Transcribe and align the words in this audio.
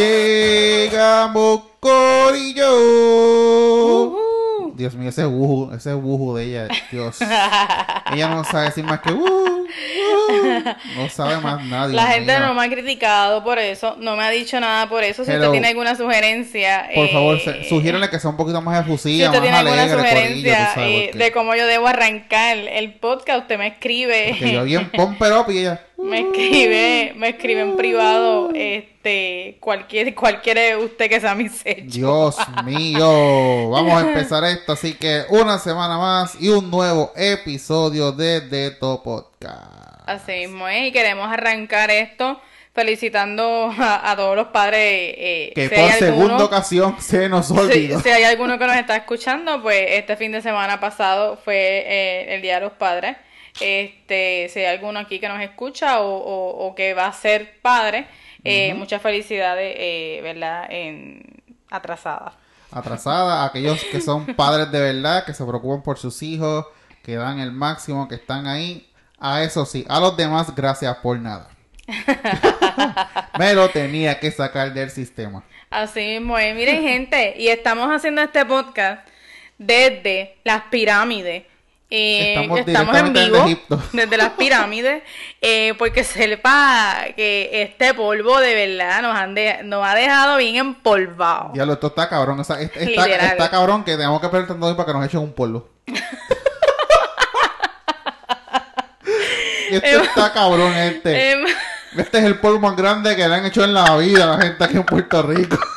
Llegamos 0.00 1.60
Corillo. 1.78 2.74
Ujú. 4.06 4.72
Dios 4.74 4.94
mío, 4.94 5.10
ese 5.10 5.26
wuju, 5.26 5.74
ese 5.74 5.94
wuju 5.94 6.36
de 6.36 6.44
ella, 6.44 6.68
Dios. 6.90 7.18
ella 8.12 8.28
no 8.30 8.42
sabe 8.44 8.66
decir 8.66 8.82
más 8.84 9.00
que 9.00 9.12
wuju. 9.12 9.66
No 10.96 11.08
sabe 11.08 11.38
más 11.38 11.64
nadie. 11.64 11.94
La 11.94 12.06
gente 12.08 12.38
no 12.38 12.54
me 12.54 12.64
ha 12.64 12.68
criticado 12.68 13.42
por 13.44 13.58
eso, 13.58 13.96
no 13.98 14.16
me 14.16 14.24
ha 14.24 14.30
dicho 14.30 14.58
nada 14.60 14.88
por 14.88 15.02
eso. 15.04 15.24
Si 15.24 15.30
Hello. 15.30 15.40
usted 15.42 15.52
tiene 15.52 15.68
alguna 15.68 15.94
sugerencia, 15.96 16.88
Por 16.94 17.06
eh, 17.06 17.12
favor, 17.12 17.40
se- 17.40 17.64
sugiérele 17.68 18.08
que 18.10 18.18
sea 18.18 18.30
un 18.30 18.36
poquito 18.36 18.60
más 18.60 18.84
Si 18.84 18.90
efusiva, 18.90 19.26
usted 19.26 19.38
más 19.38 19.42
tiene 19.42 19.56
alguna 19.56 19.82
alegre, 19.82 19.96
Corillo, 19.96 20.10
sugerencia 20.18 20.72
eh, 20.78 21.10
de 21.14 21.32
cómo 21.32 21.54
yo 21.54 21.66
debo 21.66 21.86
arrancar 21.88 22.56
el 22.58 22.94
podcast, 22.94 23.42
usted 23.42 23.58
me 23.58 23.68
escribe. 23.68 24.28
porque 24.30 24.52
yo 24.52 24.64
bien 24.64 24.90
pomper 24.96 25.32
up 25.32 25.50
y 25.50 25.58
ella... 25.58 25.80
Me 26.02 26.20
escribe, 26.20 27.12
me 27.14 27.28
escribe 27.28 27.60
en 27.60 27.76
privado, 27.76 28.50
este, 28.54 29.58
cualquier, 29.60 30.14
cualquier 30.14 30.78
usted 30.78 31.10
que 31.10 31.20
sea 31.20 31.34
mi 31.34 31.50
sello. 31.50 31.82
Dios 31.84 32.36
mío, 32.64 33.68
vamos 33.68 34.02
a 34.02 34.08
empezar 34.08 34.42
esto, 34.44 34.72
así 34.72 34.94
que 34.94 35.24
una 35.28 35.58
semana 35.58 35.98
más 35.98 36.40
y 36.40 36.48
un 36.48 36.70
nuevo 36.70 37.12
episodio 37.16 38.12
de 38.12 38.40
Deto 38.40 39.02
Podcast. 39.02 39.79
Así 40.10 40.32
mismo 40.32 40.68
es, 40.68 40.88
y 40.88 40.92
queremos 40.92 41.30
arrancar 41.30 41.90
esto 41.90 42.40
felicitando 42.74 43.72
a, 43.78 44.10
a 44.10 44.16
todos 44.16 44.36
los 44.36 44.48
padres. 44.48 44.78
eh, 44.82 45.52
Que 45.54 45.68
si 45.68 45.74
por 45.74 45.90
segunda 45.92 46.44
ocasión 46.44 46.96
se 47.00 47.28
nos 47.28 47.50
olvidó. 47.52 48.00
si 48.00 48.08
hay 48.08 48.24
alguno 48.24 48.58
que 48.58 48.66
nos 48.66 48.76
está 48.76 48.96
escuchando, 48.96 49.60
pues 49.62 49.84
este 49.90 50.16
fin 50.16 50.32
de 50.32 50.40
semana 50.42 50.80
pasado 50.80 51.36
fue 51.44 51.84
eh, 51.86 52.34
el 52.34 52.42
Día 52.42 52.54
de 52.56 52.60
los 52.62 52.72
Padres. 52.72 53.16
Este, 53.60 54.48
si 54.52 54.60
hay 54.60 54.66
alguno 54.66 55.00
aquí 55.00 55.18
que 55.18 55.28
nos 55.28 55.40
escucha 55.42 56.00
o, 56.00 56.16
o- 56.16 56.66
o 56.68 56.74
que 56.74 56.94
va 56.94 57.06
a 57.06 57.12
ser 57.12 57.60
padre, 57.60 58.06
eh, 58.44 58.72
muchas 58.74 59.02
felicidades, 59.02 59.74
eh, 59.76 60.20
¿verdad? 60.22 60.66
En, 60.70 61.22
atrasadas. 61.70 62.34
Atrasada, 62.72 63.44
aquellos 63.44 63.82
que 63.84 64.00
son 64.00 64.26
padres 64.36 64.70
de 64.70 64.80
verdad, 64.80 65.24
que 65.24 65.34
se 65.34 65.44
preocupan 65.44 65.82
por 65.82 65.98
sus 65.98 66.22
hijos, 66.22 66.66
que 67.02 67.16
dan 67.16 67.40
el 67.40 67.50
máximo, 67.52 68.06
que 68.08 68.14
están 68.14 68.46
ahí. 68.46 68.86
A 69.20 69.42
eso 69.42 69.66
sí, 69.66 69.84
a 69.88 70.00
los 70.00 70.16
demás, 70.16 70.54
gracias 70.54 70.96
por 70.96 71.18
nada. 71.18 71.48
Me 73.38 73.52
lo 73.54 73.68
tenía 73.70 74.18
que 74.18 74.30
sacar 74.30 74.72
del 74.72 74.90
sistema. 74.90 75.42
Así 75.68 76.00
mismo 76.00 76.38
es. 76.38 76.54
Miren, 76.54 76.82
gente, 76.82 77.34
y 77.38 77.48
estamos 77.48 77.88
haciendo 77.94 78.22
este 78.22 78.44
podcast 78.44 79.06
desde 79.58 80.36
las 80.44 80.62
pirámides. 80.70 81.44
Eh, 81.92 82.34
Estamos 82.64 82.96
en 82.96 83.12
desde 83.12 83.26
vivo 83.30 83.44
Egipto. 83.44 83.82
desde 83.92 84.16
las 84.16 84.30
pirámides 84.30 85.02
eh, 85.40 85.74
porque 85.76 86.04
sepa 86.04 86.98
que 87.16 87.50
este 87.62 87.94
polvo 87.94 88.38
de 88.38 88.54
verdad 88.54 89.02
nos, 89.02 89.16
han 89.16 89.34
de- 89.34 89.64
nos 89.64 89.84
ha 89.84 89.96
dejado 89.96 90.36
bien 90.36 90.54
empolvado. 90.54 91.50
Diablo, 91.52 91.72
esto 91.72 91.88
está 91.88 92.08
cabrón. 92.08 92.38
o 92.38 92.44
sea, 92.44 92.60
está, 92.60 93.06
está 93.06 93.50
cabrón 93.50 93.82
que 93.82 93.96
tenemos 93.96 94.20
que 94.20 94.28
perder 94.28 94.46
tanto 94.46 94.76
para 94.76 94.86
que 94.86 94.92
nos 94.92 95.04
echen 95.04 95.18
un 95.20 95.32
polvo. 95.32 95.68
esto 99.82 100.02
está 100.02 100.32
cabrón, 100.32 100.72
este. 100.74 101.32
Em, 101.32 101.44
Este 101.96 102.18
es 102.18 102.24
el 102.24 102.38
polvo 102.38 102.60
más 102.60 102.76
grande 102.76 103.16
que 103.16 103.26
le 103.26 103.34
han 103.34 103.44
hecho 103.46 103.64
en 103.64 103.74
la 103.74 103.96
vida 103.96 104.24
a 104.24 104.36
la 104.36 104.42
gente 104.42 104.62
aquí 104.64 104.76
en 104.76 104.84
Puerto 104.84 105.22
Rico. 105.22 105.58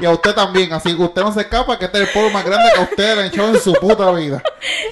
Y 0.00 0.04
a 0.04 0.10
usted 0.10 0.34
también, 0.34 0.72
así 0.72 0.94
que 0.94 1.02
usted 1.02 1.22
no 1.22 1.32
se 1.32 1.42
escapa, 1.42 1.78
que 1.78 1.86
este 1.86 2.02
es 2.02 2.08
el 2.08 2.12
polvo 2.12 2.30
más 2.30 2.44
grande 2.44 2.70
que 2.74 2.80
a 2.80 2.82
usted 2.82 3.14
le 3.14 3.20
han 3.20 3.26
hecho 3.28 3.48
en 3.48 3.60
su 3.60 3.72
puta 3.74 4.10
vida. 4.10 4.42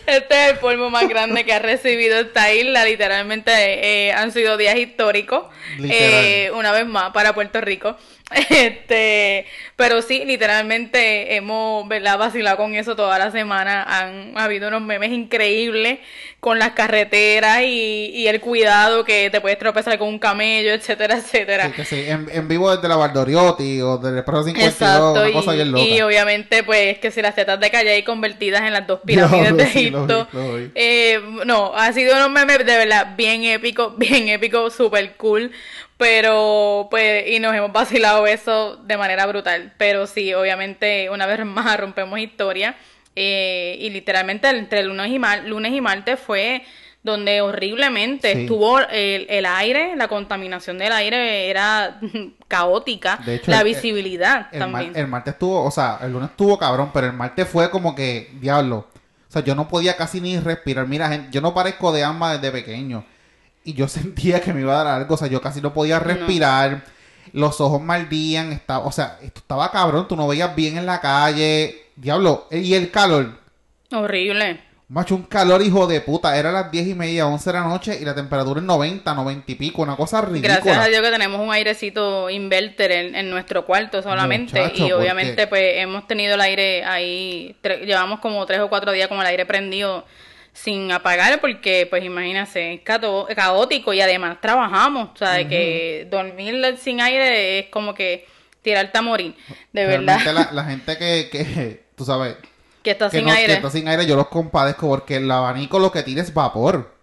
este 0.06 0.44
es 0.44 0.52
el 0.52 0.58
polvo 0.58 0.88
más 0.88 1.08
grande 1.08 1.44
que 1.44 1.52
ha 1.52 1.58
recibido 1.58 2.18
esta 2.20 2.52
isla. 2.55 2.84
Literalmente 2.84 3.52
eh, 3.52 4.12
han 4.12 4.32
sido 4.32 4.56
días 4.56 4.77
históricos. 4.77 5.44
Eh, 5.82 6.50
una 6.55 6.72
vez 6.72 6.86
más 6.86 7.10
para 7.12 7.34
Puerto 7.34 7.60
Rico. 7.60 7.96
Este, 8.30 9.46
pero 9.77 10.01
sí, 10.02 10.24
literalmente 10.24 11.36
hemos 11.36 11.86
¿verdad? 11.89 12.18
vacilado 12.18 12.57
con 12.57 12.74
eso 12.74 12.96
toda 12.96 13.18
la 13.18 13.30
semana. 13.30 13.83
Han 13.85 14.36
habido 14.36 14.68
unos 14.68 14.83
memes 14.83 15.12
increíbles 15.12 15.98
con 16.40 16.58
las 16.58 16.70
carreteras 16.73 17.63
y, 17.63 18.11
y 18.14 18.27
el 18.29 18.40
cuidado 18.40 19.05
que 19.05 19.30
te 19.30 19.40
puedes 19.40 19.58
tropezar 19.58 19.98
con 19.98 20.08
un 20.08 20.18
camello, 20.18 20.73
etcétera, 20.73 21.17
etcétera. 21.17 21.68
Sí, 21.68 21.73
que 21.73 21.84
sí, 21.84 22.05
en, 22.07 22.29
en 22.30 22.48
vivo 22.48 22.74
desde 22.74 22.89
la 22.89 22.96
Valdoriotti 22.96 23.80
o 23.83 23.98
desde 23.98 24.18
el 24.18 24.24
Preso 24.24 24.45
52, 24.45 24.73
Exacto, 24.73 25.13
una 25.13 25.29
y, 25.29 25.33
cosa 25.33 25.52
bien 25.52 25.73
loca. 25.73 25.84
y 25.84 26.01
obviamente 26.02 26.63
pues 26.63 26.98
que 26.98 27.11
si 27.11 27.23
las 27.23 27.34
tetas 27.34 27.61
de 27.61 27.70
Calle 27.70 28.05
convertidas 28.05 28.63
en 28.63 28.73
las 28.74 28.86
dos 28.86 29.01
pirámides 29.07 29.57
de 29.57 29.63
Egipto. 29.64 30.29
vi. 30.33 30.70
Eh, 30.74 31.20
no, 31.46 31.73
ha 31.74 31.92
sido 31.92 32.14
unos 32.17 32.30
memes 32.30 32.58
de 32.58 32.77
verdad 32.77 33.14
bien 33.17 33.45
épico, 33.45 33.90
bien 33.96 34.29
épico, 34.29 34.68
super 34.70 35.17
cool, 35.17 35.51
pero 35.96 36.88
pues 36.90 37.28
y 37.28 37.38
nos 37.40 37.55
hemos 37.55 37.72
vacilado 37.72 38.27
eso 38.27 38.77
de 38.77 38.96
manera 38.96 39.27
brutal, 39.27 39.72
pero 39.78 40.06
sí, 40.06 40.34
obviamente 40.34 41.08
una 41.10 41.27
vez 41.27 41.44
más 41.44 41.78
rompemos 41.78 42.18
historia 42.18 42.74
eh, 43.16 43.77
y 43.80 43.90
literalmente 43.90 44.48
entre 44.48 44.83
lunes 44.83 45.10
y, 45.12 45.18
mar- 45.18 45.44
lunes 45.44 45.72
y 45.72 45.80
martes 45.80 46.18
fue 46.18 46.62
donde 47.02 47.42
horriblemente 47.42 48.33
Sí. 48.33 48.40
estuvo 48.42 48.80
el, 48.80 49.27
el 49.28 49.44
aire, 49.46 49.94
la 49.94 50.08
contaminación 50.08 50.78
del 50.78 50.90
aire 50.92 51.48
era 51.50 52.00
caótica, 52.48 53.18
De 53.24 53.36
hecho, 53.36 53.50
la 53.50 53.58
el- 53.58 53.64
visibilidad 53.64 54.48
El, 54.52 54.60
mar- 54.60 54.70
también. 54.70 54.96
el 54.96 55.06
martes 55.06 55.34
estuvo, 55.34 55.62
o 55.64 55.70
sea, 55.70 55.98
el 56.02 56.12
lunes 56.12 56.30
estuvo 56.30 56.58
cabrón, 56.58 56.90
pero 56.94 57.06
el 57.06 57.12
martes 57.12 57.46
fue 57.46 57.70
como 57.70 57.94
que, 57.94 58.30
diablo. 58.40 58.88
O 59.28 59.33
sea, 59.34 59.42
yo 59.44 59.54
no 59.54 59.68
podía 59.68 59.96
casi 59.96 60.20
ni 60.20 60.38
respirar. 60.38 60.86
Mira, 60.86 61.08
gente, 61.08 61.28
yo 61.30 61.40
no 61.40 61.52
parezco 61.52 61.92
de 61.92 62.04
asma 62.04 62.33
desde 62.38 62.50
pequeño. 62.52 63.04
Y 63.64 63.73
yo 63.75 63.89
sentía 63.89 64.41
que 64.41 64.52
me 64.52 64.61
iba 64.61 64.79
a 64.80 64.85
dar 64.85 64.95
algo. 65.01 65.14
O 65.14 65.19
sea, 65.19 65.29
yo 65.29 65.41
casi 65.41 65.61
no 65.61 65.73
podía 65.75 65.98
respirar. 65.98 66.85
Los 67.33 67.61
ojos 67.61 67.80
maldían. 67.80 68.52
Estaba, 68.52 68.85
o 68.85 68.92
sea, 68.92 69.19
esto 69.23 69.41
estaba 69.41 69.70
cabrón. 69.70 70.07
Tú 70.07 70.17
no 70.17 70.29
veías 70.29 70.55
bien 70.55 70.77
en 70.79 70.86
la 70.86 71.01
calle. 71.01 71.86
Diablo. 71.97 72.47
Y 72.51 72.75
el 72.75 72.91
calor. 72.91 73.39
Horrible. 73.92 74.61
Macho, 74.86 75.14
un 75.14 75.23
calor 75.23 75.63
hijo 75.63 75.86
de 75.86 76.01
puta. 76.02 76.36
Era 76.36 76.52
las 76.52 76.70
diez 76.70 76.86
y 76.86 76.95
media, 76.95 77.27
11 77.27 77.51
de 77.52 77.58
la 77.58 77.64
noche. 77.64 77.98
Y 78.01 78.05
la 78.05 78.14
temperatura 78.14 78.61
es 78.61 78.67
90, 78.67 79.14
90 79.14 79.51
y 79.52 79.55
pico. 79.55 79.83
Una 79.83 79.96
cosa 79.96 80.20
ridícula. 80.20 80.55
Gracias 80.57 80.77
a 80.79 80.86
Dios 80.89 81.01
que 81.02 81.11
tenemos 81.11 81.41
un 81.41 81.51
airecito 81.52 82.29
inverter 82.29 82.92
en, 82.92 83.14
en 83.14 83.31
nuestro 83.31 83.64
cuarto 83.64 84.02
solamente 84.02 84.61
Muchacho, 84.61 84.86
y 84.86 84.92
obviamente 84.92 85.46
porque- 85.46 85.46
pues 85.48 85.63
hemos 85.83 86.07
tenido 86.07 86.35
el 86.35 86.41
aire 86.42 86.85
ahí, 86.85 87.57
llevamos 87.86 88.20
como 88.20 88.45
tres 88.46 88.61
o 88.61 88.69
cuatro 88.69 88.92
días 88.92 89.08
con 89.08 89.19
el 89.20 89.27
aire 89.27 89.46
prendido 89.46 90.05
sin 90.54 90.90
apagar 90.92 91.40
porque 91.40 91.86
pues 91.90 92.02
imagínate, 92.04 92.74
es 92.74 92.80
caótico 93.36 93.92
y 93.92 94.00
además 94.00 94.38
trabajamos, 94.40 95.10
o 95.12 95.16
sea, 95.16 95.32
de 95.32 95.46
que 95.48 96.06
dormir 96.10 96.78
sin 96.78 97.00
aire 97.02 97.58
es 97.58 97.66
como 97.66 97.92
que 97.92 98.26
tirarte 98.62 98.96
a 98.96 99.02
morir, 99.02 99.34
de 99.72 99.84
verdad, 99.84 100.20
la, 100.32 100.50
la 100.52 100.64
gente 100.70 100.96
que, 100.96 101.28
que, 101.30 101.84
tú 101.96 102.04
sabes, 102.06 102.36
que 102.82 102.92
está 102.92 103.10
que 103.10 103.18
sin 103.18 103.26
no- 103.26 103.32
que 103.32 103.38
aire. 103.38 103.52
está 103.54 103.68
sin 103.68 103.88
aire, 103.88 104.06
yo 104.06 104.16
los 104.16 104.28
compadezco 104.28 104.88
porque 104.88 105.16
el 105.16 105.30
abanico 105.30 105.78
lo 105.78 105.92
que 105.92 106.02
tira 106.02 106.22
es 106.22 106.32
vapor. 106.32 106.93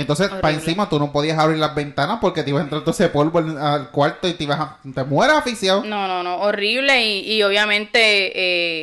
Entonces, 0.00 0.28
para 0.28 0.50
encima 0.54 0.88
tú 0.88 0.98
no 0.98 1.10
podías 1.12 1.38
abrir 1.38 1.58
las 1.58 1.74
ventanas 1.74 2.18
porque 2.20 2.42
te 2.42 2.50
iba 2.50 2.60
a 2.60 2.62
entrar 2.62 2.82
todo 2.82 2.92
ese 2.92 3.08
polvo 3.08 3.38
al, 3.38 3.90
cuarto 3.90 4.28
y 4.28 4.34
te 4.34 4.44
ibas 4.44 4.60
a, 4.60 4.78
te 4.94 5.04
mueres 5.04 5.36
asfixiado. 5.36 5.84
No, 5.84 6.06
no, 6.06 6.22
no, 6.22 6.36
horrible 6.38 7.04
y, 7.04 7.32
y 7.32 7.42
obviamente 7.42 8.32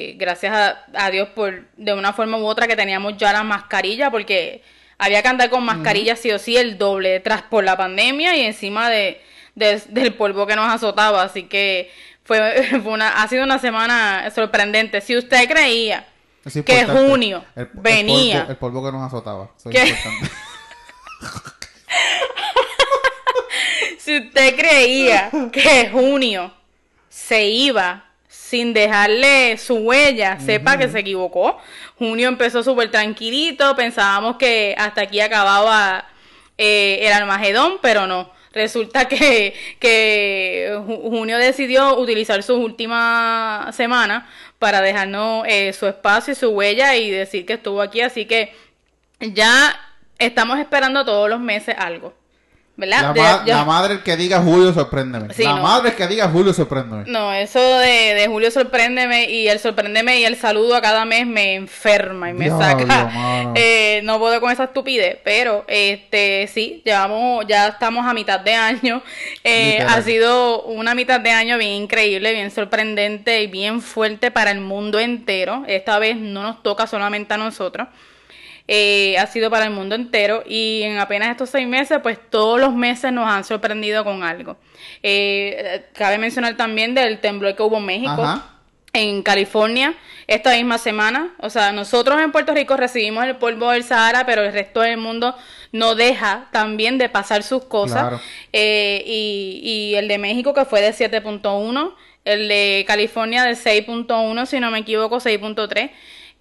eh, 0.09 0.15
gracias 0.17 0.53
a, 0.53 0.85
a 0.93 1.11
Dios 1.11 1.29
por 1.29 1.63
de 1.77 1.93
una 1.93 2.13
forma 2.13 2.37
u 2.37 2.45
otra 2.45 2.67
que 2.67 2.75
teníamos 2.75 3.15
ya 3.17 3.31
la 3.33 3.43
mascarilla 3.43 4.11
porque 4.11 4.61
había 4.97 5.21
que 5.21 5.27
andar 5.27 5.49
con 5.49 5.63
mascarilla 5.63 6.15
sí 6.15 6.31
o 6.31 6.39
sí 6.39 6.57
el 6.57 6.77
doble 6.77 7.19
tras 7.21 7.41
por 7.43 7.63
la 7.63 7.75
pandemia 7.77 8.35
y 8.35 8.41
encima 8.41 8.89
de, 8.89 9.21
de- 9.55 9.81
del 9.89 10.13
polvo 10.13 10.45
que 10.45 10.55
nos 10.55 10.71
azotaba, 10.71 11.23
así 11.23 11.43
que 11.43 11.91
fue, 12.23 12.63
fue 12.83 12.91
una 12.93 13.21
ha 13.21 13.27
sido 13.27 13.43
una 13.43 13.59
semana 13.59 14.29
sorprendente. 14.33 15.01
Si 15.01 15.15
usted 15.17 15.47
creía 15.49 16.05
es 16.43 16.53
que 16.63 16.85
junio 16.85 17.43
El- 17.55 17.63
el 17.63 17.69
venía. 17.73 18.43
polvo- 18.45 18.49
El 18.51 18.55
polvo, 18.57 18.85
que 18.85 18.91
nos 18.91 19.01
azotaba. 19.07 19.49
Eso 19.57 19.69
es 19.69 19.75
¿Qué? 19.75 19.87
importante. 19.89 20.27
Si 24.15 24.27
usted 24.27 24.55
creía 24.55 25.29
que 25.51 25.89
junio 25.91 26.53
se 27.09 27.45
iba 27.47 28.05
sin 28.29 28.73
dejarle 28.73 29.57
su 29.57 29.75
huella, 29.75 30.39
sepa 30.39 30.77
que 30.77 30.87
se 30.87 30.99
equivocó. 30.99 31.57
Junio 31.99 32.29
empezó 32.29 32.63
súper 32.63 32.89
tranquilito, 32.91 33.75
pensábamos 33.75 34.37
que 34.37 34.73
hasta 34.77 35.01
aquí 35.01 35.19
acababa 35.19 36.05
eh, 36.57 36.99
el 37.01 37.11
Armagedón, 37.11 37.79
pero 37.81 38.07
no. 38.07 38.31
Resulta 38.53 39.05
que, 39.09 39.53
que 39.79 40.69
Ju- 40.87 41.09
Junio 41.09 41.37
decidió 41.37 41.97
utilizar 41.97 42.41
sus 42.41 42.57
últimas 42.57 43.75
semanas 43.75 44.23
para 44.59 44.79
dejarnos 44.79 45.45
eh, 45.45 45.73
su 45.73 45.87
espacio 45.87 46.31
y 46.31 46.35
su 46.35 46.51
huella 46.51 46.95
y 46.95 47.09
decir 47.11 47.45
que 47.45 47.53
estuvo 47.53 47.81
aquí, 47.81 47.99
así 47.99 48.23
que 48.25 48.53
ya 49.19 49.77
estamos 50.19 50.57
esperando 50.59 51.03
todos 51.03 51.29
los 51.29 51.41
meses 51.41 51.75
algo. 51.77 52.13
¿Verdad? 52.77 53.01
La, 53.01 53.13
De- 53.13 53.21
ma- 53.21 53.43
yo- 53.45 53.53
la 53.55 53.63
madre 53.65 54.01
que 54.03 54.17
diga 54.17 54.41
Julio, 54.41 54.73
sorpréndeme. 54.73 55.33
Sí, 55.33 55.43
la 55.43 55.55
no. 55.55 55.61
madre 55.63 55.93
que 55.95 56.07
diga 56.07 56.27
Julio, 56.29 56.53
sorpréndeme. 56.53 57.03
No, 57.07 57.31
eso 57.33 57.59
de, 57.79 58.13
de 58.15 58.27
Julio 58.27 58.51
sorpréndeme 58.51 59.29
y 59.31 59.47
el 59.47 59.59
sorpréndeme 59.59 60.19
y 60.19 60.25
el 60.25 60.35
saludo 60.35 60.75
a 60.75 60.81
cada 60.81 61.05
mes 61.05 61.25
me 61.25 61.55
enferma 61.55 62.29
y 62.29 62.33
me 62.33 62.49
saca. 62.49 63.11
Eh, 63.57 64.01
no 64.03 64.19
puedo 64.19 64.41
con 64.41 64.51
esa 64.51 64.65
estupidez, 64.65 65.17
pero 65.23 65.63
este 65.67 66.49
sí, 66.53 66.81
llevamos, 66.83 67.45
ya 67.47 67.67
estamos 67.69 68.05
a 68.05 68.13
mitad 68.13 68.39
de 68.41 68.53
año. 68.53 69.01
Eh, 69.43 69.79
ha 69.87 70.01
sido 70.01 70.63
una 70.63 70.93
mitad 70.95 71.19
de 71.21 71.31
año 71.31 71.57
bien 71.57 71.71
increíble, 71.83 72.33
bien 72.33 72.51
sorprendente 72.51 73.41
y 73.43 73.47
bien 73.47 73.81
fuerte 73.81 74.31
para 74.31 74.51
el 74.51 74.59
mundo 74.59 74.99
entero. 74.99 75.63
Esta 75.67 75.99
vez 75.99 76.17
no 76.17 76.43
nos 76.43 76.61
toca 76.63 76.87
solamente 76.87 77.33
a 77.33 77.37
nosotros. 77.37 77.87
Eh, 78.67 79.15
ha 79.19 79.27
sido 79.27 79.51
para 79.51 79.65
el 79.65 79.71
mundo 79.71 79.93
entero 79.93 80.43
y 80.47 80.81
en 80.83 80.97
apenas 80.97 81.29
estos 81.29 81.51
seis 81.51 81.67
meses, 81.67 81.99
pues 82.01 82.17
todos 82.31 82.59
los 82.59 82.73
meses 82.73 83.11
nos 83.11 83.29
han 83.29 83.43
sorprendido 83.43 84.03
con 84.03 84.23
algo. 84.23 84.57
Eh, 85.03 85.85
cabe 85.93 86.17
mencionar 86.17 86.57
también 86.57 86.95
del 86.95 87.19
temblor 87.19 87.55
que 87.55 87.61
hubo 87.61 87.77
en 87.77 87.85
México, 87.85 88.23
Ajá. 88.23 88.55
en 88.93 89.21
California, 89.21 89.93
esta 90.25 90.55
misma 90.55 90.79
semana. 90.79 91.35
O 91.39 91.51
sea, 91.51 91.73
nosotros 91.73 92.19
en 92.19 92.31
Puerto 92.31 92.55
Rico 92.55 92.75
recibimos 92.75 93.25
el 93.25 93.35
polvo 93.35 93.69
del 93.69 93.83
Sahara, 93.83 94.25
pero 94.25 94.41
el 94.41 94.51
resto 94.51 94.81
del 94.81 94.97
mundo 94.97 95.35
no 95.71 95.93
deja 95.93 96.47
también 96.51 96.97
de 96.97 97.07
pasar 97.07 97.43
sus 97.43 97.65
cosas. 97.65 98.01
Claro. 98.01 98.21
Eh, 98.51 99.03
y, 99.05 99.59
y 99.63 99.95
el 99.95 100.07
de 100.07 100.17
México 100.17 100.55
que 100.55 100.65
fue 100.65 100.81
de 100.81 100.91
7.1, 100.91 101.93
el 102.23 102.47
de 102.47 102.83
California 102.87 103.43
de 103.43 103.51
6.1, 103.51 104.47
si 104.47 104.59
no 104.59 104.71
me 104.71 104.79
equivoco, 104.79 105.17
6.3. 105.17 105.91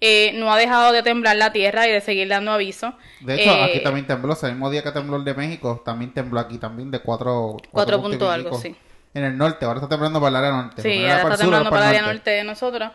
Eh, 0.01 0.33
no 0.35 0.51
ha 0.53 0.57
dejado 0.57 0.91
de 0.91 1.03
temblar 1.03 1.37
la 1.37 1.51
tierra 1.53 1.87
y 1.87 1.91
de 1.91 2.01
seguir 2.01 2.27
dando 2.27 2.51
aviso. 2.51 2.93
De 3.19 3.35
hecho, 3.35 3.49
Eh, 3.51 3.63
aquí 3.63 3.79
también 3.81 4.05
tembló. 4.05 4.37
El 4.41 4.51
mismo 4.51 4.69
día 4.69 4.83
que 4.83 4.91
tembló 4.91 5.17
el 5.17 5.23
de 5.25 5.33
México, 5.33 5.81
también 5.85 6.13
tembló 6.13 6.39
aquí 6.39 6.57
también 6.57 6.91
de 6.91 6.99
4 6.99 7.57
Cuatro 7.71 8.01
punto 8.01 8.29
algo, 8.29 8.53
sí. 8.53 8.75
En 9.13 9.23
el 9.23 9.37
norte, 9.37 9.65
ahora 9.65 9.79
está 9.79 9.89
temblando 9.89 10.19
para 10.19 10.29
el 10.29 10.35
área 10.35 10.51
norte. 10.51 10.81
Sí, 10.81 11.07
ahora 11.07 11.23
está 11.23 11.37
sur, 11.37 11.37
temblando 11.37 11.71
para 11.71 11.85
el 11.85 11.89
el 11.89 11.97
área 11.97 12.01
norte 12.01 12.31
de 12.31 12.43
nosotros. 12.43 12.91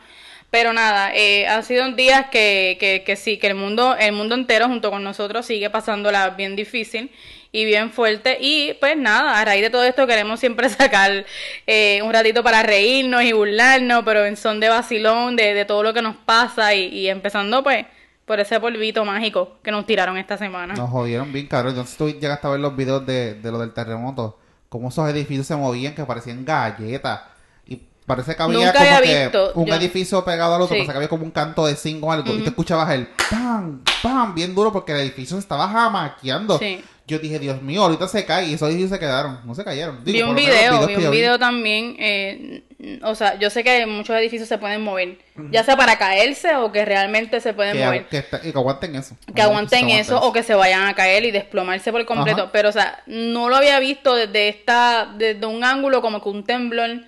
Pero 0.51 0.73
nada, 0.73 1.15
eh, 1.15 1.47
han 1.47 1.63
sido 1.63 1.91
días 1.93 2.27
que, 2.31 2.77
que, 2.81 3.05
que 3.05 3.17
sí, 3.17 3.39
que 3.39 3.47
el 3.47 3.55
mundo, 3.55 3.97
el 3.97 4.13
mundo 4.13 4.35
entero 4.35 4.67
junto 4.67 4.91
con 4.91 5.05
nosotros 5.05 5.47
sigue 5.47 5.71
pasándola 5.71 6.31
bien 6.31 6.57
difícil 6.57 7.11
y 7.53 7.65
bien 7.65 7.91
fuerte. 7.91 8.39
Y 8.41 8.75
pues 8.81 8.97
nada, 8.97 9.41
a 9.41 9.45
raíz 9.45 9.63
de 9.63 9.71
todo 9.71 9.83
esto 9.85 10.07
queremos 10.07 10.39
siempre 10.41 10.69
sacar 10.71 11.25
eh, 11.67 12.01
un 12.05 12.13
ratito 12.13 12.43
para 12.43 12.63
reírnos 12.63 13.23
y 13.23 13.33
burlarnos, 13.33 14.03
pero 14.05 14.25
en 14.25 14.37
son 14.37 14.61
de 14.61 14.69
vacilón, 14.69 15.37
de, 15.37 15.55
de 15.55 15.65
todo 15.65 15.83
lo 15.83 15.93
que 15.95 16.03
nos 16.03 16.17
pasa 16.17 16.75
y, 16.75 16.87
y 16.87 17.09
empezando 17.09 17.63
pues 17.63 17.87
por 18.25 18.39
ese 18.39 18.61
polvito 18.61 19.05
mágico 19.05 19.57
que 19.63 19.73
nos 19.73 19.85
tiraron 19.87 20.17
esta 20.17 20.39
semana. 20.39 20.75
Nos 20.75 20.89
jodieron 20.91 21.33
bien, 21.33 21.49
cabrón. 21.49 21.71
Entonces 21.73 21.97
tú 21.97 22.09
llegaste 22.09 22.47
a 22.47 22.51
ver 22.51 22.61
los 22.61 22.77
videos 22.77 23.05
de, 23.05 23.35
de 23.35 23.51
lo 23.51 23.59
del 23.59 23.73
terremoto. 23.73 24.39
Cómo 24.69 24.91
esos 24.91 25.09
edificios 25.11 25.49
se 25.49 25.57
movían 25.57 25.97
que 25.97 26.05
parecían 26.05 26.45
galletas. 26.45 27.23
Y 27.67 27.83
parece 28.07 28.37
que 28.37 28.43
había 28.45 28.59
Nunca 28.67 28.73
como 28.73 28.85
había 28.85 29.01
que 29.03 29.23
visto, 29.25 29.53
un 29.57 29.67
yo- 29.67 29.75
edificio 29.75 30.25
pegado 30.25 30.55
al 30.55 30.63
otro. 30.63 30.75
Sí. 30.77 30.83
Parece 30.83 30.93
que 30.93 30.97
había 30.99 31.09
como 31.09 31.25
un 31.25 31.33
canto 31.33 31.67
de 31.67 31.75
cinco 31.75 32.07
o 32.07 32.13
algo. 32.13 32.33
Y 32.33 32.43
te 32.43 32.51
escuchabas 32.51 32.91
el 32.93 33.09
pam, 33.29 33.83
pam, 34.01 34.33
bien 34.33 34.55
duro 34.55 34.73
porque 34.73 34.93
el 34.93 35.01
edificio 35.01 35.35
se 35.37 35.41
estaba 35.41 35.67
jamaqueando. 35.69 36.57
Sí. 36.61 36.85
Yo 37.11 37.19
dije, 37.19 37.39
Dios 37.39 37.61
mío, 37.63 37.83
ahorita 37.83 38.09
se 38.09 38.25
cae. 38.25 38.47
Y 38.47 38.55
esos 38.55 38.69
edificios 38.69 38.91
se 38.91 38.99
quedaron. 38.99 39.41
No 39.45 39.55
se 39.55 39.65
cayeron. 39.65 40.05
Digo, 40.05 40.17
vi 40.17 40.23
un 40.31 40.37
video, 40.37 40.87
vi 40.87 40.95
un 40.97 41.03
vi. 41.11 41.17
video 41.19 41.39
también, 41.39 41.97
eh, 41.99 42.63
o 43.03 43.15
sea, 43.15 43.39
yo 43.39 43.51
sé 43.51 43.63
que 43.65 43.85
muchos 43.87 44.17
edificios 44.17 44.49
se 44.49 44.57
pueden 44.59 44.81
mover, 44.83 45.19
ya 45.51 45.63
sea 45.65 45.77
para 45.77 45.99
caerse 45.99 46.55
o 46.57 46.73
que 46.73 46.85
realmente 46.85 47.41
se 47.41 47.53
pueden 47.53 47.77
Que, 47.77 47.85
mover. 47.85 48.07
que 48.07 48.19
está- 48.19 48.41
y 48.43 48.53
que 48.53 48.59
aguanten 48.59 48.95
eso. 48.97 49.17
que 49.35 49.43
aguanten 49.43 49.87
Que 49.89 50.01
eso 50.01 50.21
o 50.21 50.33
que 50.33 50.43
se 50.43 50.55
vayan 50.55 50.87
a 50.87 50.95
caer 50.95 51.25
y 51.25 51.31
desplomarse 51.31 51.93
por 51.93 52.05
completo. 52.07 52.43
Ajá. 52.45 52.53
Pero, 52.53 52.69
o 52.71 52.73
sea, 52.73 53.03
no 53.07 53.49
lo 53.51 53.57
había 53.57 53.79
visto 53.81 54.15
desde 54.15 54.49
esta, 54.49 55.13
desde 55.19 55.45
un 55.47 55.63
ángulo 55.65 56.01
como 56.01 56.23
que 56.23 56.29
un 56.31 56.45
temblor, 56.45 57.03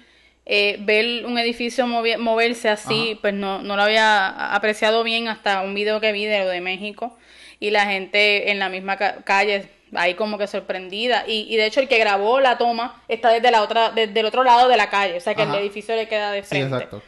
eh, 0.44 0.76
ver 0.80 1.24
un 1.24 1.38
edificio 1.38 1.86
moverse 1.86 2.68
así, 2.68 3.12
Ajá. 3.12 3.18
pues 3.22 3.34
no, 3.34 3.62
no 3.62 3.76
lo 3.76 3.82
había 3.82 4.52
apreciado 4.54 5.04
bien 5.04 5.28
hasta 5.28 5.60
un 5.62 5.72
video 5.74 6.00
que 6.00 6.10
vi 6.12 6.24
de 6.26 6.40
lo 6.40 6.48
de 6.48 6.60
México 6.60 7.16
y 7.60 7.70
la 7.70 7.86
gente 7.86 8.50
en 8.50 8.58
la 8.58 8.68
misma 8.68 8.96
ca- 8.96 9.18
calle 9.24 9.68
ahí 9.94 10.14
como 10.14 10.38
que 10.38 10.46
sorprendida 10.46 11.24
y, 11.26 11.46
y 11.52 11.56
de 11.56 11.66
hecho 11.66 11.80
el 11.80 11.88
que 11.88 11.98
grabó 11.98 12.40
la 12.40 12.58
toma 12.58 13.02
está 13.08 13.28
desde 13.30 13.50
la 13.50 13.62
otra 13.62 13.90
desde 13.90 14.18
el 14.20 14.26
otro 14.26 14.42
lado 14.44 14.68
de 14.68 14.76
la 14.76 14.88
calle 14.90 15.16
o 15.16 15.20
sea 15.20 15.34
que 15.34 15.42
Ajá. 15.42 15.52
el 15.54 15.60
edificio 15.60 15.94
le 15.96 16.08
queda 16.08 16.30
de 16.32 16.42
Sí, 16.42 16.48
frente 16.48 16.74
exacto. 16.76 17.02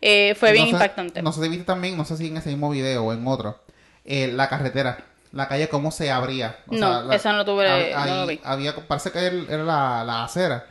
Eh, 0.00 0.34
fue 0.38 0.52
bien 0.52 0.64
No 0.64 0.70
sé- 0.70 0.74
impactante 0.84 1.22
No 1.22 1.32
sé 1.32 1.42
si 1.42 1.48
viste 1.48 1.64
también, 1.64 1.96
no 1.96 2.04
sé 2.04 2.16
si 2.16 2.26
en 2.28 2.36
ese 2.36 2.48
mismo 2.48 2.70
video 2.70 3.04
o 3.04 3.12
en 3.12 3.26
otro, 3.26 3.60
eh, 4.04 4.28
la 4.32 4.48
carretera, 4.48 4.98
la 5.30 5.46
calle 5.48 5.68
cómo 5.68 5.90
se 5.92 6.10
abría. 6.10 6.56
O 6.68 6.74
No, 6.74 7.02
la- 7.04 7.14
esa 7.14 7.32
no 7.32 7.44
tuve- 7.44 7.66
hab- 7.68 7.92
no 7.94 7.98
ahí 8.02 8.10
lo 8.20 8.26
vi. 8.26 8.40
Había, 8.42 8.74
parece 8.88 9.12
que 9.12 9.18
era 9.20 9.36
era 9.48 9.62
la, 9.62 10.02
la 10.04 10.24
acera. 10.24 10.66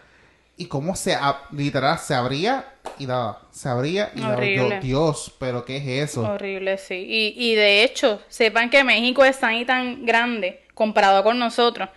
Y 0.62 0.68
cómo 0.68 0.96
se, 0.96 1.18
ab- 1.18 1.50
literal, 1.52 1.98
se 1.98 2.14
abría 2.14 2.66
y 3.00 3.08
daba, 3.08 3.40
se 3.50 3.68
abría 3.68 4.12
y 4.16 4.20
daba. 4.20 4.34
Yo, 4.34 4.66
Horrible. 4.68 4.80
Dios, 4.80 5.32
pero 5.40 5.66
¿qué 5.66 5.78
es 5.78 6.12
eso? 6.12 6.22
Horrible, 6.22 6.78
sí. 6.78 7.04
Y, 7.10 7.34
y 7.36 7.56
de 7.56 7.84
hecho, 7.84 8.22
sepan 8.30 8.70
que 8.70 8.84
México 8.84 9.26
es 9.26 9.40
tan 9.40 9.56
y 9.56 9.66
tan 9.66 10.06
grande 10.06 10.62
comparado 10.76 11.24
con 11.24 11.40
nosotros, 11.40 11.90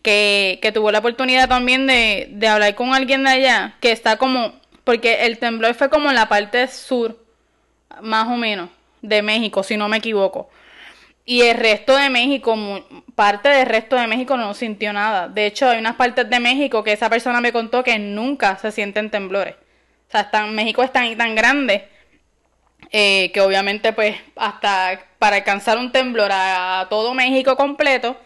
que, 0.00 0.58
que 0.62 0.72
tuvo 0.72 0.90
la 0.90 1.00
oportunidad 1.00 1.46
también 1.46 1.86
de, 1.86 2.28
de 2.30 2.48
hablar 2.48 2.74
con 2.74 2.94
alguien 2.94 3.22
de 3.24 3.30
allá, 3.30 3.76
que 3.80 3.92
está 3.92 4.16
como, 4.16 4.52
porque 4.84 5.26
el 5.26 5.38
temblor 5.38 5.74
fue 5.74 5.90
como 5.90 6.08
en 6.08 6.14
la 6.14 6.28
parte 6.28 6.66
sur, 6.68 7.18
más 8.00 8.28
o 8.28 8.36
menos, 8.36 8.70
de 9.02 9.20
México, 9.20 9.62
si 9.62 9.76
no 9.76 9.88
me 9.88 9.98
equivoco. 9.98 10.48
Y 11.28 11.42
el 11.42 11.56
resto 11.56 11.96
de 11.96 12.08
México, 12.08 12.56
parte 13.16 13.48
del 13.48 13.66
resto 13.66 13.96
de 13.96 14.06
México 14.06 14.36
no 14.36 14.54
sintió 14.54 14.92
nada. 14.92 15.28
De 15.28 15.46
hecho, 15.46 15.68
hay 15.68 15.80
unas 15.80 15.96
partes 15.96 16.30
de 16.30 16.38
México 16.38 16.84
que 16.84 16.92
esa 16.92 17.10
persona 17.10 17.40
me 17.40 17.52
contó 17.52 17.82
que 17.82 17.98
nunca 17.98 18.56
se 18.58 18.70
sienten 18.70 19.10
temblores. 19.10 19.56
O 20.08 20.10
sea, 20.12 20.20
están, 20.22 20.54
México 20.54 20.84
es 20.84 20.92
tan 20.92 21.16
tan 21.16 21.34
grande 21.34 21.88
eh, 22.92 23.32
que 23.32 23.40
obviamente 23.40 23.92
pues 23.92 24.16
hasta 24.36 25.00
para 25.18 25.36
alcanzar 25.36 25.78
un 25.78 25.90
temblor 25.90 26.30
a, 26.30 26.80
a 26.80 26.88
todo 26.88 27.12
México 27.12 27.56
completo 27.56 28.16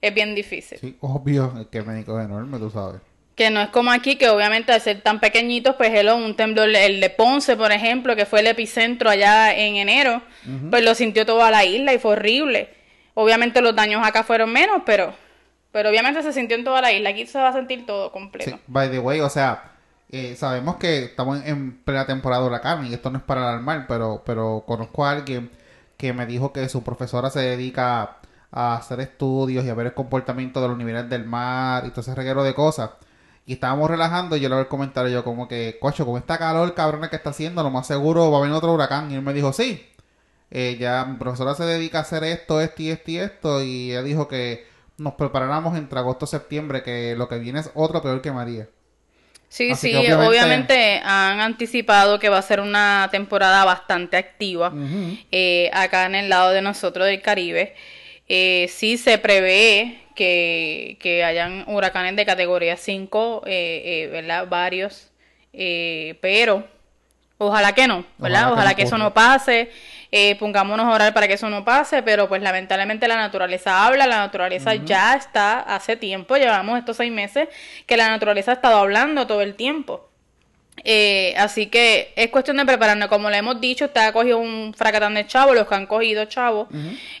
es 0.00 0.14
bien 0.14 0.34
difícil. 0.34 0.78
Sí, 0.78 0.96
obvio, 1.00 1.52
es 1.60 1.66
que 1.66 1.82
México 1.82 2.18
es 2.18 2.24
enorme, 2.24 2.58
tú 2.58 2.70
sabes. 2.70 3.02
Que 3.36 3.50
no 3.50 3.60
es 3.60 3.68
como 3.68 3.92
aquí, 3.92 4.16
que 4.16 4.30
obviamente 4.30 4.72
al 4.72 4.80
ser 4.80 5.02
tan 5.02 5.20
pequeñitos, 5.20 5.76
pues 5.76 5.92
hello, 5.94 6.16
un 6.16 6.34
temblor, 6.34 6.70
el 6.70 7.00
de 7.02 7.10
Ponce, 7.10 7.54
por 7.54 7.70
ejemplo, 7.70 8.16
que 8.16 8.24
fue 8.24 8.40
el 8.40 8.46
epicentro 8.48 9.10
allá 9.10 9.54
en 9.54 9.76
enero, 9.76 10.22
pues 10.70 10.82
lo 10.82 10.94
sintió 10.94 11.26
toda 11.26 11.50
la 11.50 11.64
isla 11.64 11.92
y 11.92 11.98
fue 11.98 12.12
horrible. 12.12 12.70
Obviamente 13.12 13.60
los 13.60 13.76
daños 13.76 14.06
acá 14.06 14.24
fueron 14.24 14.52
menos, 14.52 14.82
pero, 14.86 15.14
pero 15.70 15.90
obviamente 15.90 16.22
se 16.22 16.32
sintió 16.32 16.56
en 16.56 16.64
toda 16.64 16.80
la 16.80 16.92
isla. 16.92 17.10
Aquí 17.10 17.26
se 17.26 17.38
va 17.38 17.48
a 17.48 17.52
sentir 17.52 17.84
todo 17.84 18.10
completo. 18.10 18.56
Sí, 18.56 18.62
by 18.66 18.90
the 18.90 18.98
way, 18.98 19.20
o 19.20 19.28
sea, 19.28 19.72
eh, 20.08 20.34
sabemos 20.36 20.76
que 20.76 21.04
estamos 21.04 21.42
en, 21.42 21.46
en 21.46 21.78
plena 21.82 22.06
temporada 22.06 22.42
de 22.42 22.48
huracán 22.48 22.86
y 22.86 22.94
esto 22.94 23.10
no 23.10 23.18
es 23.18 23.24
para 23.24 23.42
alarmar, 23.42 23.86
pero, 23.86 24.22
pero 24.24 24.64
conozco 24.66 25.04
a 25.04 25.10
alguien 25.10 25.50
que 25.98 26.12
me 26.14 26.26
dijo 26.26 26.52
que 26.54 26.68
su 26.68 26.82
profesora 26.82 27.30
se 27.30 27.40
dedica 27.40 28.16
a 28.50 28.76
hacer 28.76 29.00
estudios 29.00 29.64
y 29.64 29.68
a 29.68 29.74
ver 29.74 29.86
el 29.86 29.94
comportamiento 29.94 30.62
de 30.62 30.68
los 30.68 30.78
niveles 30.78 31.08
del 31.10 31.24
mar 31.24 31.84
y 31.86 31.90
todo 31.90 32.00
ese 32.00 32.14
reguero 32.14 32.42
de 32.42 32.54
cosas. 32.54 32.90
Y 33.46 33.54
estábamos 33.54 33.88
relajando 33.88 34.36
y 34.36 34.40
yo 34.40 34.48
le 34.48 34.56
hago 34.56 34.62
el 34.62 34.68
comentario 34.68 35.10
yo 35.12 35.22
como 35.24 35.46
que, 35.46 35.78
cocho, 35.80 36.04
con 36.04 36.18
esta 36.18 36.36
calor 36.36 36.74
cabrona 36.74 37.08
que 37.08 37.16
está 37.16 37.30
haciendo, 37.30 37.62
lo 37.62 37.70
más 37.70 37.86
seguro 37.86 38.30
va 38.30 38.38
a 38.38 38.40
venir 38.40 38.56
otro 38.56 38.72
huracán. 38.72 39.10
Y 39.10 39.14
él 39.14 39.22
me 39.22 39.32
dijo, 39.32 39.52
sí, 39.52 39.86
eh, 40.50 40.76
ya 40.80 41.04
mi 41.04 41.16
profesora 41.16 41.54
se 41.54 41.64
dedica 41.64 41.98
a 41.98 42.02
hacer 42.02 42.24
esto, 42.24 42.60
esto 42.60 42.82
y 42.82 42.90
esto 42.90 43.10
y 43.10 43.18
esto. 43.18 43.62
Y 43.62 43.90
ella 43.92 44.02
dijo 44.02 44.26
que 44.26 44.66
nos 44.98 45.14
preparáramos 45.14 45.76
entre 45.78 45.98
agosto 45.98 46.24
y 46.24 46.28
septiembre, 46.28 46.82
que 46.82 47.14
lo 47.16 47.28
que 47.28 47.38
viene 47.38 47.60
es 47.60 47.70
otro 47.74 48.02
peor 48.02 48.20
que 48.20 48.32
María. 48.32 48.68
Sí, 49.48 49.70
Así 49.70 49.90
sí, 49.90 49.94
obviamente- 49.96 50.26
obviamente... 50.28 51.00
han 51.04 51.38
anticipado 51.40 52.18
que 52.18 52.28
va 52.28 52.38
a 52.38 52.42
ser 52.42 52.60
una 52.60 53.08
temporada 53.12 53.64
bastante 53.64 54.16
activa 54.16 54.72
eh, 55.30 55.70
acá 55.72 56.06
en 56.06 56.16
el 56.16 56.28
lado 56.28 56.50
de 56.50 56.62
nosotros 56.62 57.06
del 57.06 57.22
Caribe. 57.22 57.76
Eh, 58.28 58.66
sí 58.70 58.98
se 58.98 59.18
prevé 59.18 60.00
que, 60.16 60.96
que 61.00 61.22
hayan 61.22 61.64
huracanes 61.68 62.16
de 62.16 62.26
categoría 62.26 62.76
5, 62.76 63.44
eh, 63.46 63.82
eh, 63.84 64.08
¿verdad? 64.08 64.48
Varios, 64.48 65.12
eh, 65.52 66.16
pero 66.20 66.64
ojalá 67.38 67.72
que 67.72 67.86
no, 67.86 68.04
¿verdad? 68.18 68.52
Ojalá 68.52 68.52
que 68.52 68.52
Ojalá, 68.52 68.70
no 68.70 68.76
que, 68.76 68.82
eso 68.82 68.98
no 68.98 69.14
pase. 69.14 69.70
Eh, 70.12 70.36
pongámonos 70.36 70.86
a 70.86 70.90
orar 70.90 71.14
para 71.14 71.28
que 71.28 71.34
eso 71.34 71.50
no 71.50 71.64
pase, 71.64 72.02
pero 72.02 72.28
pues 72.28 72.40
lamentablemente 72.40 73.08
la 73.08 73.16
naturaleza 73.16 73.86
habla, 73.86 74.06
la 74.06 74.18
naturaleza 74.18 74.74
ya 74.74 75.14
está 75.14 75.60
hace 75.60 75.96
tiempo, 75.96 76.36
llevamos 76.36 76.78
estos 76.78 76.96
seis 76.96 77.12
meses 77.12 77.48
que 77.86 77.96
la 77.96 78.08
naturaleza 78.08 78.52
ha 78.52 78.54
estado 78.54 78.78
hablando 78.78 79.26
todo 79.26 79.42
el 79.42 79.54
tiempo. 79.54 80.08
Eh, 80.84 81.34
así 81.38 81.66
que 81.66 82.12
es 82.16 82.30
cuestión 82.30 82.56
de 82.56 82.64
prepararnos. 82.64 83.08
Como 83.08 83.30
le 83.30 83.38
hemos 83.38 83.60
dicho, 83.60 83.86
usted 83.86 84.00
ha 84.00 84.12
cogido 84.12 84.38
un 84.38 84.74
fracatán 84.74 85.14
de 85.14 85.26
chavo, 85.26 85.54
los 85.54 85.66
que 85.66 85.74
han 85.74 85.86
cogido 85.86 86.24
chavos, 86.26 86.68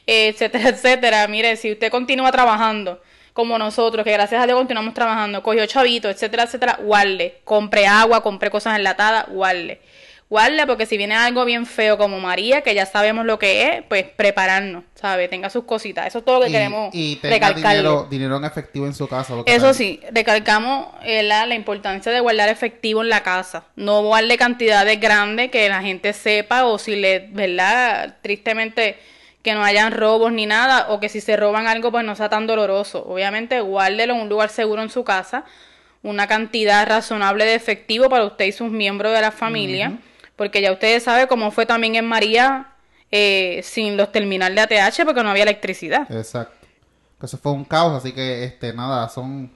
eh, 0.06 0.28
etcétera, 0.28 0.68
etcétera. 0.70 1.28
Mire, 1.28 1.56
si 1.56 1.72
usted 1.72 1.90
continúa 1.90 2.30
trabajando 2.32 3.00
como 3.32 3.58
nosotros, 3.58 4.04
que 4.04 4.12
gracias 4.12 4.42
a 4.42 4.46
Dios 4.46 4.56
continuamos 4.56 4.94
trabajando, 4.94 5.42
cogió 5.42 5.66
chavito, 5.66 6.08
etcétera, 6.08 6.44
etcétera, 6.44 6.78
guarde. 6.82 7.40
Compre 7.44 7.86
agua, 7.86 8.22
compre 8.22 8.50
cosas 8.50 8.76
enlatadas, 8.78 9.26
guarde. 9.28 9.80
Guarda, 10.28 10.66
porque 10.66 10.86
si 10.86 10.96
viene 10.96 11.14
algo 11.14 11.44
bien 11.44 11.66
feo 11.66 11.96
como 11.98 12.18
María, 12.18 12.62
que 12.62 12.74
ya 12.74 12.84
sabemos 12.86 13.24
lo 13.26 13.38
que 13.38 13.62
es, 13.68 13.82
pues 13.88 14.04
prepararnos, 14.04 14.82
¿sabe? 14.94 15.28
Tenga 15.28 15.50
sus 15.50 15.64
cositas. 15.64 16.06
Eso 16.06 16.18
es 16.18 16.24
todo 16.24 16.36
lo 16.40 16.44
que 16.44 16.50
y, 16.50 16.52
queremos 16.52 16.90
y 16.92 17.16
tenga 17.16 17.34
recalcarle. 17.36 17.76
dinero, 17.78 18.06
dinero 18.10 18.36
en 18.38 18.44
efectivo 18.44 18.86
en 18.86 18.94
su 18.94 19.06
casa. 19.08 19.34
porque 19.36 19.54
Eso 19.54 19.66
también- 19.72 20.00
sí, 20.00 20.06
recalcamos 20.10 20.88
eh, 21.04 21.22
la, 21.22 21.46
la 21.46 21.54
importancia 21.54 22.10
de 22.10 22.18
guardar 22.20 22.48
efectivo 22.48 23.02
en 23.02 23.08
la 23.08 23.22
casa. 23.22 23.64
No 23.76 24.02
guarde 24.02 24.36
cantidades 24.36 25.00
grandes 25.00 25.50
que 25.50 25.68
la 25.68 25.80
gente 25.82 26.12
sepa 26.12 26.64
o 26.64 26.78
si 26.78 26.96
le, 26.96 27.28
¿verdad? 27.30 28.16
Tristemente 28.22 28.98
que 29.42 29.54
no 29.54 29.62
hayan 29.62 29.92
robos 29.92 30.32
ni 30.32 30.44
nada 30.44 30.88
o 30.88 30.98
que 30.98 31.08
si 31.08 31.20
se 31.20 31.36
roban 31.36 31.68
algo 31.68 31.92
pues 31.92 32.04
no 32.04 32.16
sea 32.16 32.28
tan 32.28 32.48
doloroso. 32.48 33.04
Obviamente 33.06 33.60
guárdelo 33.60 34.14
en 34.14 34.22
un 34.22 34.28
lugar 34.28 34.48
seguro 34.48 34.82
en 34.82 34.90
su 34.90 35.04
casa, 35.04 35.44
una 36.02 36.26
cantidad 36.26 36.84
razonable 36.84 37.44
de 37.44 37.54
efectivo 37.54 38.08
para 38.08 38.24
usted 38.24 38.46
y 38.46 38.50
sus 38.52 38.72
miembros 38.72 39.12
de 39.14 39.20
la 39.20 39.30
familia, 39.30 39.92
porque 40.36 40.60
ya 40.60 40.72
ustedes 40.72 41.02
saben 41.02 41.26
cómo 41.26 41.50
fue 41.50 41.66
también 41.66 41.94
en 41.96 42.06
María 42.06 42.68
eh, 43.10 43.60
sin 43.64 43.96
los 43.96 44.12
terminales 44.12 44.68
de 44.68 44.80
ATH 44.80 45.04
porque 45.04 45.22
no 45.22 45.30
había 45.30 45.42
electricidad. 45.44 46.10
Exacto. 46.12 46.54
Eso 47.22 47.38
fue 47.38 47.52
un 47.52 47.64
caos, 47.64 47.94
así 47.94 48.12
que, 48.12 48.44
este, 48.44 48.72
nada, 48.74 49.08
son 49.08 49.50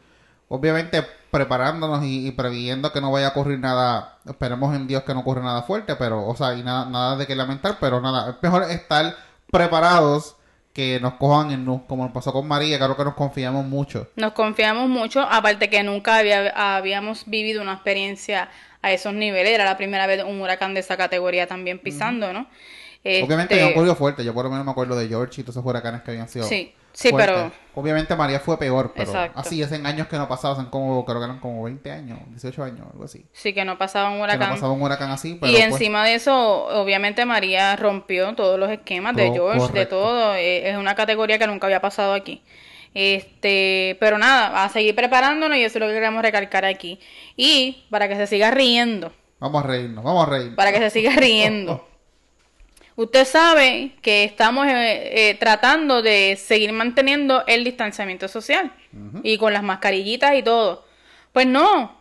obviamente 0.48 1.04
preparándonos 1.30 2.02
y, 2.04 2.26
y 2.26 2.30
previendo 2.32 2.92
que 2.92 3.00
no 3.00 3.12
vaya 3.12 3.28
a 3.28 3.30
ocurrir 3.30 3.58
nada. 3.58 4.18
Esperemos 4.26 4.74
en 4.74 4.86
Dios 4.86 5.02
que 5.04 5.12
no 5.14 5.20
ocurra 5.20 5.42
nada 5.42 5.62
fuerte, 5.62 5.94
pero, 5.96 6.26
o 6.26 6.34
sea, 6.34 6.54
y 6.54 6.62
nada, 6.62 6.86
nada 6.86 7.16
de 7.16 7.26
que 7.26 7.36
lamentar, 7.36 7.76
pero 7.80 8.00
nada, 8.00 8.30
es 8.30 8.36
mejor 8.42 8.62
estar 8.70 9.14
preparados 9.60 10.36
que 10.72 10.98
nos 11.00 11.14
cojan 11.14 11.50
en 11.50 11.64
nu, 11.64 11.84
como 11.86 12.04
nos 12.04 12.12
pasó 12.12 12.32
con 12.32 12.46
María, 12.48 12.78
claro 12.78 12.96
que 12.96 13.04
nos 13.04 13.14
confiamos 13.14 13.64
mucho. 13.66 14.08
Nos 14.16 14.32
confiamos 14.32 14.88
mucho, 14.88 15.20
aparte 15.20 15.68
que 15.68 15.82
nunca 15.82 16.16
había- 16.16 16.76
habíamos 16.76 17.24
vivido 17.26 17.60
una 17.60 17.74
experiencia 17.74 18.48
a 18.82 18.92
esos 18.92 19.12
niveles, 19.14 19.52
era 19.52 19.64
la 19.64 19.76
primera 19.76 20.06
vez 20.06 20.22
un 20.24 20.40
huracán 20.40 20.74
de 20.74 20.80
esa 20.80 20.96
categoría 20.96 21.46
también 21.46 21.78
pisando, 21.78 22.32
¿no? 22.32 22.46
Obviamente 23.02 23.54
Este, 23.54 23.62
había 23.62 23.68
ocurrido 23.74 23.94
fuerte, 23.96 24.22
yo 24.24 24.34
por 24.34 24.44
lo 24.44 24.50
menos 24.50 24.64
me 24.66 24.72
acuerdo 24.72 24.94
de 24.98 25.08
George 25.08 25.40
y 25.40 25.44
todos 25.44 25.56
esos 25.56 25.64
huracanes 25.66 26.02
que 26.02 26.10
habían 26.10 26.28
sido. 26.28 26.44
Sí, 26.46 26.74
sí, 26.92 27.08
fuertes. 27.08 27.34
pero- 27.34 27.52
Obviamente 27.74 28.14
María 28.14 28.40
fue 28.40 28.58
peor, 28.58 28.92
pero 28.94 29.10
Exacto. 29.10 29.40
así, 29.40 29.62
hacen 29.62 29.86
años 29.86 30.06
que 30.08 30.18
no 30.18 30.28
pasaba, 30.28 30.52
hacen 30.54 30.66
como, 30.66 31.04
creo 31.06 31.18
que 31.18 31.24
eran 31.24 31.38
como 31.40 31.62
20 31.62 31.90
años, 31.92 32.18
18 32.28 32.62
años, 32.62 32.86
algo 32.92 33.04
así. 33.04 33.24
sí 33.32 33.54
que 33.54 33.64
no 33.64 33.78
pasaba 33.78 34.08
un 34.10 34.14
Que 34.16 34.18
no 34.18 34.24
huracán. 34.24 34.50
pasaba 34.50 34.72
un 34.72 34.82
huracán 34.82 35.10
así, 35.10 35.38
pero 35.40 35.50
y 35.50 35.54
pues, 35.56 35.66
encima 35.66 36.04
de 36.04 36.14
eso, 36.16 36.66
obviamente 36.78 37.24
María 37.24 37.74
rompió 37.76 38.34
todos 38.34 38.58
los 38.58 38.70
esquemas 38.70 39.16
de 39.16 39.30
George, 39.32 39.72
de 39.72 39.86
todo. 39.86 40.34
eh, 40.34 40.68
Es 40.68 40.76
una 40.76 40.94
categoría 40.94 41.38
que 41.38 41.46
nunca 41.46 41.68
había 41.68 41.80
pasado 41.80 42.12
aquí. 42.12 42.42
Este, 42.94 43.96
pero 44.00 44.18
nada, 44.18 44.64
a 44.64 44.68
seguir 44.68 44.94
preparándonos 44.94 45.56
y 45.56 45.62
eso 45.62 45.78
es 45.78 45.80
lo 45.80 45.86
que 45.88 45.94
queremos 45.94 46.22
recalcar 46.22 46.64
aquí. 46.64 46.98
Y 47.36 47.84
para 47.90 48.08
que 48.08 48.16
se 48.16 48.26
siga 48.26 48.50
riendo, 48.50 49.12
Vamos 49.38 49.64
a 49.64 49.66
reírnos, 49.66 50.04
vamos 50.04 50.26
a 50.26 50.30
reírnos. 50.30 50.56
para 50.56 50.72
que 50.72 50.78
se 50.78 50.90
siga 50.90 51.12
riendo. 51.12 51.86
Usted 52.96 53.24
sabe 53.24 53.92
que 54.02 54.24
estamos 54.24 54.66
eh, 54.66 55.30
eh, 55.30 55.34
tratando 55.40 56.02
de 56.02 56.36
seguir 56.36 56.72
manteniendo 56.72 57.44
el 57.46 57.64
distanciamiento 57.64 58.28
social 58.28 58.72
y 59.22 59.38
con 59.38 59.54
las 59.54 59.62
mascarillitas 59.62 60.34
y 60.34 60.42
todo. 60.42 60.84
Pues 61.32 61.46
no, 61.46 61.96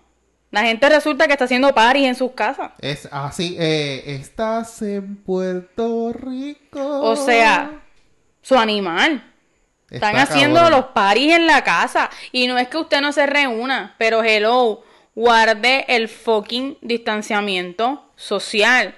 la 0.52 0.64
gente 0.64 0.90
resulta 0.90 1.28
que 1.28 1.34
está 1.34 1.46
haciendo 1.46 1.74
paris 1.74 2.06
en 2.06 2.16
sus 2.16 2.32
casas. 2.32 2.72
Es 2.80 3.08
así, 3.12 3.56
eh, 3.58 4.04
estás 4.08 4.82
en 4.82 5.16
Puerto 5.18 6.12
Rico. 6.12 7.02
O 7.02 7.16
sea, 7.16 7.82
su 8.42 8.58
animal. 8.58 9.29
Están 9.90 10.16
Está 10.16 10.34
haciendo 10.34 10.60
cabrón. 10.60 10.80
los 10.82 10.86
paris 10.92 11.34
en 11.34 11.48
la 11.48 11.64
casa. 11.64 12.10
Y 12.32 12.48
no 12.48 12.58
es 12.58 12.68
que 12.68 12.78
usted 12.78 13.02
no 13.02 13.12
se 13.12 13.26
reúna, 13.26 13.96
pero 13.98 14.24
hello, 14.24 14.84
guarde 15.16 15.86
el 15.88 16.08
fucking 16.10 16.78
distanciamiento 16.82 18.04
social. 18.16 18.96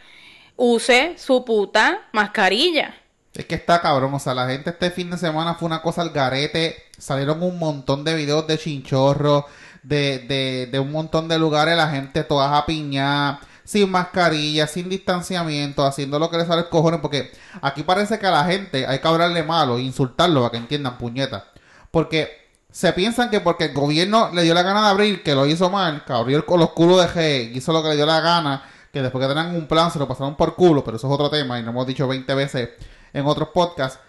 Use 0.57 1.13
su 1.17 1.43
puta 1.45 2.01
mascarilla. 2.11 2.95
Es 3.33 3.45
que 3.45 3.55
está 3.55 3.81
cabrón, 3.81 4.13
o 4.13 4.19
sea, 4.19 4.33
la 4.33 4.47
gente 4.47 4.71
este 4.71 4.91
fin 4.91 5.09
de 5.09 5.17
semana 5.17 5.55
fue 5.55 5.65
una 5.67 5.81
cosa 5.81 6.01
al 6.01 6.09
garete, 6.09 6.75
salieron 6.97 7.41
un 7.41 7.57
montón 7.57 8.03
de 8.03 8.13
videos 8.13 8.45
de 8.45 8.57
chinchorro, 8.57 9.45
de, 9.83 10.19
de, 10.19 10.67
de 10.69 10.79
un 10.79 10.91
montón 10.91 11.29
de 11.29 11.39
lugares, 11.39 11.77
la 11.77 11.87
gente 11.89 12.25
toda 12.25 12.57
apiñada, 12.57 13.39
sin 13.71 13.89
mascarilla, 13.89 14.67
sin 14.67 14.89
distanciamiento, 14.89 15.85
haciendo 15.85 16.19
lo 16.19 16.29
que 16.29 16.37
les 16.37 16.45
sale 16.45 16.63
el 16.63 16.69
cojones, 16.69 16.99
porque 16.99 17.31
aquí 17.61 17.83
parece 17.83 18.19
que 18.19 18.27
a 18.27 18.31
la 18.31 18.43
gente 18.43 18.85
hay 18.85 18.99
que 18.99 19.07
hablarle 19.07 19.43
malo, 19.43 19.79
insultarlo 19.79 20.41
para 20.41 20.51
que 20.51 20.57
entiendan, 20.57 20.97
puñeta. 20.97 21.45
Porque 21.89 22.49
se 22.69 22.91
piensan 22.91 23.29
que 23.29 23.39
porque 23.39 23.65
el 23.65 23.73
gobierno 23.73 24.29
le 24.33 24.43
dio 24.43 24.53
la 24.53 24.63
gana 24.63 24.81
de 24.81 24.87
abrir, 24.89 25.23
que 25.23 25.33
lo 25.33 25.45
hizo 25.45 25.69
mal, 25.69 26.03
que 26.03 26.11
abrió 26.11 26.43
los 26.45 26.71
culos 26.71 26.97
de 26.97 27.49
G, 27.49 27.55
hizo 27.55 27.71
lo 27.71 27.81
que 27.81 27.87
le 27.87 27.95
dio 27.95 28.05
la 28.05 28.19
gana, 28.19 28.61
que 28.91 29.01
después 29.01 29.25
que 29.25 29.33
tenían 29.33 29.55
un 29.55 29.67
plan 29.67 29.89
se 29.89 29.99
lo 29.99 30.05
pasaron 30.05 30.35
por 30.35 30.53
culo, 30.55 30.83
pero 30.83 30.97
eso 30.97 31.07
es 31.07 31.13
otro 31.13 31.29
tema 31.29 31.57
y 31.57 31.63
lo 31.63 31.69
hemos 31.69 31.87
dicho 31.87 32.05
20 32.09 32.35
veces 32.35 32.71
en 33.13 33.25
otros 33.25 33.49
podcasts. 33.53 34.01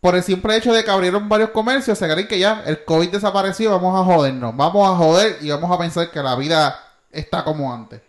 Por 0.00 0.14
el 0.14 0.22
simple 0.22 0.56
hecho 0.56 0.72
de 0.72 0.84
que 0.84 0.90
abrieron 0.92 1.28
varios 1.28 1.50
comercios, 1.50 1.98
se 1.98 2.08
creen 2.08 2.28
que 2.28 2.38
ya 2.38 2.62
el 2.64 2.84
COVID 2.84 3.10
desapareció, 3.10 3.72
vamos 3.72 4.00
a 4.00 4.04
jodernos, 4.04 4.56
vamos 4.56 4.88
a 4.88 4.96
joder 4.96 5.38
y 5.40 5.50
vamos 5.50 5.68
a 5.72 5.78
pensar 5.78 6.12
que 6.12 6.22
la 6.22 6.36
vida 6.36 6.78
está 7.10 7.42
como 7.42 7.74
antes. 7.74 8.00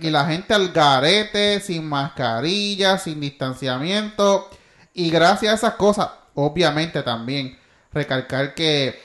Y 0.00 0.10
la 0.10 0.26
gente 0.26 0.54
al 0.54 0.72
garete, 0.72 1.60
sin 1.60 1.88
mascarilla, 1.88 2.98
sin 2.98 3.20
distanciamiento. 3.20 4.50
Y 4.92 5.10
gracias 5.10 5.52
a 5.52 5.56
esas 5.56 5.74
cosas, 5.74 6.08
obviamente 6.34 7.02
también, 7.02 7.58
recalcar 7.92 8.54
que 8.54 9.00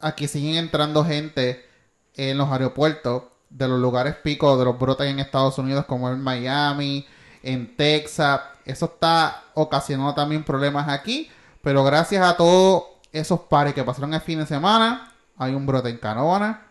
aquí 0.00 0.28
siguen 0.28 0.56
entrando 0.56 1.04
gente 1.04 1.66
en 2.14 2.36
los 2.36 2.50
aeropuertos 2.50 3.24
de 3.50 3.68
los 3.68 3.80
lugares 3.80 4.16
picos 4.16 4.58
de 4.58 4.64
los 4.64 4.78
brotes 4.78 5.06
en 5.06 5.20
Estados 5.20 5.58
Unidos, 5.58 5.86
como 5.86 6.10
en 6.10 6.20
Miami, 6.20 7.06
en 7.42 7.76
Texas. 7.76 8.40
Eso 8.64 8.86
está 8.86 9.44
ocasionando 9.54 10.14
también 10.14 10.44
problemas 10.44 10.88
aquí. 10.88 11.30
Pero 11.62 11.82
gracias 11.84 12.24
a 12.24 12.36
todos 12.36 12.84
esos 13.12 13.40
pares 13.40 13.74
que 13.74 13.84
pasaron 13.84 14.14
el 14.14 14.20
fin 14.20 14.38
de 14.38 14.46
semana, 14.46 15.12
hay 15.36 15.54
un 15.54 15.66
brote 15.66 15.88
en 15.88 15.96
Canóvana, 15.96 16.66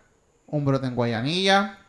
un 0.45 0.65
brote 0.65 0.87
en 0.87 0.95
Guayanilla. 0.95 1.79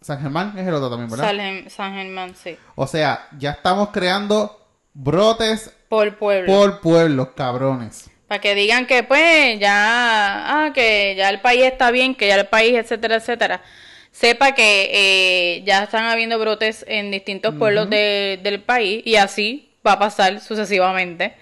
San 0.00 0.20
Germán 0.20 0.54
es 0.58 0.66
el 0.66 0.74
otro 0.74 0.88
también, 0.90 1.10
¿verdad? 1.10 1.26
San, 1.26 1.36
Germ- 1.38 1.68
San 1.68 1.94
Germán, 1.94 2.34
sí. 2.34 2.56
O 2.74 2.86
sea, 2.86 3.28
ya 3.38 3.50
estamos 3.52 3.90
creando 3.90 4.58
brotes 4.94 5.74
Por 5.88 6.16
pueblo. 6.16 6.52
por 6.52 6.80
pueblos, 6.80 7.28
cabrones. 7.36 8.10
Para 8.28 8.40
que 8.40 8.54
digan 8.54 8.86
que 8.86 9.02
pues 9.02 9.58
ya, 9.58 10.66
ah, 10.66 10.72
que 10.72 11.14
ya 11.16 11.28
el 11.30 11.40
país 11.40 11.64
está 11.64 11.90
bien, 11.90 12.14
que 12.14 12.28
ya 12.28 12.36
el 12.36 12.46
país, 12.46 12.74
etcétera, 12.76 13.16
etcétera. 13.16 13.62
Sepa 14.12 14.52
que 14.52 14.90
eh, 14.92 15.62
ya 15.64 15.84
están 15.84 16.04
habiendo 16.04 16.38
brotes 16.38 16.84
en 16.88 17.10
distintos 17.10 17.54
pueblos 17.56 17.90
de- 17.90 18.38
del 18.42 18.60
país 18.62 19.02
y 19.04 19.16
así 19.16 19.72
va 19.86 19.92
a 19.92 19.98
pasar 19.98 20.40
sucesivamente 20.40 21.34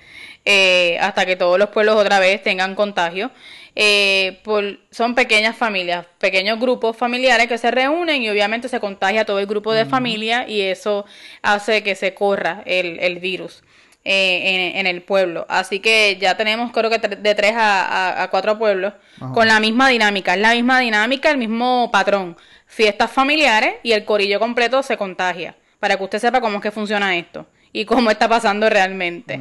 eh, 0.45 0.99
hasta 1.01 1.27
que 1.27 1.37
todos 1.37 1.59
los 1.59 1.69
pueblos 1.71 1.97
otra 1.97 2.19
vez 2.19 2.43
tengan 2.43 2.75
contagio. 2.75 3.31
Eh, 3.81 4.41
por, 4.43 4.81
son 4.91 5.15
pequeñas 5.15 5.57
familias, 5.57 6.05
pequeños 6.19 6.59
grupos 6.59 6.97
familiares 6.97 7.47
que 7.47 7.59
se 7.59 7.71
reúnen 7.71 8.21
y 8.23 8.29
obviamente 8.29 8.69
se 8.69 8.81
contagia 8.81 9.25
todo 9.25 9.39
el 9.39 9.47
grupo 9.47 9.73
de 9.73 9.85
familia 9.87 10.49
y 10.49 10.63
eso 10.63 11.05
hace 11.43 11.85
que 11.85 11.95
se 11.95 12.13
corra 12.13 12.63
el, 12.67 12.99
el 12.99 13.21
virus 13.21 13.63
eh, 14.05 14.73
en, 14.73 14.79
en 14.79 14.87
el 14.89 15.03
pueblo. 15.03 15.47
Así 15.49 15.79
que 15.79 16.17
ya 16.21 16.37
tenemos 16.37 16.73
creo 16.73 16.91
que 16.91 16.99
de 16.99 17.35
tres 17.37 17.53
a, 17.55 17.85
a- 17.85 18.23
a 18.25 18.31
cuatro 18.31 18.59
pueblos 18.59 18.95
Ajá. 19.21 19.33
con 19.33 19.47
la 19.47 19.61
misma 19.61 19.89
dinámica. 19.91 20.35
Es 20.35 20.41
la 20.41 20.55
misma 20.55 20.81
dinámica, 20.81 21.31
el 21.31 21.39
mismo 21.39 21.91
patrón. 21.93 22.37
Fiestas 22.67 23.13
familiares 23.13 23.75
y 23.85 23.93
el 23.93 24.05
corillo 24.05 24.41
completo 24.41 24.83
se 24.83 24.97
contagia. 24.97 25.55
Para 25.79 25.97
que 25.97 26.03
usted 26.03 26.19
sepa 26.19 26.41
cómo 26.41 26.57
es 26.57 26.63
que 26.65 26.73
funciona 26.73 27.17
esto 27.17 27.47
y 27.73 27.85
cómo 27.85 28.11
está 28.11 28.29
pasando 28.29 28.69
realmente. 28.69 29.41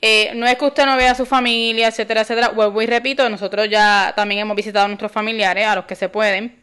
Eh, 0.00 0.32
no 0.34 0.46
es 0.46 0.56
que 0.56 0.64
usted 0.64 0.86
no 0.86 0.96
vea 0.96 1.12
a 1.12 1.14
su 1.14 1.26
familia, 1.26 1.88
etcétera, 1.88 2.22
etcétera. 2.22 2.48
Vuelvo 2.48 2.82
y 2.82 2.86
repito, 2.86 3.28
nosotros 3.28 3.68
ya 3.68 4.12
también 4.16 4.40
hemos 4.40 4.56
visitado 4.56 4.84
a 4.84 4.88
nuestros 4.88 5.12
familiares, 5.12 5.66
a 5.66 5.74
los 5.74 5.84
que 5.84 5.96
se 5.96 6.08
pueden, 6.08 6.62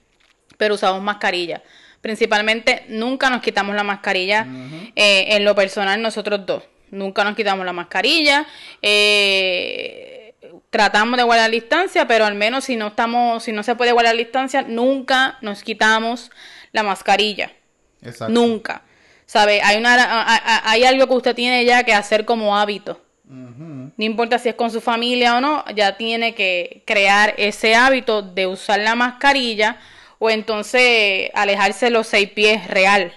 pero 0.58 0.76
usamos 0.76 1.02
mascarilla. 1.02 1.62
Principalmente, 2.02 2.86
nunca 2.88 3.30
nos 3.30 3.42
quitamos 3.42 3.76
la 3.76 3.84
mascarilla. 3.84 4.48
eh, 4.96 5.36
en 5.36 5.46
lo 5.46 5.54
personal, 5.54 6.02
nosotros 6.02 6.46
dos. 6.46 6.64
Nunca 6.90 7.24
nos 7.24 7.36
quitamos 7.36 7.66
la 7.66 7.74
mascarilla. 7.74 8.46
eh, 8.82 10.18
tratamos 10.70 11.18
de 11.18 11.24
guardar 11.24 11.52
distancia, 11.52 12.08
pero 12.08 12.26
al 12.26 12.36
menos 12.36 12.64
si 12.66 12.76
no 12.76 12.88
estamos, 12.88 13.44
si 13.44 13.52
no 13.52 13.62
se 13.64 13.76
puede 13.76 13.92
guardar 13.92 14.16
distancia, 14.16 14.64
nunca 14.64 15.38
nos 15.42 15.64
quitamos 15.64 16.32
la 16.72 16.84
mascarilla. 16.84 17.52
Exacto. 18.02 18.34
Nunca. 18.34 18.82
¿Sabe? 19.32 19.62
Hay, 19.62 19.78
una, 19.78 20.26
hay 20.70 20.84
algo 20.84 21.08
que 21.08 21.14
usted 21.14 21.34
tiene 21.36 21.64
ya 21.64 21.86
que 21.86 21.94
hacer 21.94 22.26
como 22.26 22.58
hábito. 22.58 23.00
No 23.24 24.06
importa 24.06 24.38
si 24.40 24.50
es 24.50 24.56
con 24.56 24.70
su 24.72 24.82
familia 24.82 25.38
o 25.38 25.40
no, 25.40 25.64
ya 25.74 25.96
tiene 25.96 26.36
que 26.36 26.84
crear 26.86 27.34
ese 27.38 27.74
hábito 27.74 28.22
de 28.22 28.46
usar 28.46 28.82
la 28.82 28.94
mascarilla 28.94 29.80
o 30.20 30.30
entonces 30.30 31.30
alejarse 31.34 31.86
de 31.86 31.92
los 31.92 32.08
seis 32.08 32.30
pies 32.30 32.68
real. 32.68 33.14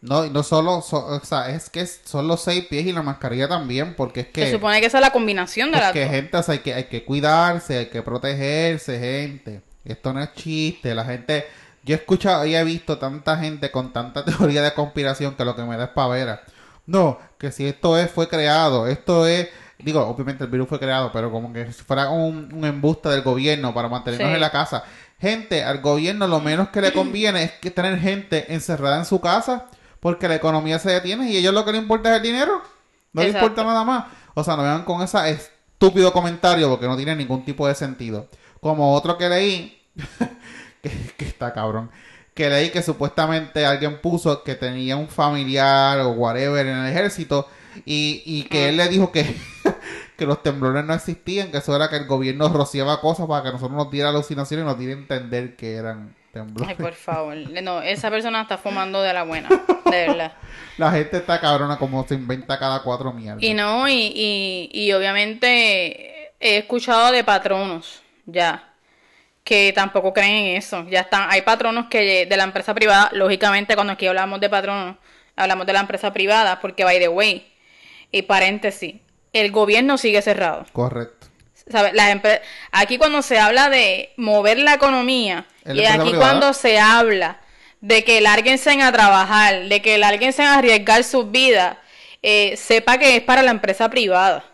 No, 0.00 0.24
y 0.24 0.30
no 0.30 0.42
solo, 0.42 0.80
so- 0.80 1.04
o 1.04 1.20
sea, 1.22 1.50
es 1.50 1.68
que 1.68 1.84
son 1.84 2.26
los 2.26 2.40
seis 2.40 2.64
pies 2.64 2.86
y 2.86 2.92
la 2.94 3.02
mascarilla 3.02 3.46
también, 3.46 3.94
porque 3.96 4.20
es 4.20 4.26
que... 4.28 4.46
Se 4.46 4.52
supone 4.52 4.80
que 4.80 4.86
esa 4.86 4.96
es 4.96 5.02
la 5.02 5.10
combinación 5.12 5.70
de 5.72 5.78
las 5.78 5.92
dos. 5.92 6.08
gente, 6.08 6.38
o 6.38 6.42
sea, 6.42 6.54
hay 6.54 6.60
que, 6.60 6.72
hay 6.72 6.84
que 6.84 7.04
cuidarse, 7.04 7.76
hay 7.76 7.86
que 7.90 8.00
protegerse, 8.00 8.98
gente. 8.98 9.60
Esto 9.84 10.14
no 10.14 10.22
es 10.22 10.32
chiste, 10.32 10.94
la 10.94 11.04
gente... 11.04 11.44
Yo 11.90 11.96
he 11.96 11.98
escuchado 11.98 12.46
y 12.46 12.54
he 12.54 12.62
visto 12.62 12.98
tanta 12.98 13.36
gente 13.36 13.70
con 13.72 13.92
tanta 13.92 14.24
teoría 14.24 14.62
de 14.62 14.72
conspiración 14.74 15.34
que 15.34 15.44
lo 15.44 15.56
que 15.56 15.62
me 15.62 15.76
da 15.76 15.84
es 15.84 15.90
pavera. 15.90 16.42
No, 16.86 17.18
que 17.36 17.50
si 17.50 17.66
esto 17.66 17.98
es, 17.98 18.10
fue 18.10 18.28
creado, 18.28 18.86
esto 18.86 19.26
es, 19.26 19.48
digo, 19.78 20.06
obviamente 20.06 20.44
el 20.44 20.50
virus 20.50 20.68
fue 20.68 20.78
creado, 20.78 21.10
pero 21.12 21.30
como 21.32 21.52
que 21.52 21.72
si 21.72 21.82
fuera 21.82 22.08
un, 22.10 22.48
un 22.52 22.64
embuste 22.64 23.08
del 23.08 23.22
gobierno 23.22 23.74
para 23.74 23.88
mantenernos 23.88 24.28
Sí. 24.28 24.34
en 24.34 24.40
la 24.40 24.50
casa. 24.50 24.84
Gente, 25.20 25.64
al 25.64 25.80
gobierno 25.80 26.26
lo 26.28 26.40
menos 26.40 26.68
que 26.68 26.80
le 26.80 26.92
conviene 26.92 27.42
es 27.42 27.52
que 27.52 27.70
tener 27.70 27.98
gente 27.98 28.54
encerrada 28.54 28.96
en 28.96 29.04
su 29.04 29.20
casa 29.20 29.66
porque 30.00 30.28
la 30.28 30.36
economía 30.36 30.78
se 30.78 30.90
detiene 30.90 31.30
y 31.30 31.36
a 31.36 31.38
ellos 31.40 31.52
lo 31.54 31.64
que 31.64 31.72
les 31.72 31.82
importa 31.82 32.10
es 32.10 32.16
el 32.16 32.22
dinero. 32.22 32.62
No 33.12 33.22
les 33.22 33.34
importa 33.34 33.64
nada 33.64 33.84
más. 33.84 34.04
O 34.34 34.42
sea, 34.44 34.56
no 34.56 34.62
vengan 34.62 34.84
con 34.84 35.02
ese 35.02 35.18
estúpido 35.30 36.12
comentario 36.12 36.68
porque 36.70 36.86
no 36.86 36.96
tiene 36.96 37.16
ningún 37.16 37.44
tipo 37.44 37.66
de 37.68 37.74
sentido. 37.74 38.28
Como 38.60 38.94
otro 38.94 39.18
que 39.18 39.28
leí, 39.28 39.82
que, 40.82 40.90
que 41.16 41.24
está 41.24 41.52
cabrón, 41.52 41.90
que 42.34 42.48
leí 42.48 42.70
que 42.70 42.82
supuestamente 42.82 43.66
alguien 43.66 44.00
puso 44.00 44.42
que 44.44 44.54
tenía 44.54 44.96
un 44.96 45.08
familiar 45.08 46.00
o 46.00 46.10
whatever 46.10 46.66
en 46.66 46.76
el 46.76 46.90
ejército 46.90 47.48
y, 47.84 48.22
y 48.24 48.44
que 48.44 48.68
él 48.68 48.76
le 48.76 48.88
dijo 48.88 49.12
que, 49.12 49.36
que 50.16 50.26
los 50.26 50.42
temblores 50.42 50.84
no 50.84 50.94
existían, 50.94 51.50
que 51.50 51.58
eso 51.58 51.74
era 51.74 51.88
que 51.88 51.96
el 51.96 52.06
gobierno 52.06 52.48
rociaba 52.48 53.00
cosas 53.00 53.26
para 53.26 53.42
que 53.42 53.52
nosotros 53.52 53.76
nos 53.76 53.90
diera 53.90 54.10
alucinaciones 54.10 54.64
y 54.64 54.66
nos 54.66 54.78
diera 54.78 54.94
a 54.94 54.98
entender 54.98 55.56
que 55.56 55.74
eran 55.74 56.14
temblores. 56.32 56.68
Ay, 56.68 56.82
por 56.82 56.94
favor. 56.94 57.36
No, 57.62 57.82
esa 57.82 58.10
persona 58.10 58.42
está 58.42 58.58
fumando 58.58 59.02
de 59.02 59.12
la 59.12 59.24
buena, 59.24 59.48
de 59.48 59.90
verdad. 60.08 60.32
La 60.78 60.90
gente 60.92 61.18
está 61.18 61.40
cabrona 61.40 61.78
como 61.78 62.06
se 62.06 62.14
inventa 62.14 62.58
cada 62.58 62.82
cuatro 62.82 63.12
mierdas. 63.12 63.42
Y 63.42 63.54
no, 63.54 63.88
y, 63.88 64.12
y, 64.14 64.70
y 64.72 64.92
obviamente 64.92 66.32
he 66.40 66.58
escuchado 66.58 67.12
de 67.12 67.22
patronos, 67.22 68.02
ya, 68.26 68.69
que 69.44 69.72
tampoco 69.72 70.12
creen 70.12 70.46
en 70.46 70.56
eso. 70.56 70.86
Ya 70.88 71.00
están, 71.00 71.28
hay 71.30 71.42
patronos 71.42 71.86
que 71.86 72.26
de 72.26 72.36
la 72.36 72.44
empresa 72.44 72.74
privada, 72.74 73.10
lógicamente 73.12 73.74
cuando 73.74 73.92
aquí 73.94 74.06
hablamos 74.06 74.40
de 74.40 74.48
patronos, 74.48 74.96
hablamos 75.36 75.66
de 75.66 75.72
la 75.72 75.80
empresa 75.80 76.12
privada, 76.12 76.60
porque 76.60 76.84
by 76.84 76.98
the 76.98 77.08
way, 77.08 77.50
y 78.12 78.22
paréntesis, 78.22 78.96
el 79.32 79.50
gobierno 79.50 79.98
sigue 79.98 80.22
cerrado. 80.22 80.66
Correcto. 80.72 81.28
¿Sabe? 81.70 81.92
Las 81.92 82.18
aquí 82.72 82.98
cuando 82.98 83.22
se 83.22 83.38
habla 83.38 83.68
de 83.68 84.12
mover 84.16 84.58
la 84.58 84.74
economía 84.74 85.46
¿En 85.64 85.76
y 85.76 85.84
aquí 85.84 86.10
privada? 86.10 86.18
cuando 86.18 86.52
se 86.52 86.80
habla 86.80 87.38
de 87.80 88.02
que 88.04 88.20
lárguense 88.20 88.82
a 88.82 88.92
trabajar, 88.92 89.68
de 89.68 89.80
que 89.80 89.96
lárguense 89.98 90.42
a 90.42 90.54
arriesgar 90.54 91.04
sus 91.04 91.30
vidas, 91.30 91.76
eh, 92.22 92.56
sepa 92.56 92.98
que 92.98 93.16
es 93.16 93.22
para 93.22 93.42
la 93.42 93.50
empresa 93.50 93.88
privada, 93.88 94.44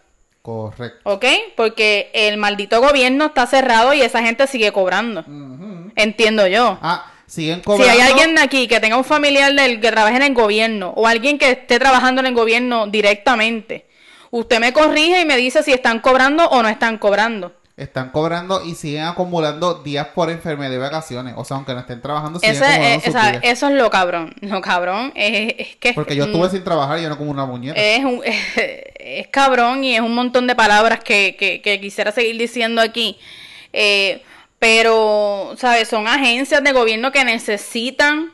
Correcto. 0.47 1.01
¿ok? 1.03 1.25
Porque 1.57 2.09
el 2.15 2.37
maldito 2.37 2.81
gobierno 2.81 3.27
está 3.27 3.49
cerrado 3.49 3.93
y 3.95 4.01
esa 4.03 4.23
gente 4.23 4.47
sigue 4.47 4.71
cobrando. 4.71 5.25
Entiendo 5.97 6.47
yo. 6.47 6.79
Ah, 6.81 7.11
siguen 7.27 7.57
Si 7.59 7.63
cobrando. 7.65 7.93
hay 7.93 8.01
alguien 8.01 8.39
aquí 8.39 8.69
que 8.69 8.79
tenga 8.79 8.97
un 8.97 9.03
familiar 9.05 9.53
del 9.55 9.81
que 9.81 9.91
trabaje 9.91 10.15
en 10.15 10.23
el 10.23 10.35
gobierno 10.35 10.93
o 10.95 11.09
alguien 11.09 11.37
que 11.39 11.51
esté 11.51 11.81
trabajando 11.81 12.21
en 12.21 12.29
el 12.29 12.35
gobierno 12.35 12.87
directamente, 12.87 13.87
usted 14.31 14.61
me 14.61 14.73
corrige 14.73 15.21
y 15.21 15.25
me 15.25 15.37
dice 15.37 15.65
si 15.65 15.73
están 15.73 15.99
cobrando 15.99 16.45
o 16.49 16.63
no 16.63 16.69
están 16.69 16.99
cobrando. 16.99 17.53
Están 17.77 18.11
cobrando 18.11 18.65
y 18.65 18.75
siguen 18.75 19.03
acumulando 19.05 19.83
días 19.83 20.07
por 20.15 20.31
enfermedad 20.31 20.73
y 20.73 20.79
vacaciones. 20.79 21.35
O 21.37 21.45
sea, 21.45 21.59
aunque 21.59 21.75
no 21.75 21.81
estén 21.81 22.01
trabajando, 22.01 22.39
siguen 22.39 22.57
acumulando 22.73 22.97
eh, 22.97 23.01
sus 23.05 23.13
días. 23.33 23.41
eso 23.43 23.69
es 23.69 23.75
lo 23.75 23.91
cabrón. 23.91 24.35
Lo 24.41 24.61
cabrón 24.63 25.13
es, 25.15 25.55
es 25.59 25.77
que 25.77 25.93
Porque 25.93 26.17
yo 26.17 26.25
estuve 26.25 26.49
mm, 26.49 26.51
sin 26.51 26.65
trabajar 26.65 26.99
y 26.99 27.03
yo 27.03 27.11
no 27.11 27.19
como 27.19 27.31
una 27.31 27.45
muñeca. 27.45 27.79
es, 27.79 28.03
un- 28.05 28.23
es 28.25 29.29
cabrón 29.29 29.85
y 29.85 29.95
es 29.95 30.01
un 30.01 30.15
montón 30.15 30.47
de 30.47 30.55
palabras 30.55 31.01
que, 31.05 31.37
que, 31.39 31.61
que 31.61 31.79
quisiera 31.81 32.13
seguir 32.13 32.39
diciendo 32.39 32.81
aquí. 32.81 33.19
Eh, 33.75 34.23
pero, 34.59 35.55
¿sabes? 35.59 35.89
Son 35.89 36.09
agencias 36.09 36.65
de 36.65 36.73
gobierno 36.73 37.13
que 37.13 37.25
necesitan, 37.27 38.33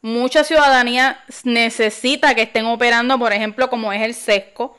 mucha 0.00 0.42
ciudadanía 0.42 1.20
necesita 1.44 2.34
que 2.34 2.42
estén 2.42 2.66
operando, 2.66 3.16
por 3.18 3.32
ejemplo, 3.32 3.70
como 3.70 3.92
es 3.92 4.02
el 4.02 4.14
SESCO. 4.14 4.74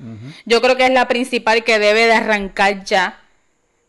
Yo 0.45 0.61
creo 0.61 0.75
que 0.75 0.83
es 0.85 0.91
la 0.91 1.07
principal 1.07 1.63
que 1.63 1.79
debe 1.79 2.05
de 2.05 2.13
arrancar 2.13 2.83
ya. 2.83 3.19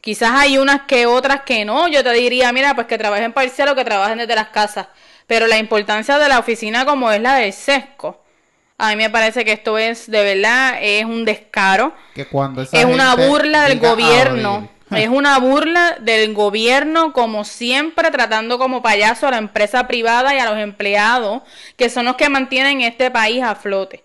Quizás 0.04 0.32
hay 0.32 0.58
unas 0.58 0.82
que 0.82 1.06
otras 1.06 1.44
que 1.46 1.64
no. 1.64 1.88
Yo 1.88 2.04
te 2.04 2.12
diría, 2.12 2.52
mira, 2.52 2.74
pues 2.74 2.86
que 2.86 2.98
trabajen 2.98 3.32
parcial 3.32 3.70
o 3.70 3.74
que 3.74 3.86
trabajen 3.86 4.18
desde 4.18 4.34
las 4.34 4.48
casas. 4.48 4.88
Pero 5.26 5.46
la 5.46 5.56
importancia 5.56 6.18
de 6.18 6.28
la 6.28 6.38
oficina 6.38 6.84
como 6.84 7.10
es 7.10 7.22
la 7.22 7.36
del 7.36 7.54
SESCO. 7.54 8.22
A 8.76 8.90
mí 8.90 8.96
me 8.96 9.08
parece 9.08 9.46
que 9.46 9.52
esto 9.52 9.78
es, 9.78 10.10
de 10.10 10.22
verdad, 10.22 10.76
es 10.82 11.06
un 11.06 11.24
descaro. 11.24 11.94
que 12.14 12.26
cuando 12.26 12.60
Es 12.60 12.84
una 12.84 13.14
burla 13.14 13.62
del 13.62 13.80
diga 13.80 13.92
gobierno. 13.92 14.68
Es 14.90 15.08
una 15.08 15.38
burla 15.38 15.96
del 15.98 16.34
gobierno, 16.34 17.14
como 17.14 17.44
siempre, 17.44 18.10
tratando 18.10 18.58
como 18.58 18.82
payaso 18.82 19.26
a 19.26 19.30
la 19.30 19.38
empresa 19.38 19.88
privada 19.88 20.34
y 20.34 20.38
a 20.38 20.44
los 20.44 20.58
empleados, 20.58 21.42
que 21.76 21.88
son 21.88 22.04
los 22.04 22.16
que 22.16 22.28
mantienen 22.28 22.82
este 22.82 23.10
país 23.10 23.42
a 23.42 23.54
flote. 23.54 24.04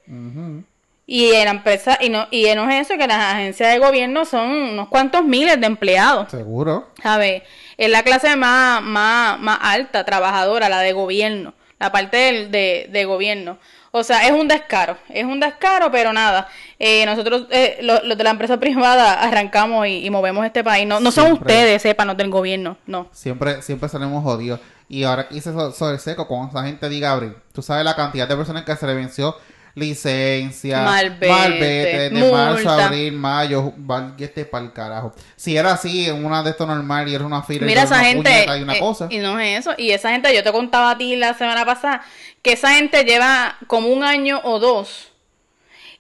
Y 1.11 1.31
en 1.33 1.45
la 1.45 1.51
empresa, 1.51 1.97
y 1.99 2.09
no, 2.09 2.27
y 2.29 2.45
no 2.53 2.69
es 2.69 2.85
eso, 2.85 2.95
que 2.95 3.07
las 3.07 3.33
agencias 3.33 3.71
de 3.73 3.79
gobierno 3.79 4.25
son 4.25 4.47
unos 4.51 4.89
cuantos 4.89 5.23
miles 5.25 5.59
de 5.59 5.65
empleados. 5.65 6.29
Seguro. 6.29 6.89
¿Sabes? 7.01 7.41
Es 7.77 7.89
la 7.89 8.03
clase 8.03 8.35
más, 8.35 8.83
más, 8.83 9.39
más 9.39 9.57
alta, 9.59 10.03
trabajadora, 10.05 10.69
la 10.69 10.81
de 10.81 10.93
gobierno, 10.93 11.55
la 11.79 11.91
parte 11.91 12.15
del, 12.17 12.51
de, 12.51 12.89
de 12.91 13.05
gobierno. 13.05 13.57
O 13.89 14.03
sea, 14.03 14.27
es 14.27 14.31
un 14.33 14.47
descaro, 14.47 14.97
es 15.09 15.23
un 15.25 15.39
descaro, 15.39 15.89
pero 15.91 16.13
nada. 16.13 16.47
Eh, 16.77 17.03
nosotros, 17.07 17.47
eh, 17.49 17.79
lo- 17.81 18.03
los 18.03 18.15
de 18.15 18.23
la 18.23 18.29
empresa 18.29 18.57
privada, 18.59 19.13
arrancamos 19.19 19.87
y, 19.87 20.05
y 20.05 20.09
movemos 20.11 20.45
este 20.45 20.63
país. 20.63 20.85
No, 20.85 20.99
no 20.99 21.09
son 21.09 21.31
ustedes, 21.31 21.81
sepan, 21.81 22.05
los 22.09 22.17
del 22.17 22.29
gobierno, 22.29 22.77
no. 22.85 23.07
Siempre, 23.13 23.63
siempre 23.63 23.89
salimos 23.89 24.23
jodidos. 24.23 24.59
Y 24.87 25.05
ahora 25.05 25.25
hice 25.31 25.51
so- 25.53 25.71
sobre 25.71 25.97
seco, 25.97 26.27
cuando 26.27 26.49
esa 26.49 26.67
gente 26.67 26.87
diga 26.87 27.13
abrir, 27.13 27.35
tú 27.51 27.63
sabes 27.63 27.83
la 27.83 27.95
cantidad 27.95 28.27
de 28.27 28.35
personas 28.35 28.63
que 28.63 28.75
se 28.75 28.85
le 28.85 28.93
venció 28.93 29.35
licencia, 29.75 30.81
Malvete, 30.81 32.09
de 32.09 32.23
marzo, 32.23 32.69
multa. 32.69 32.85
abril, 32.87 33.13
mayo, 33.13 33.73
este 34.17 34.45
para 34.45 34.65
el 34.65 34.73
carajo. 34.73 35.13
Si 35.35 35.55
era 35.57 35.73
así, 35.73 36.07
en 36.09 36.25
una 36.25 36.43
de 36.43 36.51
estos 36.51 36.67
normal 36.67 37.07
y 37.07 37.15
era 37.15 37.25
una 37.25 37.43
fila 37.43 37.65
Mira 37.65 37.81
y 37.81 37.83
esa 37.83 38.01
una 38.01 38.03
gente, 38.03 38.45
y 38.57 38.63
una 38.63 38.75
eh, 38.75 38.79
cosa. 38.79 39.07
y 39.09 39.19
no 39.19 39.39
es 39.39 39.59
eso, 39.59 39.73
y 39.77 39.91
esa 39.91 40.11
gente, 40.11 40.33
yo 40.35 40.43
te 40.43 40.51
contaba 40.51 40.91
a 40.91 40.97
ti 40.97 41.15
la 41.15 41.33
semana 41.33 41.65
pasada, 41.65 42.01
que 42.41 42.53
esa 42.53 42.73
gente 42.75 43.03
lleva 43.03 43.57
como 43.67 43.89
un 43.89 44.03
año 44.03 44.41
o 44.43 44.59
dos 44.59 45.11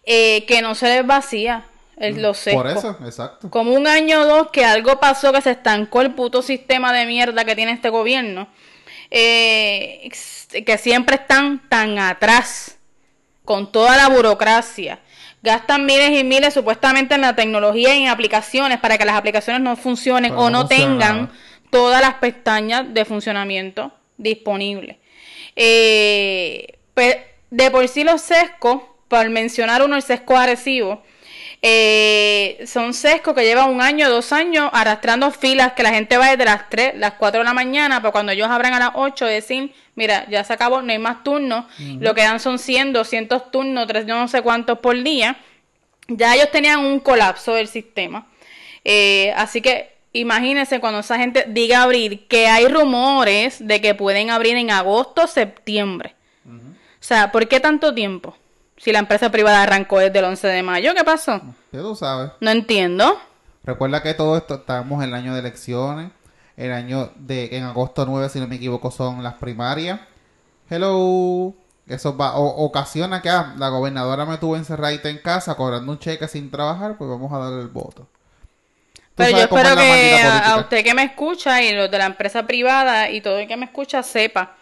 eh, 0.05 0.45
que 0.47 0.61
no 0.61 0.75
se 0.75 0.87
les 0.87 1.05
vacía 1.05 1.65
el, 1.97 2.21
los 2.21 2.37
Mm, 2.47 2.51
Por 2.51 2.67
sescos. 2.67 2.75
eso, 2.75 2.97
exacto. 3.05 3.49
Como 3.49 3.73
un 3.73 3.87
año 3.87 4.21
o 4.21 4.25
dos 4.25 4.49
que 4.51 4.65
algo 4.65 4.99
pasó 4.99 5.33
que 5.33 5.41
se 5.41 5.51
estancó 5.51 6.01
el 6.01 6.13
puto 6.15 6.41
sistema 6.41 6.93
de 6.93 7.05
mierda 7.05 7.45
que 7.45 7.55
tiene 7.55 7.73
este 7.73 7.89
gobierno. 7.89 8.49
eh, 9.11 10.09
que 10.65 10.77
siempre 10.79 11.15
están 11.17 11.67
tan 11.69 11.99
atrás 11.99 12.78
con 13.49 13.71
toda 13.71 13.97
la 13.97 14.09
burocracia. 14.09 14.99
Gastan 15.41 15.83
miles 15.83 16.11
y 16.11 16.23
miles 16.23 16.53
supuestamente 16.53 17.15
en 17.15 17.21
la 17.21 17.35
tecnología 17.35 17.95
y 17.95 18.03
en 18.03 18.09
aplicaciones 18.09 18.77
para 18.77 18.95
que 18.99 19.05
las 19.05 19.15
aplicaciones 19.15 19.59
no 19.63 19.75
funcionen 19.75 20.33
Pero 20.33 20.43
o 20.43 20.49
no 20.51 20.67
tengan 20.67 21.31
todas 21.71 21.99
las 21.99 22.13
pestañas 22.15 22.93
de 22.93 23.05
funcionamiento 23.05 23.91
disponibles. 24.17 24.97
Eh, 25.55 26.77
pe- 26.93 27.25
de 27.49 27.71
por 27.71 27.87
sí 27.87 28.03
los 28.03 28.21
sescos, 28.21 28.83
por 29.07 29.27
mencionar 29.29 29.81
uno 29.81 29.95
el 29.95 30.03
sesco 30.03 30.37
agresivo, 30.37 31.01
eh, 31.63 32.63
son 32.67 32.93
sescos 32.93 33.33
que 33.33 33.43
llevan 33.45 33.71
un 33.71 33.81
año, 33.81 34.11
dos 34.11 34.31
años 34.31 34.69
arrastrando 34.73 35.31
filas 35.31 35.73
que 35.73 35.81
la 35.81 35.89
gente 35.89 36.17
va 36.17 36.29
desde 36.29 36.45
las 36.45 36.69
3, 36.69 36.93
las 36.97 37.13
4 37.13 37.39
de 37.39 37.45
la 37.45 37.53
mañana, 37.53 37.99
pero 37.99 38.11
cuando 38.11 38.31
ellos 38.31 38.47
abran 38.47 38.75
a 38.75 38.79
las 38.79 38.91
8 38.93 39.25
decir, 39.25 39.73
mira, 39.99 40.25
ya 40.29 40.45
se 40.45 40.53
acabó, 40.53 40.81
no 40.81 40.93
hay 40.93 40.97
más 40.97 41.25
turnos, 41.25 41.65
lo 41.77 42.15
que 42.15 42.21
dan 42.21 42.39
son 42.39 42.57
100, 42.57 42.93
200 42.93 43.51
turnos, 43.51 43.85
tres, 43.85 44.05
yo 44.05 44.17
no 44.17 44.29
sé 44.29 44.41
cuántos 44.41 44.79
por 44.79 44.95
día, 45.03 45.37
ya 46.07 46.33
ellos 46.35 46.49
tenían 46.51 46.79
un 46.79 47.01
colapso 47.01 47.53
del 47.53 47.67
sistema. 47.67 48.27
Eh, 48.85 49.33
así 49.35 49.61
que 49.61 49.97
imagínense 50.13 50.79
cuando 50.79 51.01
esa 51.01 51.17
gente 51.17 51.43
diga 51.49 51.83
abrir, 51.83 52.29
que 52.29 52.47
hay 52.47 52.69
rumores 52.69 53.57
de 53.59 53.81
que 53.81 53.93
pueden 53.93 54.29
abrir 54.29 54.55
en 54.55 54.71
agosto, 54.71 55.27
septiembre. 55.27 56.15
O 56.45 57.01
sea, 57.01 57.31
¿por 57.33 57.49
qué 57.49 57.59
tanto 57.59 57.93
tiempo? 57.93 58.37
Si 58.77 58.93
la 58.93 58.99
empresa 58.99 59.29
privada 59.29 59.63
arrancó 59.63 59.99
desde 59.99 60.19
el 60.19 60.25
11 60.25 60.47
de 60.47 60.63
mayo, 60.63 60.93
¿qué 60.95 61.03
pasó? 61.03 61.41
Ya 61.73 61.81
tú 61.81 61.93
sabes. 61.93 62.31
No 62.39 62.51
entiendo. 62.51 63.19
Recuerda 63.65 64.01
que 64.01 64.13
todo 64.13 64.37
esto 64.37 64.55
estamos 64.55 65.03
en 65.03 65.09
el 65.09 65.15
año 65.15 65.33
de 65.33 65.41
elecciones. 65.41 66.11
El 66.59 66.73
año 66.73 67.11
de, 67.15 67.55
en 67.55 67.63
agosto 67.63 68.05
9, 68.05 68.27
si 68.27 68.39
no 68.39 68.47
me 68.47 68.57
equivoco, 68.57 68.91
son 68.91 69.23
las 69.23 69.35
primarias. 69.35 70.01
Hello. 70.69 71.53
Eso 71.87 72.15
va, 72.17 72.35
o- 72.37 72.65
ocasiona 72.65 73.21
que 73.21 73.29
ah, 73.29 73.55
la 73.57 73.69
gobernadora 73.69 74.25
me 74.25 74.37
tuvo 74.37 74.55
encerradita 74.57 75.09
en 75.09 75.19
casa 75.19 75.55
cobrando 75.55 75.91
un 75.91 75.97
cheque 75.99 76.27
sin 76.27 76.51
trabajar, 76.51 76.97
pues 76.97 77.09
vamos 77.09 77.31
a 77.33 77.37
darle 77.39 77.61
el 77.61 77.69
voto. 77.69 78.07
Pero 79.15 79.31
yo 79.31 79.37
espero 79.43 79.75
que 79.75 80.19
a, 80.21 80.57
usted 80.59 80.83
que 80.83 80.93
me 80.93 81.03
escucha 81.03 81.63
y 81.63 81.73
los 81.73 81.89
de 81.89 81.97
la 81.97 82.05
empresa 82.05 82.45
privada 82.45 83.09
y 83.09 83.21
todo 83.21 83.39
el 83.39 83.47
que 83.47 83.57
me 83.57 83.65
escucha 83.65 84.03
sepa 84.03 84.55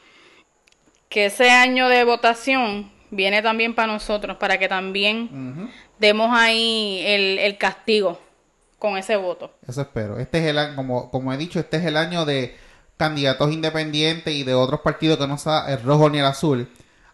que 1.09 1.25
ese 1.25 1.49
año 1.49 1.89
de 1.89 2.03
votación 2.03 2.91
viene 3.11 3.41
también 3.41 3.73
para 3.75 3.91
nosotros, 3.91 4.37
para 4.37 4.57
que 4.57 4.67
también 4.67 5.69
demos 5.99 6.29
ahí 6.31 7.01
el, 7.05 7.39
el 7.39 7.57
castigo 7.57 8.19
con 8.79 8.97
ese 8.97 9.15
voto. 9.15 9.51
Eso 9.67 9.81
espero. 9.81 10.19
Este 10.19 10.39
es 10.39 10.45
el 10.45 10.57
año, 10.57 10.75
como, 10.75 11.09
como 11.11 11.33
he 11.33 11.37
dicho, 11.37 11.59
este 11.59 11.77
es 11.77 11.85
el 11.85 11.97
año 11.97 12.25
de 12.25 12.55
candidatos 12.97 13.51
independientes 13.51 14.33
y 14.33 14.43
de 14.43 14.53
otros 14.53 14.81
partidos 14.81 15.17
que 15.17 15.27
no 15.27 15.37
sea 15.37 15.65
el 15.67 15.81
rojo 15.83 16.09
ni 16.09 16.19
el 16.19 16.25
azul 16.25 16.67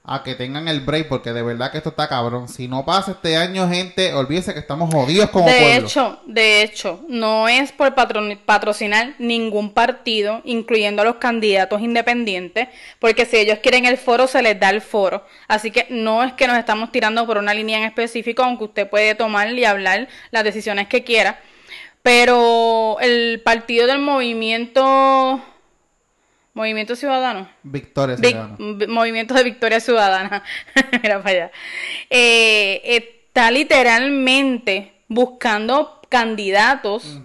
a 0.05 0.21
que 0.21 0.35
tengan 0.35 0.67
el 0.67 0.81
break 0.81 1.07
porque 1.07 1.31
de 1.31 1.41
verdad 1.41 1.71
que 1.71 1.77
esto 1.77 1.89
está 1.89 2.09
cabrón. 2.09 2.49
Si 2.49 2.67
no 2.67 2.83
pasa 2.83 3.11
este 3.11 3.37
año, 3.37 3.69
gente, 3.69 4.13
olvídese 4.13 4.53
que 4.53 4.59
estamos 4.59 4.93
jodidos 4.93 5.29
como 5.29 5.47
de 5.47 5.53
pueblo. 5.53 5.87
hecho, 5.87 6.19
de 6.25 6.61
hecho, 6.61 7.05
no 7.07 7.47
es 7.47 7.71
por 7.71 7.95
patrocinar 7.95 9.13
ningún 9.17 9.73
partido, 9.73 10.41
incluyendo 10.43 11.03
a 11.03 11.05
los 11.05 11.15
candidatos 11.15 11.81
independientes, 11.81 12.67
porque 12.99 13.25
si 13.25 13.37
ellos 13.37 13.59
quieren 13.63 13.85
el 13.85 13.97
foro, 13.97 14.27
se 14.27 14.41
les 14.41 14.59
da 14.59 14.69
el 14.71 14.81
foro. 14.81 15.25
Así 15.47 15.71
que 15.71 15.87
no 15.89 16.21
es 16.23 16.33
que 16.33 16.47
nos 16.47 16.57
estamos 16.57 16.91
tirando 16.91 17.25
por 17.25 17.37
una 17.37 17.53
línea 17.53 17.77
en 17.77 17.85
específico, 17.85 18.43
aunque 18.43 18.65
usted 18.65 18.89
puede 18.89 19.15
tomar 19.15 19.53
y 19.53 19.63
hablar 19.63 20.09
las 20.31 20.43
decisiones 20.43 20.87
que 20.89 21.05
quiera. 21.05 21.39
Pero 22.03 22.97
el 23.01 23.41
partido 23.43 23.87
del 23.87 23.99
movimiento... 23.99 25.41
Movimiento 26.53 26.95
Ciudadano. 26.95 27.49
Victoria 27.63 28.15
Vic- 28.15 28.29
Ciudadana. 28.29 28.57
Movimiento 28.87 29.33
de 29.33 29.43
Victoria 29.43 29.79
Ciudadana. 29.79 30.43
Mira 31.01 31.23
para 31.23 31.29
allá. 31.45 31.51
Eh, 32.11 32.81
está 33.25 33.49
literalmente 33.49 34.93
buscando 35.07 35.99
candidatos 36.09 37.19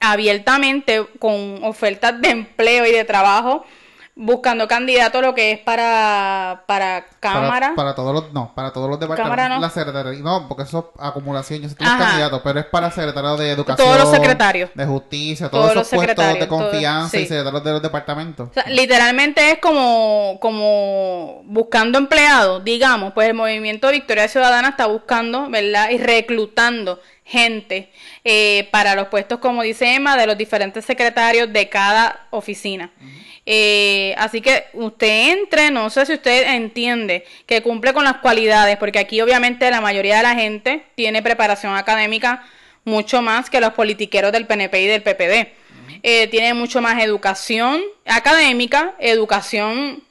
abiertamente 0.00 1.04
con 1.18 1.62
ofertas 1.64 2.18
de 2.22 2.30
empleo 2.30 2.86
y 2.86 2.92
de 2.92 3.04
trabajo, 3.04 3.66
buscando 4.14 4.68
candidatos 4.68 5.22
lo 5.22 5.34
que 5.34 5.52
es 5.52 5.58
para, 5.58 6.64
para 6.66 7.06
cámara. 7.18 7.72
Para, 7.74 7.74
para 7.74 7.94
todos 7.94 8.12
los, 8.14 8.32
no, 8.32 8.52
para 8.54 8.70
todos 8.70 8.90
los 8.90 9.00
departamentos. 9.00 9.36
Cámara 9.36 9.54
no. 9.54 9.60
La 9.60 9.70
secretaría, 9.70 10.20
no, 10.20 10.48
porque 10.48 10.64
eso 10.64 10.92
es 10.94 11.02
acumulación, 11.02 11.62
yo 11.62 11.68
sé 11.70 11.76
que 11.76 11.84
los 11.84 11.92
Ajá. 11.94 12.04
candidatos, 12.08 12.40
pero 12.44 12.60
es 12.60 12.66
para 12.66 12.90
secretarios 12.90 13.38
de 13.38 13.50
educación. 13.52 13.88
Todos 13.88 13.98
los 14.00 14.10
secretarios. 14.10 14.70
De 14.74 14.84
justicia, 14.84 15.48
todos, 15.48 15.72
Todos 15.72 15.86
esos 15.86 15.92
los 15.98 16.04
puestos 16.04 16.26
de 16.40 16.46
todos- 16.46 16.62
confianza 16.62 17.16
y 17.18 17.26
secretarios 17.26 17.64
de 17.64 17.72
los 17.72 17.82
departamentos. 17.82 18.48
O 18.50 18.52
sea, 18.52 18.64
literalmente 18.68 19.50
es 19.52 19.58
como, 19.60 20.38
como 20.40 21.42
buscando 21.44 21.96
empleados, 21.98 22.62
digamos, 22.64 23.12
pues 23.14 23.28
el 23.28 23.34
movimiento 23.34 23.88
Victoria 23.90 24.28
Ciudadana 24.28 24.68
está 24.68 24.86
buscando, 24.86 25.48
¿verdad? 25.48 25.88
Y 25.90 25.98
reclutando 25.98 27.00
gente 27.32 27.90
eh, 28.24 28.68
para 28.70 28.94
los 28.94 29.08
puestos, 29.08 29.38
como 29.38 29.62
dice 29.62 29.94
Emma, 29.94 30.18
de 30.18 30.26
los 30.26 30.36
diferentes 30.36 30.84
secretarios 30.84 31.50
de 31.50 31.68
cada 31.70 32.26
oficina. 32.30 32.90
Eh, 33.46 34.14
así 34.18 34.40
que 34.42 34.66
usted 34.74 35.32
entre, 35.32 35.70
no 35.70 35.88
sé 35.88 36.04
si 36.06 36.12
usted 36.12 36.54
entiende 36.54 37.24
que 37.46 37.62
cumple 37.62 37.94
con 37.94 38.04
las 38.04 38.18
cualidades, 38.18 38.76
porque 38.76 38.98
aquí 38.98 39.20
obviamente 39.20 39.70
la 39.70 39.80
mayoría 39.80 40.18
de 40.18 40.22
la 40.22 40.34
gente 40.34 40.84
tiene 40.94 41.22
preparación 41.22 41.74
académica 41.74 42.44
mucho 42.84 43.22
más 43.22 43.48
que 43.48 43.60
los 43.60 43.72
politiqueros 43.72 44.30
del 44.30 44.46
PNP 44.46 44.82
y 44.82 44.86
del 44.86 45.02
PPD. 45.02 45.52
Eh, 46.02 46.28
tiene 46.28 46.52
mucho 46.52 46.82
más 46.82 47.02
educación 47.02 47.80
académica, 48.04 48.94
educación 48.98 50.02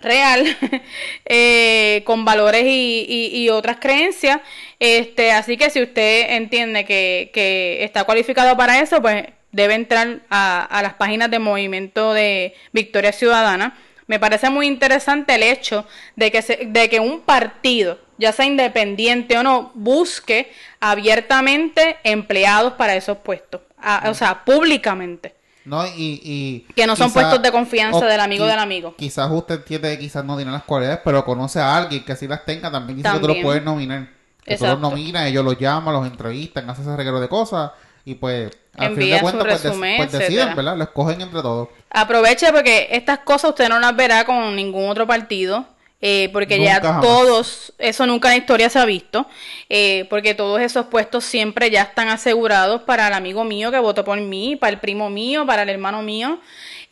real, 0.00 0.56
eh, 1.24 2.02
con 2.04 2.24
valores 2.24 2.64
y, 2.64 3.06
y- 3.08 3.36
y 3.44 3.48
otras 3.50 3.78
creencias. 3.80 4.40
Este, 4.78 5.32
así 5.32 5.56
que 5.56 5.70
si 5.70 5.82
usted 5.82 6.30
entiende 6.36 6.84
que, 6.84 7.30
que 7.32 7.82
está 7.84 8.04
cualificado 8.04 8.56
para 8.56 8.80
eso, 8.80 9.00
pues 9.02 9.24
debe 9.52 9.74
entrar 9.74 10.20
a, 10.30 10.64
a 10.64 10.82
las 10.82 10.94
páginas 10.94 11.30
de 11.30 11.38
Movimiento 11.38 12.12
de 12.12 12.54
Victoria 12.72 13.12
Ciudadana. 13.12 13.76
Me 14.06 14.18
parece 14.18 14.48
muy 14.50 14.66
interesante 14.66 15.34
el 15.34 15.42
hecho 15.42 15.86
de 16.16 16.30
que, 16.30 16.42
se- 16.42 16.60
de 16.66 16.88
que 16.88 17.00
un 17.00 17.20
partido, 17.20 17.98
ya 18.18 18.32
sea 18.32 18.46
independiente 18.46 19.36
o 19.36 19.42
no, 19.42 19.70
busque 19.74 20.50
abiertamente 20.80 21.96
empleados 22.04 22.74
para 22.74 22.94
esos 22.96 23.18
puestos. 23.18 23.60
A- 23.78 24.08
o 24.10 24.14
sea, 24.14 24.44
públicamente. 24.44 25.34
¿No? 25.68 25.86
Y, 25.86 26.20
y 26.24 26.72
Que 26.74 26.86
no 26.86 26.96
son 26.96 27.08
quizá- 27.08 27.14
puestos 27.14 27.42
de 27.42 27.52
confianza 27.52 28.06
del 28.06 28.20
amigo 28.20 28.46
del 28.46 28.58
amigo. 28.58 28.94
Quizás 28.96 29.30
usted 29.30 29.56
entiende 29.56 29.90
que 29.92 29.98
quizás 29.98 30.24
no 30.24 30.36
tiene 30.36 30.50
las 30.50 30.64
cualidades, 30.64 31.00
pero 31.04 31.24
conoce 31.24 31.60
a 31.60 31.76
alguien 31.76 32.04
que 32.04 32.12
así 32.12 32.26
las 32.26 32.44
tenga, 32.44 32.70
también 32.70 32.96
dice 32.98 33.08
que 33.08 33.14
tú 33.16 33.20
lo 33.22 33.26
También. 33.28 33.44
puedes 33.46 33.62
nominar. 33.62 34.08
Tú 34.46 34.64
los 34.64 34.80
nominas, 34.80 35.26
ellos 35.26 35.44
los 35.44 35.58
llaman, 35.58 35.92
los 35.92 36.06
entrevistan, 36.06 36.68
hacen 36.70 36.84
ese 36.84 36.96
reguero 36.96 37.20
de 37.20 37.28
cosas 37.28 37.70
y 38.06 38.14
pues 38.14 38.50
al 38.78 38.96
fin 38.96 39.10
de 39.10 39.20
cuentas 39.20 39.44
pues, 39.46 39.62
resumen, 39.62 39.96
pues 39.98 40.12
deciden. 40.12 40.56
¿verdad? 40.56 40.76
Lo 40.76 40.84
escogen 40.84 41.20
entre 41.20 41.42
todos. 41.42 41.68
Aproveche 41.90 42.50
porque 42.52 42.88
estas 42.92 43.18
cosas 43.18 43.50
usted 43.50 43.68
no 43.68 43.78
las 43.78 43.94
verá 43.94 44.24
con 44.24 44.56
ningún 44.56 44.88
otro 44.88 45.06
partido. 45.06 45.66
Eh, 46.00 46.30
porque 46.32 46.58
Nunca 46.58 46.70
ya 46.74 46.80
jamás. 46.80 47.02
todos, 47.02 47.72
eso 47.78 48.06
nunca 48.06 48.28
en 48.28 48.32
la 48.34 48.38
historia 48.38 48.70
se 48.70 48.78
ha 48.78 48.84
visto, 48.84 49.26
eh, 49.68 50.06
porque 50.10 50.34
todos 50.34 50.60
esos 50.60 50.86
puestos 50.86 51.24
siempre 51.24 51.70
ya 51.70 51.82
están 51.82 52.08
asegurados 52.08 52.82
para 52.82 53.08
el 53.08 53.14
amigo 53.14 53.44
mío 53.44 53.70
que 53.72 53.78
votó 53.80 54.04
por 54.04 54.20
mí, 54.20 54.56
para 54.56 54.72
el 54.72 54.78
primo 54.80 55.10
mío, 55.10 55.44
para 55.46 55.62
el 55.62 55.68
hermano 55.70 56.02
mío. 56.02 56.38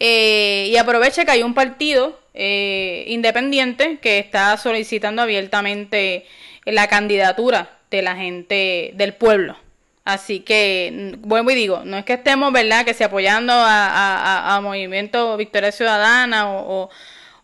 Eh, 0.01 0.69
y 0.71 0.77
aproveche 0.77 1.25
que 1.25 1.31
hay 1.31 1.43
un 1.43 1.55
partido 1.55 2.19
eh, 2.35 3.05
independiente 3.09 3.99
que 4.01 4.19
está 4.19 4.57
solicitando 4.59 5.23
abiertamente 5.23 6.27
la 6.65 6.89
candidatura 6.89 7.71
de 7.91 8.03
la 8.03 8.17
gente 8.17 8.91
del 8.95 9.15
pueblo. 9.15 9.57
Así 10.05 10.41
que, 10.41 11.15
mm, 11.23 11.29
vuelvo 11.29 11.51
y 11.51 11.55
digo, 11.55 11.83
no 11.85 11.97
es 11.99 12.05
que 12.05 12.13
estemos, 12.15 12.53
¿verdad?, 12.53 12.85
que 12.85 12.95
se 12.95 13.05
apoyando 13.05 13.53
a, 13.53 13.87
a, 13.89 14.53
a- 14.53 14.57
a 14.57 14.61
Movimiento 14.61 15.37
Victoria 15.37 15.73
Ciudadana 15.73 16.51
o, 16.51 16.85
o- 16.85 16.91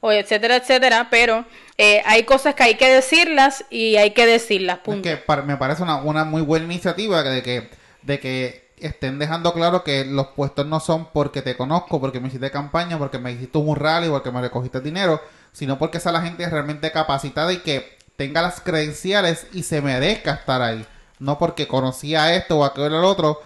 o 0.02 0.10
etcétera, 0.12 0.56
etcétera, 0.56 1.06
pero 1.10 1.44
eh, 1.78 2.02
hay 2.04 2.24
cosas 2.24 2.54
que 2.56 2.64
hay 2.64 2.74
que 2.74 2.92
decirlas 2.92 3.64
y 3.70 3.96
hay 3.96 4.10
que 4.10 4.26
decirlas, 4.26 4.78
Es 4.78 4.82
punto. 4.82 5.02
que 5.02 5.22
me 5.44 5.56
parece 5.56 5.84
una, 5.84 5.96
una 6.02 6.24
muy 6.24 6.42
buena 6.42 6.66
iniciativa 6.66 7.22
de 7.22 7.42
que, 7.42 7.70
de 8.02 8.18
que 8.18 8.72
estén 8.78 9.20
dejando 9.20 9.52
claro 9.54 9.84
que 9.84 10.04
los 10.04 10.26
puestos 10.28 10.66
no 10.66 10.80
son 10.80 11.06
porque 11.12 11.40
te 11.40 11.56
conozco, 11.56 12.00
porque 12.00 12.18
me 12.18 12.26
hiciste 12.28 12.50
campaña, 12.50 12.98
porque 12.98 13.18
me 13.20 13.30
hiciste 13.30 13.56
un 13.58 13.76
rally, 13.76 14.08
porque 14.08 14.32
me 14.32 14.40
recogiste 14.40 14.80
dinero, 14.80 15.20
sino 15.52 15.78
porque 15.78 16.00
sea 16.00 16.10
la 16.10 16.22
gente 16.22 16.48
realmente 16.50 16.90
capacitada 16.90 17.52
y 17.52 17.58
que 17.58 17.96
tenga 18.16 18.42
las 18.42 18.60
credenciales 18.60 19.46
y 19.52 19.62
se 19.62 19.80
merezca 19.80 20.32
estar 20.32 20.62
ahí. 20.62 20.84
No 21.20 21.38
porque 21.38 21.68
conocía 21.68 22.34
esto 22.34 22.58
o 22.58 22.64
aquello 22.64 22.96
o 22.96 22.98
el 22.98 23.04
otro. 23.04 23.40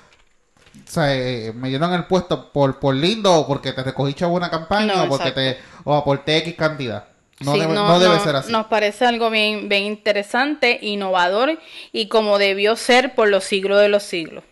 O 0.87 0.91
sea, 0.91 1.15
eh, 1.15 1.53
me 1.53 1.69
dieron 1.69 1.93
el 1.93 2.05
puesto 2.05 2.53
por, 2.53 2.79
por 2.79 2.95
lindo 2.95 3.35
o 3.35 3.47
porque 3.47 3.73
te 3.73 3.83
recogí 3.83 4.15
chavo 4.15 4.37
una 4.37 4.51
campaña 4.51 4.95
No, 4.95 5.05
o 5.05 5.09
porque 5.09 5.33
te 5.33 5.59
o 5.85 5.95
aporté 5.95 6.39
X 6.39 6.55
cantidad. 6.55 7.05
No, 7.41 7.53
Sí, 7.53 7.61
debe, 7.61 7.75
no 7.75 7.99
debe 7.99 8.19
ser 8.21 8.37
así. 8.37 8.53
Nos 8.53 8.67
parece 8.67 9.05
algo 9.05 9.29
bien, 9.29 9.69
bien 9.69 9.85
interesante, 9.85 10.79
innovador 10.81 11.59
y 11.93 12.09
como 12.09 12.39
debió 12.39 12.77
ser 12.77 13.15
por 13.15 13.29
los 13.29 13.45
siglos 13.45 13.81
de 13.81 13.89
los 13.89 14.05
siglos. 14.05 14.45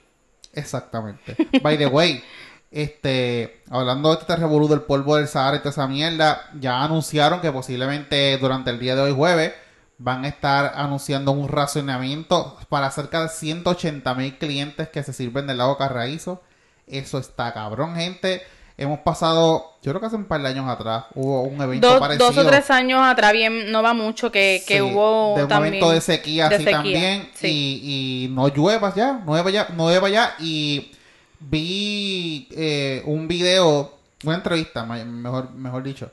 Exactamente. 0.52 1.36
By 1.62 1.78
the 1.78 1.86
way, 1.86 2.22
este, 2.70 3.62
hablando 3.70 4.10
de 4.10 4.20
este 4.20 4.36
revolú 4.36 4.68
del 4.68 4.82
polvo 4.82 5.16
del 5.16 5.28
Sahara 5.28 5.56
y 5.56 5.60
toda 5.60 5.70
esa 5.70 5.86
mierda, 5.86 6.50
ya 6.60 6.82
anunciaron 6.82 7.40
que 7.40 7.52
posiblemente 7.52 8.36
durante 8.38 8.70
el 8.70 8.78
día 8.78 8.96
de 8.96 9.02
hoy 9.02 9.12
jueves 9.12 9.52
van 9.98 10.24
a 10.24 10.28
estar 10.28 10.72
anunciando 10.76 11.32
un 11.32 11.48
racionamiento 11.48 12.56
para 12.68 12.90
cerca 12.90 13.22
de 13.22 13.28
180 13.28 14.14
mil 14.14 14.36
clientes 14.38 14.88
que 14.88 15.02
se 15.02 15.12
sirven 15.12 15.46
del 15.46 15.58
lago 15.58 15.76
Carraízo. 15.78 16.42
Eso 16.86 17.18
está 17.18 17.52
cabrón, 17.52 17.94
gente. 17.96 18.42
Hemos 18.76 18.98
pasado, 19.00 19.76
yo 19.82 19.92
creo 19.92 20.00
que 20.00 20.06
hace 20.06 20.16
un 20.16 20.24
par 20.24 20.42
de 20.42 20.48
años 20.48 20.68
atrás, 20.68 21.04
hubo 21.14 21.42
un 21.42 21.62
evento 21.62 21.88
Dos, 21.90 22.00
parecido. 22.00 22.26
dos 22.32 22.44
o 22.44 22.48
tres 22.48 22.68
años 22.72 23.00
atrás, 23.04 23.32
bien, 23.32 23.70
no 23.70 23.84
va 23.84 23.94
mucho, 23.94 24.32
que, 24.32 24.64
que 24.66 24.78
Sí, 24.78 24.80
hubo 24.80 25.34
de 25.36 25.44
un 25.44 25.48
también 25.48 25.88
de 25.88 26.00
sequía 26.00 26.48
de 26.48 26.56
así 26.56 26.64
sequía, 26.64 26.76
también 26.78 27.30
sí. 27.34 27.80
y, 27.84 28.24
y 28.24 28.28
no 28.30 28.48
llueva 28.48 28.92
ya, 28.92 29.12
no 29.24 29.34
llueva 29.34 29.50
ya, 29.50 29.68
no 29.76 29.88
llueva 29.88 30.08
ya 30.08 30.34
y 30.40 30.90
vi 31.38 32.48
eh, 32.50 33.02
un 33.06 33.28
video, 33.28 33.94
una 34.24 34.36
entrevista, 34.36 34.84
mejor, 34.84 35.52
mejor 35.52 35.82
dicho, 35.84 36.10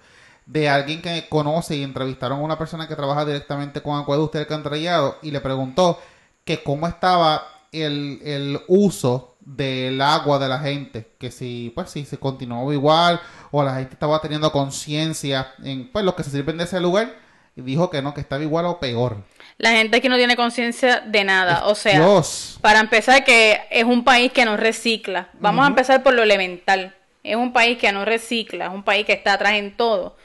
de 0.51 0.67
alguien 0.67 1.01
que 1.01 1.29
conoce 1.29 1.77
y 1.77 1.83
entrevistaron 1.83 2.39
a 2.39 2.43
una 2.43 2.57
persona 2.57 2.85
que 2.85 2.95
trabaja 2.97 3.23
directamente 3.23 3.81
con 3.81 3.97
acueducto 3.97 4.37
y 4.37 4.41
alcantarillado 4.41 5.17
y 5.21 5.31
le 5.31 5.39
preguntó 5.39 5.97
que 6.43 6.61
cómo 6.61 6.87
estaba 6.87 7.47
el, 7.71 8.19
el 8.21 8.59
uso 8.67 9.37
del 9.39 10.01
agua 10.01 10.39
de 10.39 10.49
la 10.49 10.59
gente, 10.59 11.13
que 11.17 11.31
si 11.31 11.71
pues 11.73 11.89
si 11.89 12.03
se 12.03 12.17
continuaba 12.17 12.73
igual 12.73 13.21
o 13.51 13.63
la 13.63 13.75
gente 13.75 13.93
estaba 13.93 14.19
teniendo 14.19 14.51
conciencia 14.51 15.53
en 15.63 15.89
pues 15.89 16.03
los 16.03 16.15
que 16.15 16.23
se 16.23 16.31
sirven 16.31 16.57
de 16.57 16.65
ese 16.65 16.81
lugar 16.81 17.15
y 17.55 17.61
dijo 17.61 17.89
que 17.89 18.01
no, 18.01 18.13
que 18.13 18.19
estaba 18.19 18.43
igual 18.43 18.65
o 18.65 18.77
peor. 18.77 19.23
La 19.57 19.71
gente 19.71 19.97
aquí 19.97 20.09
no 20.09 20.17
tiene 20.17 20.35
conciencia 20.35 20.99
de 20.99 21.23
nada, 21.23 21.65
o 21.67 21.75
sea, 21.75 21.93
Dios. 21.93 22.57
para 22.59 22.81
empezar 22.81 23.23
que 23.23 23.61
es 23.69 23.85
un 23.85 24.03
país 24.03 24.33
que 24.33 24.43
no 24.43 24.57
recicla. 24.57 25.29
Vamos 25.39 25.63
a 25.63 25.69
empezar 25.69 26.03
por 26.03 26.13
lo 26.13 26.23
elemental. 26.23 26.93
Es 27.23 27.37
un 27.37 27.53
país 27.53 27.77
que 27.77 27.93
no 27.93 28.03
recicla, 28.03 28.65
es 28.65 28.73
un 28.73 28.83
país 28.83 29.05
que 29.05 29.13
está 29.13 29.33
atrás 29.33 29.53
en 29.53 29.77
todo. 29.77 30.17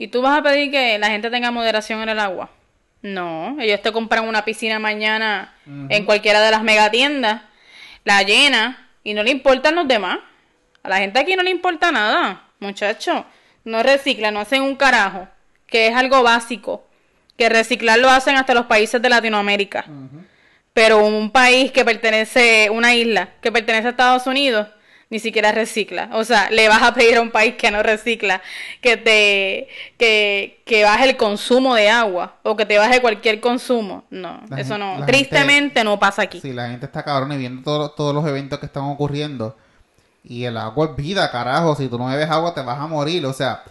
¿Y 0.00 0.08
tú 0.08 0.22
vas 0.22 0.38
a 0.38 0.42
pedir 0.42 0.70
que 0.70 0.98
la 0.98 1.10
gente 1.10 1.28
tenga 1.28 1.50
moderación 1.50 2.00
en 2.00 2.08
el 2.08 2.18
agua? 2.20 2.48
No, 3.02 3.58
ellos 3.60 3.82
te 3.82 3.92
compran 3.92 4.26
una 4.26 4.46
piscina 4.46 4.78
mañana 4.78 5.54
en 5.66 6.06
cualquiera 6.06 6.40
de 6.40 6.50
las 6.50 6.62
megatiendas, 6.62 7.42
la 8.04 8.22
llena 8.22 8.88
y 9.04 9.12
no 9.12 9.22
le 9.22 9.30
importan 9.30 9.74
los 9.74 9.86
demás. 9.86 10.20
A 10.82 10.88
la 10.88 10.96
gente 11.00 11.20
aquí 11.20 11.36
no 11.36 11.42
le 11.42 11.50
importa 11.50 11.92
nada, 11.92 12.44
muchacho. 12.60 13.26
No 13.64 13.82
reciclan, 13.82 14.32
no 14.32 14.40
hacen 14.40 14.62
un 14.62 14.74
carajo, 14.74 15.28
que 15.66 15.88
es 15.88 15.94
algo 15.94 16.22
básico. 16.22 16.82
Que 17.36 17.50
reciclar 17.50 17.98
lo 17.98 18.08
hacen 18.08 18.36
hasta 18.36 18.54
los 18.54 18.64
países 18.64 19.02
de 19.02 19.08
Latinoamérica. 19.10 19.84
Pero 20.72 21.04
un 21.04 21.30
país 21.30 21.72
que 21.72 21.84
pertenece, 21.84 22.70
una 22.70 22.94
isla 22.94 23.34
que 23.42 23.52
pertenece 23.52 23.88
a 23.88 23.90
Estados 23.90 24.26
Unidos, 24.26 24.66
ni 25.10 25.18
siquiera 25.18 25.50
recicla. 25.52 26.08
O 26.12 26.24
sea, 26.24 26.50
le 26.50 26.68
vas 26.68 26.82
a 26.82 26.94
pedir 26.94 27.16
a 27.16 27.20
un 27.20 27.30
país 27.30 27.56
que 27.56 27.70
no 27.70 27.82
recicla 27.82 28.40
que 28.80 28.96
te 28.96 29.68
que, 29.98 30.62
que 30.64 30.84
baje 30.84 31.10
el 31.10 31.16
consumo 31.16 31.74
de 31.74 31.88
agua 31.90 32.36
o 32.44 32.56
que 32.56 32.64
te 32.64 32.78
baje 32.78 33.00
cualquier 33.00 33.40
consumo. 33.40 34.04
No, 34.10 34.40
La 34.48 34.60
eso 34.60 34.78
no. 34.78 35.04
Tristemente 35.06 35.82
no 35.84 35.98
pasa 35.98 36.22
aquí. 36.22 36.40
Sí, 36.40 36.52
la 36.52 36.68
gente 36.68 36.86
está 36.86 37.02
cabrón 37.02 37.32
y 37.32 37.36
viendo 37.36 37.62
todo- 37.62 37.90
todos 37.90 38.14
los 38.14 38.24
eventos 38.26 38.58
que 38.60 38.66
están 38.66 38.84
ocurriendo. 38.84 39.56
Y 40.22 40.44
el 40.44 40.56
agua 40.56 40.90
es 40.90 40.96
vida, 40.96 41.30
carajo. 41.30 41.74
Si 41.74 41.88
tú 41.88 41.98
no 41.98 42.06
bebes 42.06 42.30
agua, 42.30 42.54
te 42.54 42.60
vas 42.62 42.78
a 42.78 42.86
morir. 42.86 43.24
O 43.26 43.32
sea, 43.32 43.62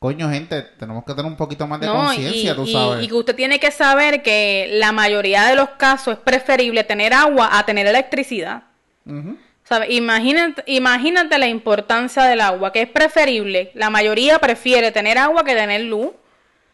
coño, 0.00 0.28
gente, 0.30 0.62
tenemos 0.62 1.04
que 1.04 1.12
tener 1.12 1.26
un 1.30 1.36
poquito 1.36 1.66
más 1.66 1.78
de 1.80 1.86
No, 1.86 1.94
conciencia, 1.94 2.52
y, 2.52 2.56
tú 2.56 2.66
sabes. 2.66 3.04
y 3.04 3.08
que 3.08 3.14
usted 3.14 3.36
tiene 3.36 3.60
que 3.60 3.70
saber 3.70 4.22
que 4.22 4.68
la 4.72 4.90
mayoría 4.90 5.44
de 5.44 5.54
los 5.54 5.68
casos 5.70 6.14
es 6.14 6.18
preferible 6.20 6.82
tener 6.82 7.12
agua 7.12 7.50
a 7.56 7.64
tener 7.66 7.86
electricidad. 7.86 8.62
Ujú. 9.06 9.36
¿Sabe? 9.68 9.92
Imagínate, 9.92 10.62
imagínate 10.66 11.36
la 11.38 11.46
importancia 11.46 12.22
del 12.24 12.40
agua, 12.40 12.72
que 12.72 12.82
es 12.82 12.88
preferible. 12.88 13.70
La 13.74 13.90
mayoría 13.90 14.38
prefiere 14.38 14.92
tener 14.92 15.18
agua 15.18 15.44
que 15.44 15.54
tener 15.54 15.82
luz. 15.82 16.10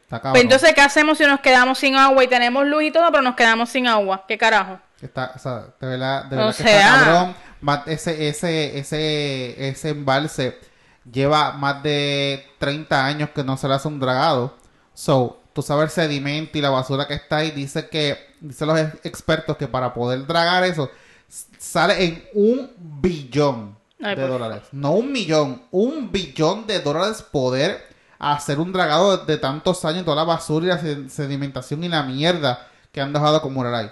Pues 0.09 0.43
entonces, 0.45 0.75
¿qué 0.75 0.81
hacemos 0.81 1.19
si 1.19 1.25
nos 1.25 1.41
quedamos 1.41 1.79
sin 1.79 1.97
agua 1.97 2.23
y 2.23 2.29
tenemos 2.29 2.65
luz 2.67 2.85
y 2.85 2.91
todo, 2.93 3.11
pero 3.11 3.23
nos 3.23 3.35
quedamos 3.35 3.69
sin 3.71 3.89
agua? 3.89 4.25
¿Qué 4.29 4.39
carajo? 4.39 4.79
Está, 5.03 5.33
o 5.35 5.39
sea, 5.41 5.65
de 5.81 5.87
verdad, 5.89 6.25
de 6.27 6.37
O 6.37 6.39
verdad 6.39 6.57
que 6.57 6.63
sea- 6.63 6.79
está 6.95 7.05
cabrón. 7.05 7.35
Ese, 7.87 8.29
ese, 8.29 8.79
ese, 8.79 9.69
ese 9.69 9.89
embalse 9.89 10.57
lleva 11.11 11.53
más 11.53 11.83
de 11.83 12.47
30 12.59 13.05
años 13.05 13.31
que 13.35 13.43
no 13.43 13.57
se 13.57 13.67
le 13.67 13.75
hace 13.75 13.89
un 13.89 13.99
dragado. 13.99 14.57
So, 14.93 15.43
tú 15.53 15.63
sabes 15.63 15.85
el 15.85 15.91
sedimento 15.91 16.57
y 16.59 16.61
la 16.61 16.71
basura 16.71 17.09
que 17.09 17.15
está 17.15 17.39
ahí. 17.39 17.51
Dice 17.51 17.89
que, 17.89 18.19
dicen 18.41 18.69
los 18.69 18.79
ex- 18.79 19.05
expertos 19.05 19.57
que 19.57 19.67
para 19.67 19.93
poder 19.95 20.25
dragar 20.27 20.63
eso, 20.63 20.91
sale 21.59 22.05
en 22.05 22.25
un 22.35 22.71
billón 22.79 23.77
Ay, 24.03 24.17
de 24.17 24.27
dólares. 24.27 24.63
No 24.73 24.93
un 24.93 25.13
millón, 25.13 25.63
un 25.71 26.11
billón 26.13 26.67
de 26.67 26.81
dólares 26.81 27.23
poder 27.23 27.81
hacer 28.19 28.59
un 28.61 28.73
dragado 28.73 29.17
de, 29.17 29.27
de 29.33 29.39
tantos 29.39 29.85
años, 29.85 30.05
toda 30.05 30.17
la 30.17 30.25
basura 30.25 30.65
y 30.67 30.69
la 30.69 30.79
sed- 30.79 31.09
sedimentación 31.09 31.85
y 31.85 31.89
la 31.89 32.03
mierda 32.03 32.67
que 32.93 33.01
han 33.01 33.13
dejado 33.13 33.37
acumular 33.37 33.75
ahí. 33.75 33.91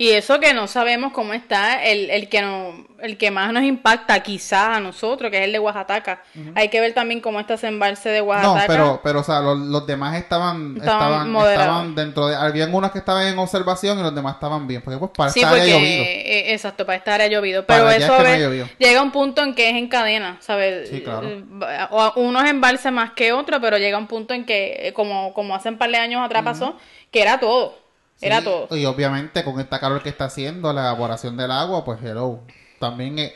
Y 0.00 0.10
eso 0.10 0.38
que 0.38 0.54
no 0.54 0.68
sabemos 0.68 1.12
cómo 1.12 1.32
está, 1.34 1.84
el, 1.84 2.08
el 2.10 2.28
que 2.28 2.40
no, 2.40 2.86
el 3.00 3.18
que 3.18 3.32
más 3.32 3.52
nos 3.52 3.64
impacta 3.64 4.20
quizás 4.22 4.76
a 4.76 4.80
nosotros, 4.80 5.28
que 5.28 5.38
es 5.38 5.44
el 5.44 5.50
de 5.50 5.58
Oaxaca. 5.58 6.22
Hay 6.54 6.68
que 6.68 6.80
ver 6.80 6.92
también 6.94 7.20
cómo 7.20 7.40
está 7.40 7.54
ese 7.54 7.66
embalse 7.66 8.08
de 8.08 8.20
No, 8.20 8.26
Oaxaca. 8.26 8.64
pero, 8.68 9.00
pero, 9.02 9.20
o 9.20 9.24
sea, 9.24 9.40
los, 9.40 9.58
los 9.58 9.88
demás 9.88 10.14
estaban, 10.16 10.76
Estaban 10.76 11.34
estaban, 11.36 11.94
dentro 11.96 12.28
de, 12.28 12.36
habían 12.36 12.72
unos 12.72 12.92
que 12.92 12.98
estaban 13.00 13.26
en 13.26 13.36
observación 13.40 13.98
y 13.98 14.02
los 14.02 14.14
demás 14.14 14.34
estaban 14.34 14.68
bien, 14.68 14.82
porque 14.82 14.98
pues 15.00 15.10
para 15.16 15.30
Sí, 15.30 15.40
esta 15.40 15.50
porque, 15.50 15.62
área 15.64 15.74
ha 15.74 15.78
llovido. 15.80 16.04
eh, 16.04 16.52
exacto, 16.52 16.86
para 16.86 16.98
esta 16.98 17.14
área 17.16 17.26
llovido. 17.26 17.66
Pero 17.66 17.90
eso 17.90 18.16
es 18.24 18.36
que 18.38 18.46
no 18.60 18.68
llega 18.78 19.02
un 19.02 19.10
punto 19.10 19.42
en 19.42 19.52
que 19.56 19.68
es 19.68 19.74
en 19.74 19.88
cadena, 19.88 20.36
¿sabes? 20.38 20.90
Sí, 20.90 21.00
claro. 21.02 21.26
Eh, 21.28 21.42
o- 21.90 22.12
Unos 22.14 22.48
embalses 22.48 22.92
más 22.92 23.10
que 23.14 23.32
otros, 23.32 23.58
pero 23.60 23.78
llega 23.78 23.98
un 23.98 24.06
punto 24.06 24.32
en 24.32 24.44
que, 24.46 24.76
eh, 24.78 24.92
como, 24.92 25.34
como 25.34 25.56
hace 25.56 25.70
un 25.70 25.76
par 25.76 25.90
de 25.90 25.96
años 25.96 26.24
atrás 26.24 26.44
pasó, 26.44 26.76
que 27.10 27.20
era 27.20 27.40
todo. 27.40 27.87
Era 28.20 28.42
todo. 28.42 28.76
Y 28.76 28.84
obviamente 28.84 29.44
con 29.44 29.60
esta 29.60 29.78
calor 29.78 30.02
que 30.02 30.08
está 30.08 30.24
haciendo, 30.24 30.72
la 30.72 30.88
evaporación 30.88 31.36
del 31.36 31.50
agua, 31.50 31.84
pues 31.84 32.00
hello. 32.02 32.40
También 32.78 33.18
eh, 33.18 33.34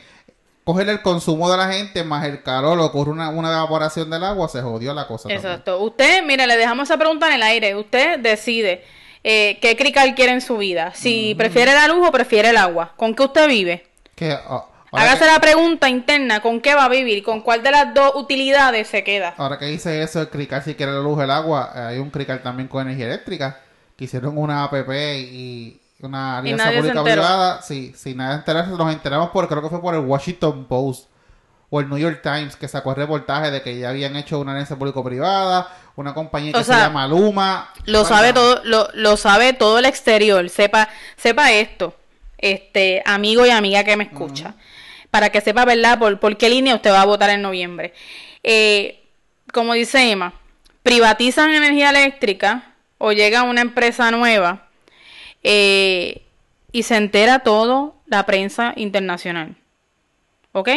coger 0.63 0.89
el 0.89 1.01
consumo 1.01 1.49
de 1.49 1.57
la 1.57 1.71
gente 1.71 2.03
más 2.03 2.25
el 2.25 2.43
calor, 2.43 2.79
ocurre 2.79 3.11
una, 3.11 3.29
una 3.29 3.51
evaporación 3.51 4.09
del 4.09 4.23
agua, 4.23 4.47
se 4.49 4.61
jodió 4.61 4.93
la 4.93 5.07
cosa. 5.07 5.23
también. 5.23 5.39
Exacto. 5.39 5.79
Usted, 5.81 6.23
mire, 6.25 6.47
le 6.47 6.57
dejamos 6.57 6.89
esa 6.89 6.97
pregunta 6.97 7.27
en 7.27 7.33
el 7.33 7.43
aire. 7.43 7.75
Usted 7.75 8.19
decide 8.19 8.83
eh, 9.23 9.57
qué 9.61 9.75
crical 9.77 10.15
quiere 10.15 10.33
en 10.33 10.41
su 10.41 10.57
vida. 10.57 10.91
Si 10.95 11.33
prefiere 11.35 11.73
la 11.73 11.87
luz 11.87 12.07
o 12.07 12.11
prefiere 12.11 12.49
el 12.49 12.57
agua. 12.57 12.93
¿Con 12.97 13.15
qué 13.15 13.23
usted 13.23 13.47
vive? 13.47 13.87
Que, 14.15 14.31
ahora, 14.31 14.67
Hágase 14.91 15.25
que, 15.25 15.31
la 15.31 15.39
pregunta 15.39 15.89
interna, 15.89 16.41
¿con 16.41 16.61
qué 16.61 16.75
va 16.75 16.85
a 16.85 16.89
vivir? 16.89 17.23
¿Con 17.23 17.41
cuál 17.41 17.63
de 17.63 17.71
las 17.71 17.93
dos 17.95 18.13
utilidades 18.15 18.87
se 18.87 19.03
queda? 19.03 19.33
ahora 19.37 19.57
que 19.57 19.65
dice 19.65 20.03
eso, 20.03 20.21
el 20.21 20.29
crical 20.29 20.61
si 20.63 20.75
quiere 20.75 20.91
la 20.91 20.99
luz 20.99 21.19
el 21.19 21.31
agua, 21.31 21.71
eh, 21.75 21.79
hay 21.79 21.97
un 21.97 22.11
crical 22.11 22.43
también 22.43 22.67
con 22.67 22.83
energía 22.83 23.07
eléctrica, 23.07 23.59
hicieron 24.03 24.37
una 24.37 24.63
APP 24.63 24.89
y 25.31 25.79
una 26.01 26.39
alianza 26.39 26.71
pública 26.71 27.03
privada, 27.03 27.61
sí, 27.61 27.93
sin 27.95 28.17
nada 28.17 28.35
enterarse, 28.35 28.71
nos 28.71 28.91
enteramos 28.91 29.29
por, 29.29 29.47
creo 29.47 29.61
que 29.61 29.69
fue 29.69 29.81
por 29.81 29.95
el 29.95 30.01
Washington 30.01 30.65
Post 30.65 31.07
o 31.69 31.79
el 31.79 31.89
New 31.89 31.97
York 31.97 32.19
Times, 32.21 32.55
que 32.55 32.67
sacó 32.67 32.91
el 32.91 32.97
reportaje 32.97 33.49
de 33.49 33.61
que 33.61 33.79
ya 33.79 33.89
habían 33.89 34.15
hecho 34.15 34.39
una 34.39 34.51
alianza 34.51 34.77
público-privada, 34.77 35.67
una 35.95 36.13
compañía 36.13 36.51
que 36.53 36.63
se 36.63 36.71
llama 36.71 37.07
Luma. 37.07 37.73
Lo 37.85 38.05
sabe 38.05 38.31
todo, 38.31 38.61
lo, 38.63 38.89
lo 38.93 39.17
sabe 39.17 39.53
todo 39.53 39.79
el 39.79 39.85
exterior. 39.85 40.47
Sepa, 40.49 40.89
sepa 41.17 41.51
esto, 41.51 41.95
este 42.37 43.01
amigo 43.05 43.45
y 43.45 43.49
amiga 43.49 43.83
que 43.83 43.97
me 43.97 44.03
escucha, 44.03 44.53
para 45.09 45.31
que 45.31 45.41
sepa, 45.41 45.65
¿verdad? 45.65 45.97
Por, 45.97 46.19
por 46.19 46.37
qué 46.37 46.49
línea 46.49 46.75
usted 46.75 46.91
va 46.91 47.01
a 47.01 47.05
votar 47.05 47.31
en 47.31 47.41
noviembre. 47.41 47.93
Eh, 48.43 49.03
como 49.51 49.73
dice 49.73 50.11
Emma, 50.11 50.33
privatizan 50.83 51.53
energía 51.53 51.89
eléctrica 51.89 52.72
o 53.05 53.11
llega 53.11 53.43
una 53.43 53.59
empresa 53.59 54.09
nueva 54.11 54.69
eh, 55.43 56.21
y 56.71 56.83
se 56.83 56.95
entera 56.95 57.39
todo 57.39 57.95
la 58.05 58.25
prensa 58.25 58.71
internacional. 58.77 59.57
¿Ok? 60.53 60.69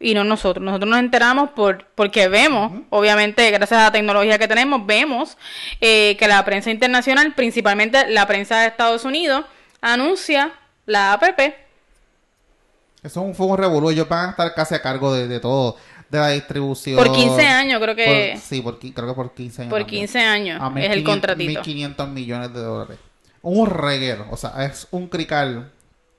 Y 0.00 0.14
no 0.14 0.24
nosotros. 0.24 0.64
Nosotros 0.64 0.88
nos 0.88 0.98
enteramos 0.98 1.50
por, 1.50 1.84
porque 1.94 2.28
vemos, 2.28 2.72
obviamente, 2.88 3.50
gracias 3.50 3.78
a 3.78 3.82
la 3.84 3.92
tecnología 3.92 4.38
que 4.38 4.48
tenemos, 4.48 4.86
vemos 4.86 5.36
eh, 5.82 6.16
que 6.18 6.26
la 6.26 6.42
prensa 6.46 6.70
internacional, 6.70 7.34
principalmente 7.34 8.08
la 8.08 8.26
prensa 8.26 8.60
de 8.60 8.68
Estados 8.68 9.04
Unidos, 9.04 9.44
anuncia 9.82 10.54
la 10.86 11.12
APP. 11.12 11.38
Eso 13.02 13.20
es 13.20 13.26
un 13.26 13.34
fuego 13.34 13.58
revolú. 13.58 13.90
Ellos 13.90 14.08
van 14.08 14.28
a 14.28 14.30
estar 14.30 14.54
casi 14.54 14.74
a 14.74 14.80
cargo 14.80 15.12
de, 15.12 15.28
de 15.28 15.38
todo, 15.38 15.76
de 16.14 16.20
la 16.20 16.28
distribución. 16.30 16.96
Por 16.96 17.12
15 17.12 17.46
años, 17.46 17.80
creo 17.82 17.94
que. 17.96 18.30
Por- 18.34 18.40
sí, 18.42 18.60
por, 18.62 18.78
creo 18.78 19.08
que 19.08 19.14
por 19.14 19.34
15 19.34 19.62
años. 19.62 19.70
Por 19.70 19.80
también. 19.82 20.00
15 20.02 20.18
años 20.20 20.60
A 20.62 20.80
es 20.80 20.90
el 20.90 21.00
1.500 21.00 21.04
contratito. 21.04 21.62
1.500 21.62 22.08
millones 22.08 22.54
de 22.54 22.60
dólares. 22.60 22.98
Un 23.42 23.68
reguero. 23.68 24.26
O 24.30 24.36
sea, 24.36 24.64
es 24.64 24.86
un 24.90 25.08
crical. 25.08 25.70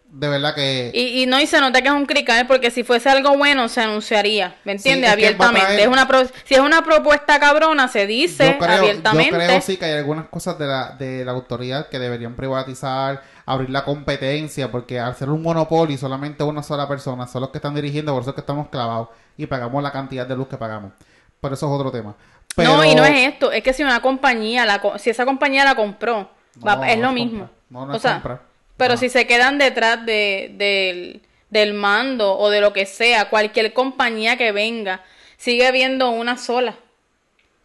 De 0.08 0.30
verdad 0.30 0.54
que. 0.56 0.92
Y, 0.94 1.24
y 1.24 1.26
no, 1.26 1.42
y 1.42 1.48
se 1.48 1.60
nota 1.60 1.82
que 1.82 1.88
es 1.90 1.94
un 1.94 2.06
crical, 2.06 2.48
porque 2.48 2.72
si 2.72 2.84
fuese 2.84 3.10
algo 3.10 3.36
bueno 3.36 3.68
se 3.68 3.82
anunciaría, 3.82 4.56
¿me 4.64 4.74
entiendes? 4.74 5.10
abiertamente. 5.12 5.68
traer- 5.68 5.80
Es 5.82 5.88
una 5.88 6.08
pro- 6.08 6.28
si 6.46 6.54
es 6.54 6.60
una 6.62 6.84
propuesta 6.86 7.38
cabrona, 7.40 7.88
se 7.90 8.06
dice 8.08 8.46
yo 8.54 8.58
creo, 8.60 8.78
abiertamente. 8.78 9.32
yo 9.32 9.38
creo 9.46 9.62
sí 9.62 9.76
que 9.76 9.86
hay 9.86 9.94
algunas 9.98 10.28
cosas 10.30 10.58
de 10.58 10.68
la, 10.68 10.92
de 10.92 11.26
la 11.26 11.32
autoridad 11.32 11.90
que 11.90 12.00
deberían 12.00 12.34
privatizar, 12.36 13.24
abrir 13.46 13.70
la 13.70 13.84
competencia, 13.86 14.72
porque 14.72 15.00
al 15.00 15.16
ser 15.16 15.30
un 15.30 15.42
monopolio 15.42 15.96
y 15.96 15.98
solamente 15.98 16.44
una 16.44 16.64
sola 16.64 16.88
persona 16.88 17.28
son 17.28 17.42
los 17.42 17.50
que 17.52 17.60
están 17.60 17.76
dirigiendo, 17.76 18.14
por 18.14 18.22
eso 18.22 18.32
es 18.32 18.36
que 18.36 18.42
estamos 18.42 18.70
clavados 18.70 19.10
y 19.38 19.46
pagamos 19.46 19.82
la 19.84 19.92
cantidad 19.92 20.26
de 20.28 20.36
luz 20.36 20.48
que 20.48 20.58
pagamos. 20.58 20.92
Pero 21.42 21.54
eso 21.54 21.66
es 21.68 21.72
otro 21.80 21.92
tema. 21.92 22.16
Pero, 22.56 22.78
No, 22.78 22.84
y 22.86 22.96
no 22.96 23.06
es 23.06 23.28
esto, 23.34 23.52
es 23.52 23.62
que 23.64 23.74
si 23.74 23.84
una 23.84 24.02
compañía, 24.02 24.66
la 24.66 24.80
co- 24.82 24.98
si 24.98 25.10
esa 25.10 25.26
compañía 25.26 25.64
la 25.66 25.76
compró, 25.76 26.30
va- 26.66 26.90
es 26.90 26.98
no 26.98 27.08
lo 27.08 27.12
mismo. 27.14 27.50
No, 27.70 27.86
no 27.86 27.94
o 27.94 27.96
es 27.98 28.02
sea, 28.02 28.14
compra. 28.14 28.42
pero 28.78 28.96
si 28.98 29.10
se 29.10 29.28
quedan 29.28 29.58
detrás 29.58 30.06
de, 30.06 30.54
del, 30.58 31.22
del 31.50 31.74
mando 31.74 32.38
o 32.38 32.50
de 32.50 32.62
lo 32.62 32.72
que 32.74 32.86
sea, 32.86 33.30
cualquier 33.30 33.74
compañía 33.74 34.38
que 34.38 34.52
venga, 34.54 35.04
sigue 35.38 35.72
viendo 35.72 36.10
una 36.12 36.38
sola. 36.38 36.76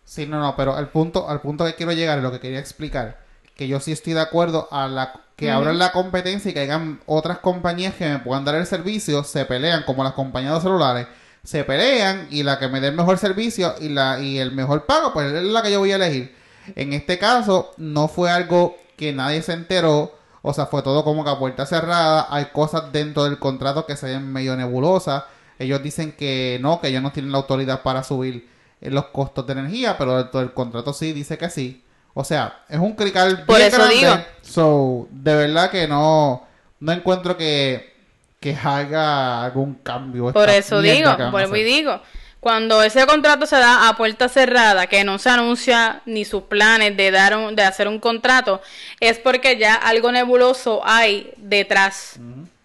Sí, 0.04 0.26
no, 0.26 0.40
no, 0.40 0.56
pero 0.56 0.74
al 0.74 0.88
punto, 0.88 1.28
al 1.28 1.40
punto 1.40 1.64
que 1.64 1.74
quiero 1.76 1.92
llegar, 1.92 2.18
lo 2.18 2.32
que 2.32 2.40
quería 2.40 2.58
explicar, 2.58 3.20
que 3.54 3.68
yo 3.68 3.78
sí 3.78 3.92
estoy 3.92 4.14
de 4.14 4.20
acuerdo 4.20 4.66
a 4.72 4.88
la 4.88 5.12
que 5.40 5.50
abran 5.50 5.78
la 5.78 5.90
competencia 5.90 6.50
y 6.50 6.54
que 6.54 6.60
hayan 6.60 7.00
otras 7.06 7.38
compañías 7.38 7.94
que 7.94 8.06
me 8.06 8.18
puedan 8.18 8.44
dar 8.44 8.56
el 8.56 8.66
servicio, 8.66 9.24
se 9.24 9.46
pelean, 9.46 9.84
como 9.84 10.04
las 10.04 10.12
compañías 10.12 10.56
de 10.56 10.60
celulares, 10.60 11.06
se 11.42 11.64
pelean 11.64 12.28
y 12.30 12.42
la 12.42 12.58
que 12.58 12.68
me 12.68 12.78
dé 12.78 12.88
el 12.88 12.94
mejor 12.94 13.16
servicio 13.16 13.74
y 13.80 13.88
la 13.88 14.20
y 14.20 14.38
el 14.38 14.52
mejor 14.52 14.84
pago, 14.84 15.14
pues 15.14 15.32
es 15.32 15.42
la 15.42 15.62
que 15.62 15.72
yo 15.72 15.78
voy 15.78 15.92
a 15.92 15.96
elegir. 15.96 16.36
En 16.76 16.92
este 16.92 17.18
caso, 17.18 17.72
no 17.78 18.06
fue 18.08 18.30
algo 18.30 18.76
que 18.98 19.14
nadie 19.14 19.40
se 19.40 19.54
enteró, 19.54 20.12
o 20.42 20.52
sea, 20.52 20.66
fue 20.66 20.82
todo 20.82 21.04
como 21.04 21.24
que 21.24 21.30
a 21.30 21.38
puerta 21.38 21.64
cerrada, 21.64 22.26
hay 22.28 22.46
cosas 22.52 22.92
dentro 22.92 23.24
del 23.24 23.38
contrato 23.38 23.86
que 23.86 23.96
se 23.96 24.08
ven 24.08 24.30
medio 24.30 24.54
nebulosas, 24.56 25.24
ellos 25.58 25.82
dicen 25.82 26.12
que 26.12 26.58
no, 26.60 26.82
que 26.82 26.88
ellos 26.88 27.02
no 27.02 27.12
tienen 27.12 27.32
la 27.32 27.38
autoridad 27.38 27.82
para 27.82 28.02
subir 28.02 28.46
eh, 28.82 28.90
los 28.90 29.06
costos 29.06 29.46
de 29.46 29.54
energía, 29.54 29.96
pero 29.96 30.18
dentro 30.18 30.40
del 30.40 30.52
contrato 30.52 30.92
sí 30.92 31.14
dice 31.14 31.38
que 31.38 31.48
sí. 31.48 31.82
O 32.14 32.24
sea, 32.24 32.60
es 32.68 32.78
un 32.78 32.94
crical 32.94 33.44
Por 33.46 33.56
bien 33.56 33.68
eso 33.68 33.76
grande. 33.78 33.94
digo. 33.96 34.18
So, 34.42 35.08
de 35.10 35.34
verdad 35.36 35.70
que 35.70 35.86
no, 35.86 36.46
no 36.80 36.92
encuentro 36.92 37.36
que, 37.36 37.94
que 38.40 38.56
haga 38.62 39.44
algún 39.44 39.74
cambio. 39.76 40.32
Por 40.32 40.48
eso 40.50 40.80
digo, 40.80 41.16
vuelvo 41.30 41.56
y 41.56 41.62
digo, 41.62 42.00
cuando 42.40 42.82
ese 42.82 43.06
contrato 43.06 43.46
se 43.46 43.56
da 43.56 43.88
a 43.88 43.96
puerta 43.96 44.28
cerrada, 44.28 44.86
que 44.86 45.04
no 45.04 45.18
se 45.18 45.28
anuncia 45.30 46.00
ni 46.06 46.24
sus 46.24 46.44
planes 46.44 46.96
de 46.96 47.10
dar 47.10 47.36
un- 47.36 47.54
de 47.54 47.62
hacer 47.62 47.86
un 47.86 48.00
contrato, 48.00 48.60
es 48.98 49.18
porque 49.18 49.56
ya 49.58 49.74
algo 49.74 50.10
nebuloso 50.10 50.80
hay 50.84 51.32
detrás. 51.36 52.18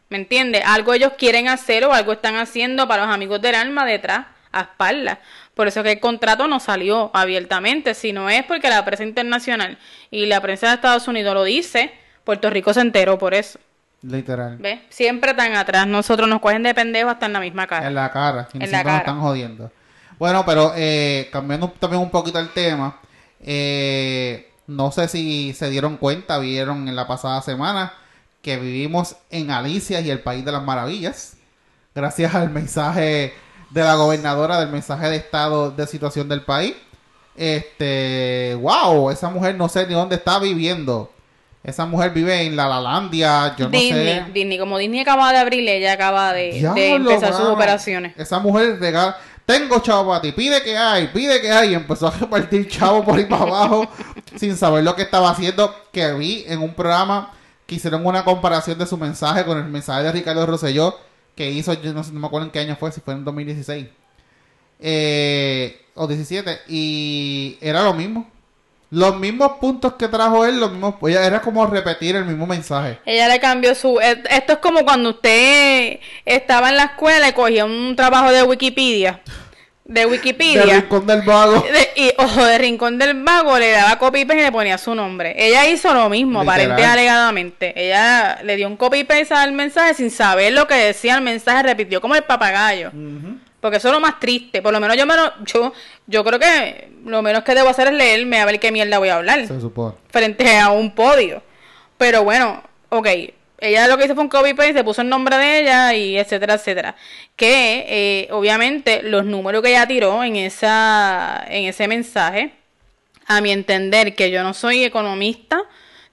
¿Me 0.10 0.18
entiendes? 0.18 0.64
Algo 0.66 0.94
ellos 0.94 1.14
quieren 1.18 1.48
hacer 1.50 1.84
o 1.86 1.94
algo 1.94 2.14
están 2.14 2.36
haciendo 2.38 2.88
para 2.88 3.06
los 3.06 3.14
amigos 3.14 3.42
del 3.42 3.56
alma 3.56 3.86
detrás, 3.86 4.28
a 4.56 4.62
espaldas. 4.62 5.20
Por 5.54 5.68
eso 5.68 5.84
que 5.84 5.92
el 5.94 6.00
contrato 6.00 6.48
no 6.48 6.60
salió 6.60 7.12
abiertamente, 7.14 7.94
si 7.94 8.12
no 8.14 8.30
es 8.30 8.44
porque 8.46 8.70
la 8.70 8.84
prensa 8.84 9.04
internacional 9.04 9.78
y 10.12 10.26
la 10.26 10.42
prensa 10.42 10.68
de 10.70 10.76
Estados 10.76 11.08
Unidos 11.08 11.34
lo 11.34 11.44
dice, 11.44 11.94
Puerto 12.24 12.50
Rico 12.50 12.74
se 12.74 12.82
enteró 12.82 13.18
por 13.18 13.34
eso. 13.34 13.60
Literal. 14.02 14.58
¿Ves? 14.58 14.80
Siempre 14.90 15.34
tan 15.34 15.56
atrás. 15.56 15.88
Nosotros 15.88 16.28
nos 16.30 16.40
cogen 16.40 16.62
de 16.64 16.74
pendejos 16.76 17.14
hasta 17.14 17.26
en 17.26 17.34
la 17.34 17.40
misma 17.40 17.66
cara. 17.68 17.88
En 17.88 17.96
la 17.96 18.12
cara. 18.12 18.48
Y 18.54 18.58
En 18.58 18.62
la 18.64 18.68
siempre 18.68 18.78
nos 18.78 18.84
cara. 18.84 18.98
están 18.98 19.20
jodiendo. 19.22 19.72
Bueno, 20.20 20.44
pero 20.46 20.74
eh, 20.76 21.28
cambiando 21.32 21.70
también 21.80 22.02
un 22.02 22.12
poquito 22.12 22.38
el 22.40 22.50
tema. 22.50 23.00
eh, 23.42 24.52
no 24.68 24.92
sé 24.92 25.08
si 25.08 25.54
se 25.54 25.70
dieron 25.70 25.98
cuenta, 25.98 26.40
vieron 26.40 26.88
en 26.88 26.96
la 26.96 27.06
pasada 27.08 27.42
semana 27.44 27.94
que 28.42 28.58
vivimos 28.58 29.16
en 29.30 29.52
Alicia 29.52 30.02
y 30.02 30.10
el 30.10 30.20
País 30.22 30.44
de 30.44 30.52
las 30.52 30.64
Maravillas. 30.64 31.38
Gracias 31.94 32.34
al 32.36 32.50
mensaje 32.50 33.34
de 33.70 33.84
la 33.84 33.96
gobernadora, 33.96 34.60
del 34.60 34.70
mensaje 34.70 35.10
de 35.10 35.18
estado 35.18 35.72
de 35.72 35.88
situación 35.88 36.30
del 36.30 36.42
país. 36.42 36.76
Este, 37.36 38.58
wow, 38.62 39.10
esa 39.10 39.30
mujer 39.30 39.56
no 39.56 39.68
sé 39.68 39.86
ni 39.88 39.94
dónde 39.94 40.16
está 40.16 40.40
viviendo. 40.40 41.12
Esa 41.64 41.86
mujer 41.88 42.12
vive 42.12 42.44
en 42.44 42.56
la 42.56 42.68
Lalandia, 42.68 43.56
yo 43.58 43.66
no 43.66 43.72
Disney, 43.72 44.20
sé. 44.20 44.26
Disney, 44.32 44.60
como 44.60 44.78
Disney 44.78 45.00
acaba 45.00 45.32
de 45.32 45.40
abrir, 45.40 45.68
ella 45.68 45.94
acaba 45.94 46.32
de, 46.32 46.60
empezar 46.60 47.34
sus 47.34 47.48
operaciones. 47.48 48.14
Esa 48.18 48.40
mujer 48.40 48.80
regala. 48.80 49.18
Tengo 49.48 49.80
chavo 49.80 50.10
para 50.10 50.22
ti, 50.22 50.32
pide 50.32 50.62
que 50.64 50.78
hay, 50.78 51.08
pide 51.08 51.42
que 51.42 51.52
hay. 51.52 51.72
Y 51.72 51.74
empezó 51.76 52.08
a 52.08 52.12
repartir 52.12 52.68
chavo 52.68 53.04
por 53.04 53.18
ahí 53.18 53.26
para 53.26 53.44
abajo 53.44 53.88
sin 54.36 54.56
saber 54.56 54.84
lo 54.84 54.96
que 54.96 55.04
estaba 55.04 55.30
haciendo. 55.32 55.74
Que 55.92 56.14
vi 56.14 56.46
en 56.48 56.62
un 56.62 56.74
programa 56.74 57.32
que 57.66 57.76
hicieron 57.76 58.06
una 58.06 58.24
comparación 58.24 58.78
de 58.78 58.86
su 58.86 58.98
mensaje 58.98 59.44
con 59.44 59.58
el 59.58 59.66
mensaje 59.66 60.04
de 60.04 60.12
Ricardo 60.12 60.46
Rosselló 60.46 60.96
que 61.36 61.52
hizo, 61.52 61.74
yo 61.74 61.94
no, 61.94 62.04
sé, 62.04 62.12
no 62.14 62.20
me 62.20 62.28
acuerdo 62.28 62.46
en 62.46 62.52
qué 62.52 62.60
año 62.60 62.76
fue, 62.80 62.92
si 62.92 63.02
fue 63.02 63.14
en 63.14 63.26
2016 63.26 63.88
eh, 64.80 65.82
o 65.96 66.08
17. 66.08 66.60
Y 66.68 67.58
era 67.62 67.84
lo 67.84 67.94
mismo. 67.94 68.30
Los 68.92 69.18
mismos 69.20 69.54
puntos 69.60 69.94
que 69.96 70.08
trajo 70.08 70.46
él, 70.46 70.60
los 70.60 70.72
mismos. 70.72 70.96
ella 71.08 71.26
Era 71.26 71.42
como 71.42 71.66
repetir 71.66 72.16
el 72.16 72.26
mismo 72.26 72.46
mensaje. 72.48 73.00
Ella 73.06 73.28
le 73.28 73.40
cambió 73.40 73.74
su... 73.76 74.00
e- 74.00 74.24
Esto 74.30 74.54
es 74.54 74.60
como 74.60 74.86
cuando 74.86 75.10
usted 75.10 76.00
estaba 76.24 76.70
en 76.70 76.78
la 76.78 76.84
escuela 76.84 77.28
y 77.28 77.34
cogía 77.34 77.66
un 77.66 77.96
trabajo 77.96 78.32
de 78.32 78.44
Wikipedia. 78.44 79.22
De 79.88 80.06
Wikipedia. 80.08 80.64
rincón 80.80 81.06
del 81.06 81.22
vago. 81.22 81.62
De- 81.62 82.02
y 82.02 82.12
ojo 82.18 82.44
de 82.44 82.58
Rincón 82.58 82.98
del 82.98 83.24
Vago 83.24 83.58
le 83.60 83.70
daba 83.72 83.98
copy 84.00 84.26
paste 84.26 84.42
y 84.42 84.44
le 84.46 84.52
ponía 84.52 84.78
su 84.80 84.96
nombre. 84.96 85.36
Ella 85.38 85.68
hizo 85.70 85.94
lo 85.94 86.10
mismo, 86.10 86.40
Literal. 86.42 86.60
aparente 86.62 86.82
y 86.82 86.86
alegadamente. 86.86 87.74
Ella 87.76 88.40
le 88.44 88.56
dio 88.56 88.68
un 88.68 88.78
copy 88.78 89.04
paste 89.04 89.34
al 89.36 89.52
mensaje 89.52 89.94
sin 89.94 90.10
saber 90.10 90.54
lo 90.54 90.68
que 90.68 90.74
decía 90.74 91.16
el 91.16 91.22
mensaje, 91.22 91.62
repitió 91.64 92.02
como 92.02 92.16
el 92.16 92.24
papagayo. 92.24 92.92
Porque 93.62 93.78
eso 93.78 93.88
es 93.90 93.94
lo 93.94 94.00
más 94.00 94.20
triste. 94.20 94.62
Por 94.64 94.74
lo 94.74 94.80
menos 94.80 94.98
yo, 94.98 95.06
menos, 95.06 95.32
yo, 95.46 95.72
yo 96.08 96.24
creo 96.24 96.40
que 96.40 96.90
lo 97.06 97.22
menos 97.22 97.44
que 97.44 97.54
debo 97.56 97.70
hacer 97.70 97.88
es 97.88 97.94
leerme 97.94 98.40
a 98.42 98.46
ver 98.46 98.60
qué 98.60 98.72
mierda 98.72 98.98
voy 98.98 99.10
a 99.10 99.16
hablar 99.18 99.46
Se 99.48 99.62
supone. 99.62 99.94
frente 100.10 100.58
a 100.58 100.72
un 100.72 100.96
podio. 100.96 101.44
Pero 101.98 102.24
bueno, 102.24 102.62
ok. 102.90 103.08
Ella 103.60 103.88
lo 103.88 103.98
que 103.98 104.06
hizo 104.06 104.16
fue 104.16 104.24
un 104.24 104.30
copy 104.30 104.54
paste, 104.54 104.74
se 104.74 104.84
puso 104.84 105.02
el 105.02 105.10
nombre 105.10 105.38
de 105.38 105.60
ella 105.60 105.94
y 105.94 106.18
etcétera, 106.18 106.56
etcétera. 106.56 106.96
Que 107.36 107.86
eh, 107.88 108.28
obviamente 108.32 109.02
los 109.04 109.26
números 109.26 109.62
que 109.62 109.70
ella 109.70 109.88
tiró 109.88 110.24
en 110.24 110.36
esa 110.36 111.46
en 111.48 111.66
ese 111.66 111.88
mensaje, 111.88 112.52
a 113.28 113.42
mi 113.42 113.52
entender 113.52 114.16
que 114.16 114.32
yo 114.32 114.44
no 114.44 114.54
soy 114.54 114.84
economista, 114.84 115.64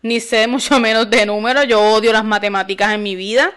ni 0.02 0.20
sé 0.20 0.46
mucho 0.48 0.78
menos 0.81 1.11
de 1.11 1.26
números, 1.26 1.66
yo 1.68 1.81
odio 1.81 2.12
las 2.12 2.24
matemáticas 2.24 2.94
en 2.94 3.02
mi 3.02 3.16
vida. 3.16 3.52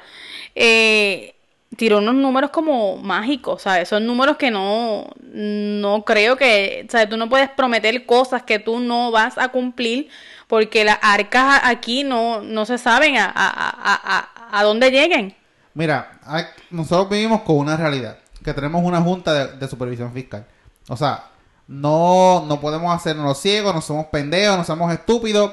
Eh, 0.56 1.36
tiró 1.76 1.98
unos 1.98 2.16
números 2.16 2.52
como 2.52 2.98
mágicos, 2.98 3.64
¿sabes? 3.64 3.90
Son 3.90 4.06
números 4.06 4.38
que 4.38 4.52
no, 4.52 5.08
no 5.22 6.04
creo 6.06 6.38
que, 6.38 6.86
¿sabes? 6.90 7.10
Tú 7.10 7.18
no 7.18 7.30
puedes 7.30 7.50
prometer 7.50 8.06
cosas 8.06 8.44
que 8.44 8.60
tú 8.60 8.80
no 8.80 9.12
vas 9.12 9.38
a 9.38 9.50
cumplir 9.50 10.10
porque 10.48 10.84
las 10.84 11.00
arcas 11.02 11.62
aquí 11.64 12.04
no, 12.04 12.42
no 12.42 12.66
se 12.66 12.78
saben 12.78 13.18
a, 13.18 13.26
a, 13.26 13.50
a, 13.50 14.18
a, 14.52 14.60
a 14.60 14.64
dónde 14.64 14.92
lleguen. 14.92 15.36
Mira, 15.74 16.20
hay- 16.26 16.46
nosotros 16.70 17.10
vivimos 17.10 17.42
con 17.42 17.58
una 17.58 17.76
realidad, 17.78 18.18
que 18.44 18.54
tenemos 18.54 18.84
una 18.84 19.02
junta 19.02 19.34
de, 19.34 19.58
de 19.58 19.68
supervisión 19.68 20.14
fiscal. 20.14 20.46
O 20.88 20.96
sea, 20.96 21.26
no, 21.68 22.46
no 22.48 22.62
podemos 22.62 22.94
hacernos 22.96 23.26
los 23.26 23.40
ciegos, 23.40 23.74
no 23.74 23.82
somos 23.82 24.06
pendejos, 24.08 24.58
no 24.58 24.64
somos 24.64 24.94
estúpidos. 24.94 25.52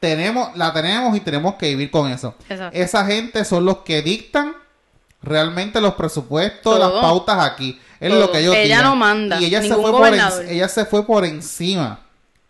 Tenemos, 0.00 0.56
la 0.56 0.72
tenemos 0.72 1.16
y 1.16 1.20
tenemos 1.20 1.54
que 1.54 1.68
vivir 1.68 1.90
con 1.90 2.10
eso. 2.10 2.34
Exacto. 2.48 2.76
Esa 2.76 3.04
gente 3.06 3.44
son 3.44 3.64
los 3.64 3.78
que 3.78 4.02
dictan 4.02 4.54
realmente 5.22 5.80
los 5.80 5.94
presupuestos, 5.94 6.62
Todo. 6.62 6.78
las 6.78 6.90
pautas 7.02 7.38
aquí. 7.44 7.78
Es 8.00 8.10
Todo. 8.10 8.20
lo 8.20 8.32
que 8.32 8.38
ellos 8.40 8.54
Ella 8.56 8.64
digan. 8.78 8.84
no 8.84 8.96
manda, 8.96 9.40
Y 9.40 9.44
ella 9.44 9.60
se, 9.62 9.68
ningún 9.68 9.82
fue 9.82 9.90
por 9.92 10.00
en- 10.06 10.10
gobernador. 10.14 10.44
ella 10.46 10.68
se 10.68 10.86
fue 10.86 11.06
por 11.06 11.24
encima 11.24 12.00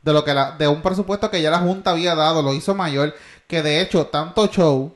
de 0.02 0.12
lo 0.12 0.24
que 0.24 0.34
la, 0.34 0.52
de 0.52 0.68
un 0.68 0.82
presupuesto 0.82 1.30
que 1.30 1.40
ya 1.42 1.50
la 1.50 1.58
Junta 1.58 1.90
había 1.92 2.14
dado, 2.14 2.42
lo 2.42 2.52
hizo 2.54 2.74
mayor, 2.74 3.14
que 3.46 3.62
de 3.62 3.80
hecho 3.80 4.06
tanto 4.06 4.46
show 4.48 4.94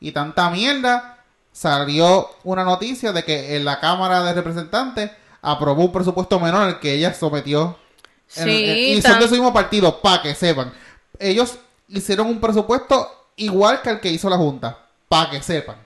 y 0.00 0.12
tanta 0.12 0.50
mierda 0.50 1.18
salió 1.52 2.28
una 2.44 2.64
noticia 2.64 3.12
de 3.12 3.24
que 3.24 3.56
en 3.56 3.64
la 3.64 3.80
Cámara 3.80 4.22
de 4.24 4.32
Representantes 4.34 5.10
aprobó 5.42 5.84
un 5.84 5.92
presupuesto 5.92 6.38
menor 6.40 6.62
al 6.62 6.80
que 6.80 6.94
ella 6.94 7.12
sometió. 7.14 7.76
Sí, 8.26 8.40
en- 8.70 8.78
y 8.98 9.02
son 9.02 9.20
de 9.20 9.28
su 9.28 9.34
mismo 9.34 9.52
partido, 9.52 10.00
para 10.00 10.22
que 10.22 10.34
sepan. 10.34 10.72
Ellos 11.18 11.56
hicieron 11.88 12.26
un 12.28 12.40
presupuesto 12.40 13.10
igual 13.36 13.82
que 13.82 13.90
el 13.90 14.00
que 14.00 14.08
hizo 14.10 14.28
la 14.30 14.36
Junta, 14.38 14.78
para 15.08 15.30
que 15.30 15.42
sepan. 15.42 15.76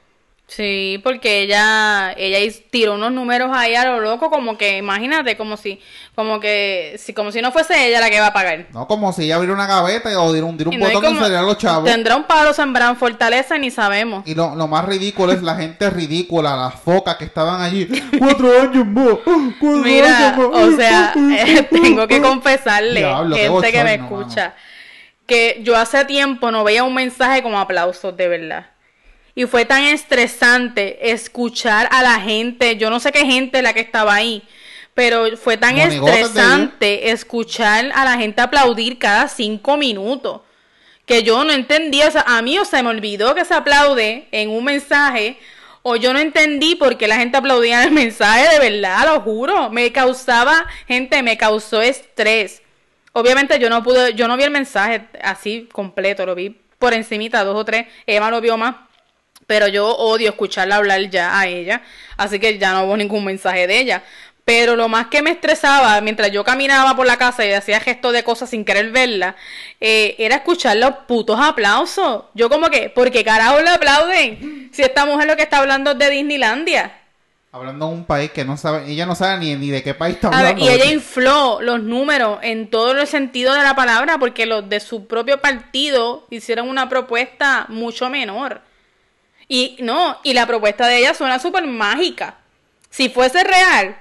Sí, 0.48 1.00
porque 1.02 1.40
ella, 1.40 2.12
ella 2.16 2.38
tiró 2.70 2.94
unos 2.94 3.10
números 3.10 3.50
ahí 3.52 3.74
a 3.74 3.84
lo 3.84 3.98
loco, 4.00 4.30
como 4.30 4.56
que, 4.56 4.76
imagínate, 4.76 5.36
como 5.36 5.56
si, 5.56 5.80
como 6.14 6.38
que, 6.38 6.94
si, 7.02 7.12
como 7.12 7.32
si 7.32 7.42
no 7.42 7.50
fuese 7.50 7.88
ella 7.88 7.98
la 7.98 8.10
que 8.10 8.20
va 8.20 8.28
a 8.28 8.32
pagar. 8.32 8.66
No 8.72 8.86
como 8.86 9.12
si 9.12 9.24
ella 9.24 9.34
abriera 9.34 9.54
una 9.54 9.66
gaveta 9.66 10.08
o 10.22 10.32
diera 10.32 10.46
un, 10.46 10.56
diera 10.56 10.68
un 10.70 10.74
Y 10.74 10.78
no 10.78 10.86
botón 10.86 11.02
y 11.02 11.06
como- 11.08 11.20
salieran 11.20 11.46
los 11.46 11.58
chavos. 11.58 11.90
Tendrá 11.90 12.14
un 12.14 12.24
palo 12.24 12.52
sembrado 12.54 12.92
en 12.92 12.96
Fortaleza 12.96 13.56
y 13.56 13.58
ni 13.58 13.70
sabemos. 13.72 14.22
Y 14.24 14.36
lo, 14.36 14.54
lo 14.54 14.68
más 14.68 14.84
ridículo 14.84 15.32
es 15.32 15.42
la 15.42 15.56
gente 15.56 15.90
ridícula, 15.90 16.54
las 16.56 16.74
focas 16.74 17.16
que 17.16 17.24
estaban 17.24 17.60
allí. 17.60 17.86
Cuatro 18.16 18.60
años 18.62 18.86
más. 18.86 19.14
Cuatro 19.24 19.82
Mira, 19.82 20.28
años 20.28 20.48
más. 20.48 20.62
o 20.62 20.76
sea, 20.76 21.12
eh, 21.44 21.62
tengo 21.72 22.06
que 22.06 22.22
confesarle, 22.22 23.00
Diablo, 23.00 23.34
gente 23.36 23.72
que 23.72 23.82
me 23.82 23.94
escucha, 23.94 24.54
que 25.26 25.58
yo 25.64 25.76
hace 25.76 26.04
tiempo 26.04 26.52
no 26.52 26.62
veía 26.62 26.84
un 26.84 26.94
mensaje 26.94 27.42
como 27.42 27.58
aplausos, 27.58 28.16
de 28.16 28.28
verdad. 28.28 28.66
Y 29.38 29.44
fue 29.44 29.66
tan 29.66 29.82
estresante 29.82 31.10
escuchar 31.12 31.88
a 31.92 32.02
la 32.02 32.18
gente, 32.20 32.78
yo 32.78 32.88
no 32.88 32.98
sé 33.00 33.12
qué 33.12 33.26
gente 33.26 33.60
la 33.60 33.74
que 33.74 33.80
estaba 33.80 34.14
ahí, 34.14 34.42
pero 34.94 35.36
fue 35.36 35.58
tan 35.58 35.76
estresante 35.76 37.10
escuchar 37.10 37.92
a 37.94 38.06
la 38.06 38.16
gente 38.16 38.40
aplaudir 38.40 38.98
cada 38.98 39.28
cinco 39.28 39.76
minutos. 39.76 40.40
Que 41.04 41.22
yo 41.22 41.44
no 41.44 41.52
entendía, 41.52 42.08
o 42.08 42.10
sea, 42.10 42.24
a 42.26 42.40
mí 42.40 42.58
o 42.58 42.64
se 42.64 42.82
me 42.82 42.88
olvidó 42.88 43.34
que 43.34 43.44
se 43.44 43.52
aplaude 43.52 44.26
en 44.32 44.48
un 44.48 44.64
mensaje, 44.64 45.38
o 45.82 45.96
yo 45.96 46.14
no 46.14 46.18
entendí 46.18 46.74
por 46.74 46.96
qué 46.96 47.06
la 47.06 47.18
gente 47.18 47.36
aplaudía 47.36 47.82
en 47.82 47.88
el 47.88 47.94
mensaje, 47.94 48.48
de 48.48 48.70
verdad, 48.70 49.04
lo 49.04 49.20
juro. 49.20 49.68
Me 49.68 49.92
causaba, 49.92 50.66
gente, 50.88 51.22
me 51.22 51.36
causó 51.36 51.82
estrés. 51.82 52.62
Obviamente 53.12 53.58
yo 53.58 53.68
no 53.68 53.82
pude, 53.82 54.14
yo 54.14 54.28
no 54.28 54.38
vi 54.38 54.44
el 54.44 54.50
mensaje 54.50 55.08
así 55.22 55.68
completo, 55.70 56.24
lo 56.24 56.34
vi 56.34 56.58
por 56.78 56.94
encimita, 56.94 57.44
dos 57.44 57.56
o 57.56 57.64
tres, 57.64 57.86
Emma 58.06 58.30
lo 58.30 58.40
vio 58.40 58.56
más, 58.56 58.76
pero 59.46 59.68
yo 59.68 59.88
odio 59.96 60.30
escucharla 60.30 60.76
hablar 60.76 61.08
ya 61.10 61.38
a 61.38 61.46
ella, 61.46 61.82
así 62.16 62.38
que 62.38 62.58
ya 62.58 62.72
no 62.72 62.84
hubo 62.84 62.96
ningún 62.96 63.24
mensaje 63.24 63.66
de 63.66 63.78
ella. 63.78 64.02
Pero 64.44 64.76
lo 64.76 64.88
más 64.88 65.08
que 65.08 65.22
me 65.22 65.30
estresaba 65.32 66.00
mientras 66.00 66.30
yo 66.30 66.44
caminaba 66.44 66.94
por 66.94 67.04
la 67.04 67.16
casa 67.16 67.44
y 67.44 67.52
hacía 67.52 67.80
gestos 67.80 68.12
de 68.12 68.22
cosas 68.22 68.48
sin 68.50 68.64
querer 68.64 68.92
verla, 68.92 69.34
eh, 69.80 70.14
era 70.18 70.36
escuchar 70.36 70.76
los 70.76 70.92
putos 71.08 71.38
aplausos. 71.40 72.24
Yo 72.34 72.48
como 72.48 72.68
que, 72.70 72.88
¿por 72.88 73.10
qué 73.10 73.24
carajo 73.24 73.60
le 73.60 73.70
aplauden? 73.70 74.70
Si 74.72 74.82
esta 74.82 75.04
mujer 75.04 75.26
lo 75.26 75.34
que 75.36 75.42
está 75.42 75.58
hablando 75.58 75.90
es 75.92 75.98
de 75.98 76.10
Disneylandia. 76.10 76.92
Hablando 77.50 77.86
de 77.88 77.92
un 77.94 78.04
país 78.04 78.30
que 78.30 78.44
no 78.44 78.56
sabe, 78.56 78.88
ella 78.88 79.06
no 79.06 79.14
sabe 79.16 79.38
ni, 79.38 79.54
ni 79.56 79.70
de 79.70 79.82
qué 79.82 79.94
país 79.94 80.16
está 80.16 80.28
A 80.28 80.42
ver, 80.42 80.52
hablando. 80.52 80.64
y 80.64 80.68
ella 80.68 80.84
infló 80.92 81.58
los 81.60 81.82
números 81.82 82.38
en 82.42 82.68
todo 82.68 82.92
el 82.92 83.06
sentido 83.06 83.54
de 83.54 83.62
la 83.62 83.74
palabra 83.74 84.18
porque 84.18 84.46
los 84.46 84.68
de 84.68 84.78
su 84.78 85.06
propio 85.06 85.40
partido 85.40 86.26
hicieron 86.30 86.68
una 86.68 86.88
propuesta 86.88 87.64
mucho 87.68 88.10
menor. 88.10 88.60
Y 89.48 89.76
no, 89.80 90.18
y 90.22 90.32
la 90.34 90.46
propuesta 90.46 90.86
de 90.86 90.98
ella 90.98 91.14
suena 91.14 91.38
súper 91.38 91.66
mágica. 91.66 92.36
Si 92.90 93.08
fuese 93.08 93.44
real, 93.44 93.96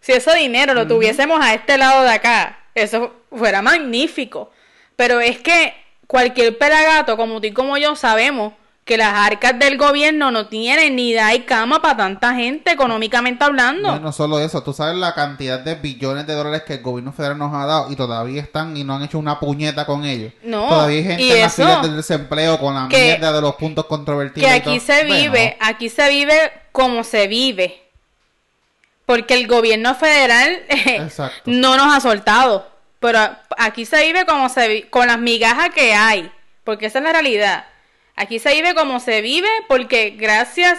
si 0.00 0.12
ese 0.12 0.34
dinero 0.36 0.74
lo 0.74 0.86
tuviésemos 0.86 1.38
a 1.40 1.54
este 1.54 1.76
lado 1.76 2.04
de 2.04 2.10
acá, 2.10 2.58
eso 2.74 3.14
fuera 3.30 3.62
magnífico. 3.62 4.50
Pero 4.96 5.20
es 5.20 5.38
que 5.38 5.74
cualquier 6.06 6.56
pelagato, 6.56 7.16
como 7.16 7.40
tú 7.40 7.48
y 7.48 7.52
como 7.52 7.76
yo, 7.76 7.96
sabemos 7.96 8.54
que 8.88 8.96
las 8.96 9.14
arcas 9.14 9.56
del 9.58 9.76
gobierno 9.78 10.30
no 10.32 10.46
tienen 10.48 10.96
ni 10.96 11.12
da 11.14 11.34
y 11.34 11.40
cama 11.42 11.80
para 11.80 11.98
tanta 11.98 12.34
gente, 12.34 12.72
económicamente 12.72 13.44
hablando. 13.44 13.92
No, 13.92 14.00
no 14.00 14.12
solo 14.12 14.40
eso, 14.40 14.62
tú 14.64 14.72
sabes 14.72 14.96
la 14.96 15.14
cantidad 15.14 15.60
de 15.60 15.76
billones 15.76 16.26
de 16.26 16.32
dólares 16.34 16.62
que 16.66 16.74
el 16.74 16.82
gobierno 16.82 17.12
federal 17.12 17.38
nos 17.38 17.54
ha 17.54 17.66
dado 17.66 17.92
y 17.92 17.96
todavía 17.96 18.40
están 18.42 18.76
y 18.76 18.82
no 18.82 18.96
han 18.96 19.02
hecho 19.02 19.18
una 19.18 19.38
puñeta 19.38 19.86
con 19.86 20.04
ellos. 20.04 20.32
No, 20.42 20.66
Todavía 20.68 20.96
hay 20.98 21.04
gente 21.04 21.22
y 21.22 21.30
en 21.32 21.40
las 21.42 21.52
eso, 21.52 21.62
filas 21.68 21.82
del 21.82 21.96
desempleo 21.96 22.58
con 22.58 22.74
la 22.74 22.88
que- 22.88 22.96
mierda 23.04 23.32
de 23.32 23.40
los 23.42 23.54
puntos 23.56 23.84
controvertidos. 23.86 24.50
que 24.50 24.56
y 24.56 24.60
todo. 24.62 24.70
aquí 24.72 24.80
se 24.80 25.04
Bueno, 25.04 25.14
vive, 25.14 25.56
aquí 25.60 25.88
se 25.90 26.08
vive 26.08 26.52
como 26.72 27.04
se 27.04 27.28
vive. 27.28 27.82
Porque 29.06 29.34
el 29.34 29.46
gobierno 29.46 29.94
federal 29.94 30.58
no 31.46 31.76
nos 31.76 31.94
ha 31.94 32.00
soltado. 32.00 32.68
Pero 33.00 33.20
aquí 33.56 33.84
se 33.84 34.02
vive 34.06 34.26
como 34.26 34.48
se 34.48 34.68
vi- 34.68 34.82
con 34.84 35.06
las 35.06 35.18
migajas 35.18 35.70
que 35.74 35.94
hay. 35.94 36.30
Porque 36.64 36.86
esa 36.86 36.98
es 36.98 37.04
la 37.04 37.12
realidad. 37.12 37.64
Aquí 38.18 38.38
se 38.38 38.52
vive 38.54 38.74
como 38.74 39.00
se 39.00 39.20
vive 39.22 39.48
porque 39.68 40.10
gracias, 40.10 40.78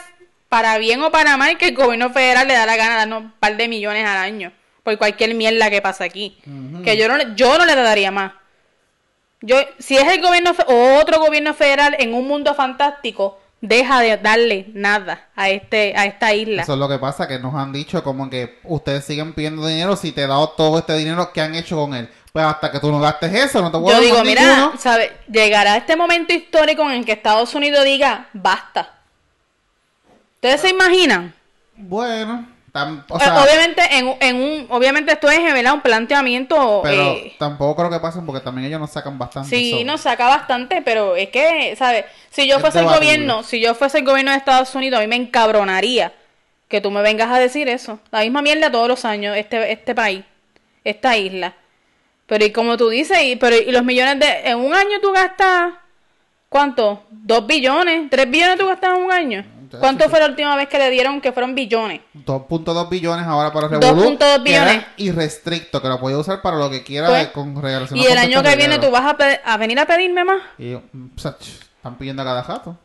para 0.49 0.77
bien 0.77 1.01
o 1.01 1.11
para 1.11 1.37
mal, 1.37 1.57
que 1.57 1.69
el 1.69 1.75
gobierno 1.75 2.09
federal 2.11 2.47
le 2.47 2.53
da 2.53 2.65
la 2.65 2.75
gana 2.75 2.91
de 2.91 2.97
darnos 2.97 3.21
un 3.23 3.31
par 3.39 3.55
de 3.57 3.67
millones 3.67 4.05
al 4.05 4.17
año 4.17 4.51
por 4.83 4.97
cualquier 4.97 5.33
mierda 5.35 5.69
que 5.69 5.81
pasa 5.81 6.03
aquí. 6.05 6.37
Que 6.83 6.97
yo 6.97 7.07
no, 7.07 7.17
le- 7.17 7.27
yo 7.35 7.57
no 7.57 7.65
le 7.65 7.75
daría 7.75 8.11
más. 8.11 8.33
Yo, 9.41 9.55
si 9.77 9.95
es 9.97 10.07
el 10.07 10.21
gobierno 10.21 10.51
o 10.67 10.99
otro 10.99 11.19
gobierno 11.19 11.53
federal 11.53 11.95
en 11.99 12.13
un 12.13 12.27
mundo 12.27 12.53
fantástico, 12.55 13.39
deja 13.61 14.01
de 14.01 14.17
darle 14.17 14.67
nada 14.73 15.27
a 15.35 15.49
este 15.49 15.93
a 15.95 16.05
esta 16.05 16.33
isla. 16.33 16.63
Eso 16.63 16.73
es 16.73 16.79
lo 16.79 16.89
que 16.89 16.97
pasa, 16.97 17.27
que 17.27 17.39
nos 17.39 17.55
han 17.55 17.71
dicho 17.71 18.03
como 18.03 18.29
que 18.29 18.57
ustedes 18.63 19.05
siguen 19.05 19.33
pidiendo 19.33 19.65
dinero 19.65 19.95
si 19.95 20.11
te 20.11 20.23
he 20.23 20.27
dado 20.27 20.49
todo 20.49 20.79
este 20.79 20.95
dinero 20.97 21.31
que 21.31 21.41
han 21.41 21.55
hecho 21.55 21.77
con 21.77 21.93
él. 21.93 22.09
Pues 22.32 22.45
hasta 22.45 22.71
que 22.71 22.80
tú 22.80 22.91
no 22.91 22.99
gastes 22.99 23.34
eso, 23.34 23.61
no 23.61 23.71
te 23.71 23.77
voy 23.77 23.91
a 23.91 23.97
Yo 23.97 24.01
digo, 24.01 24.23
mira, 24.23 24.41
ninguno. 24.41 24.77
¿sabe? 24.77 25.11
llegará 25.27 25.77
este 25.77 25.95
momento 25.95 26.32
histórico 26.34 26.84
en 26.84 26.91
el 26.91 27.05
que 27.05 27.13
Estados 27.13 27.55
Unidos 27.55 27.84
diga, 27.86 28.27
basta. 28.34 28.93
¿Ustedes 30.36 30.61
se 30.61 30.69
imaginan? 30.69 31.34
Bueno, 31.75 32.47
tam- 32.71 33.03
o 33.09 33.17
Eh, 33.17 33.19
sea, 33.19 33.43
obviamente, 33.43 33.82
en, 33.97 34.15
en 34.19 34.36
un, 34.36 34.67
obviamente 34.69 35.11
esto 35.13 35.30
es 35.30 35.41
¿verdad? 35.53 35.73
un 35.73 35.82
planteamiento. 35.82 36.82
pero 36.84 37.01
eh, 37.13 37.34
tampoco 37.39 37.75
creo 37.77 37.89
que 37.89 37.99
pasen 37.99 38.25
porque 38.25 38.41
también 38.41 38.67
ellos 38.67 38.80
nos 38.80 38.91
sacan 38.91 39.17
bastante. 39.17 39.49
sí, 39.49 39.84
nos 39.84 40.01
saca 40.01 40.27
bastante, 40.27 40.82
pero 40.82 41.15
es 41.15 41.30
que, 41.30 41.75
¿sabes? 41.77 42.05
Si 42.30 42.47
yo 42.47 42.55
Es 42.57 42.61
fuese 42.61 42.80
el 42.80 42.86
gobierno, 42.86 43.43
si 43.43 43.59
yo 43.59 43.73
fuese 43.75 43.97
el 43.99 44.05
gobierno 44.05 44.32
de 44.32 44.38
Estados 44.38 44.73
Unidos, 44.75 44.99
a 44.99 45.01
mí 45.01 45.07
me 45.07 45.15
encabronaría 45.15 46.13
que 46.67 46.80
tú 46.80 46.91
me 46.91 47.01
vengas 47.01 47.32
a 47.32 47.39
decir 47.39 47.67
eso. 47.67 47.99
La 48.11 48.19
misma 48.21 48.41
mierda 48.43 48.71
todos 48.71 48.88
los 48.88 49.03
años, 49.03 49.36
este, 49.36 49.71
este 49.71 49.95
país, 49.95 50.23
esta 50.84 51.17
isla. 51.17 51.55
Pero 52.30 52.45
y 52.45 52.51
como 52.51 52.77
tú 52.77 52.89
dices, 52.89 53.17
y, 53.23 53.36
pero 53.36 53.55
y 53.57 53.71
los 53.71 53.84
millones 53.84 54.19
de... 54.19 54.49
En 54.49 54.59
un 54.59 54.73
año 54.73 54.99
tú 55.01 55.11
gastas... 55.11 55.73
¿Cuánto? 56.47 57.03
¿Dos 57.11 57.45
billones? 57.45 58.09
¿Tres 58.09 58.30
billones 58.30 58.57
tú 58.57 58.67
gastas 58.67 58.97
en 58.97 59.03
un 59.03 59.11
año? 59.11 59.45
Ya, 59.71 59.77
¿Cuánto 59.80 60.03
sí, 60.05 60.09
fue 60.09 60.19
la 60.19 60.25
última 60.25 60.55
vez 60.55 60.67
que 60.67 60.80
le 60.80 60.89
dieron 60.89 61.21
que 61.21 61.32
fueron 61.32 61.53
billones? 61.53 62.01
2.2 62.15 62.89
billones 62.89 63.25
ahora 63.27 63.53
para 63.53 63.67
2.2 63.69 64.17
que 64.17 64.25
era 64.25 64.38
billones. 64.65 64.86
irrestricto, 64.97 65.80
que 65.80 65.88
lo 65.88 65.99
podía 65.99 66.17
usar 66.17 66.41
para 66.41 66.57
lo 66.57 66.71
que 66.71 66.84
quiera 66.84 67.07
Pues, 67.07 67.27
de- 67.27 67.32
con 67.32 67.55
Y 67.93 68.05
el 68.07 68.17
año 68.17 68.41
que 68.41 68.55
viene 68.55 68.80
tú 68.80 68.89
vas 68.89 69.05
a, 69.05 69.15
pe- 69.15 69.41
a 69.45 69.57
venir 69.57 69.80
a 69.80 69.86
pedirme 69.86 70.23
más. 70.23 70.41
Y 70.57 70.71
yo, 70.71 70.82
mm, 70.91 71.07
están 71.17 71.97
pidiendo 71.99 72.23
a 72.23 72.25
cada 72.25 72.43
jato. 72.43 72.77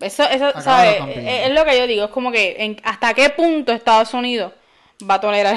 Eso, 0.00 0.24
eso 0.24 0.52
¿sabes? 0.62 0.96
Es, 1.16 1.48
es 1.48 1.52
lo 1.52 1.64
que 1.66 1.78
yo 1.78 1.86
digo. 1.86 2.04
Es 2.04 2.10
como 2.10 2.32
que 2.32 2.56
en- 2.58 2.80
hasta 2.82 3.12
qué 3.12 3.28
punto 3.30 3.72
Estados 3.72 4.14
Unidos 4.14 4.52
va 5.08 5.14
a 5.14 5.20
tolerar 5.20 5.56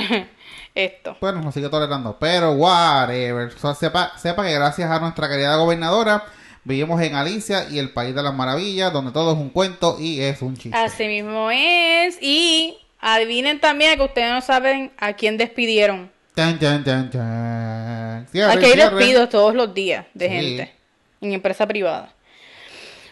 esto. 0.86 1.17
Bueno, 1.21 1.41
nos 1.41 1.53
sigue 1.53 1.69
tolerando. 1.69 2.17
Pero 2.19 2.51
whatever. 2.53 3.47
O 3.47 3.59
sea, 3.59 3.73
sepa, 3.75 4.11
sepa 4.17 4.43
que 4.45 4.53
gracias 4.53 4.89
a 4.89 4.99
nuestra 4.99 5.27
querida 5.30 5.55
gobernadora 5.55 6.23
vivimos 6.63 7.01
en 7.01 7.15
Alicia 7.15 7.67
y 7.69 7.80
el 7.80 7.91
País 7.91 8.13
de 8.15 8.21
las 8.23 8.34
Maravillas, 8.34 8.91
donde 8.93 9.11
todo 9.11 9.32
es 9.34 9.38
un 9.38 9.49
cuento 9.49 9.97
y 9.99 10.21
es 10.21 10.41
un 10.41 10.55
chiste. 10.57 10.77
Así 10.77 11.07
mismo 11.07 11.49
es. 11.51 12.17
Y 12.21 12.77
adivinen 12.99 13.59
también 13.59 13.97
que 13.97 14.03
ustedes 14.03 14.32
no 14.32 14.41
saben 14.41 14.91
a 14.97 15.13
quién 15.13 15.38
despidieron. 15.38 16.11
Tan, 16.36 16.57
tan, 16.59 16.84
tan, 16.84 17.09
tan. 17.09 18.27
Cierre, 18.32 18.51
Aquí 18.53 18.65
hay 18.65 18.75
despidos 18.77 19.30
todos 19.30 19.53
los 19.55 19.73
días 19.73 20.05
de 20.13 20.27
Sí. 20.30 20.36
gente 20.36 20.73
en 21.21 21.34
empresa 21.34 21.67
privada. 21.67 22.13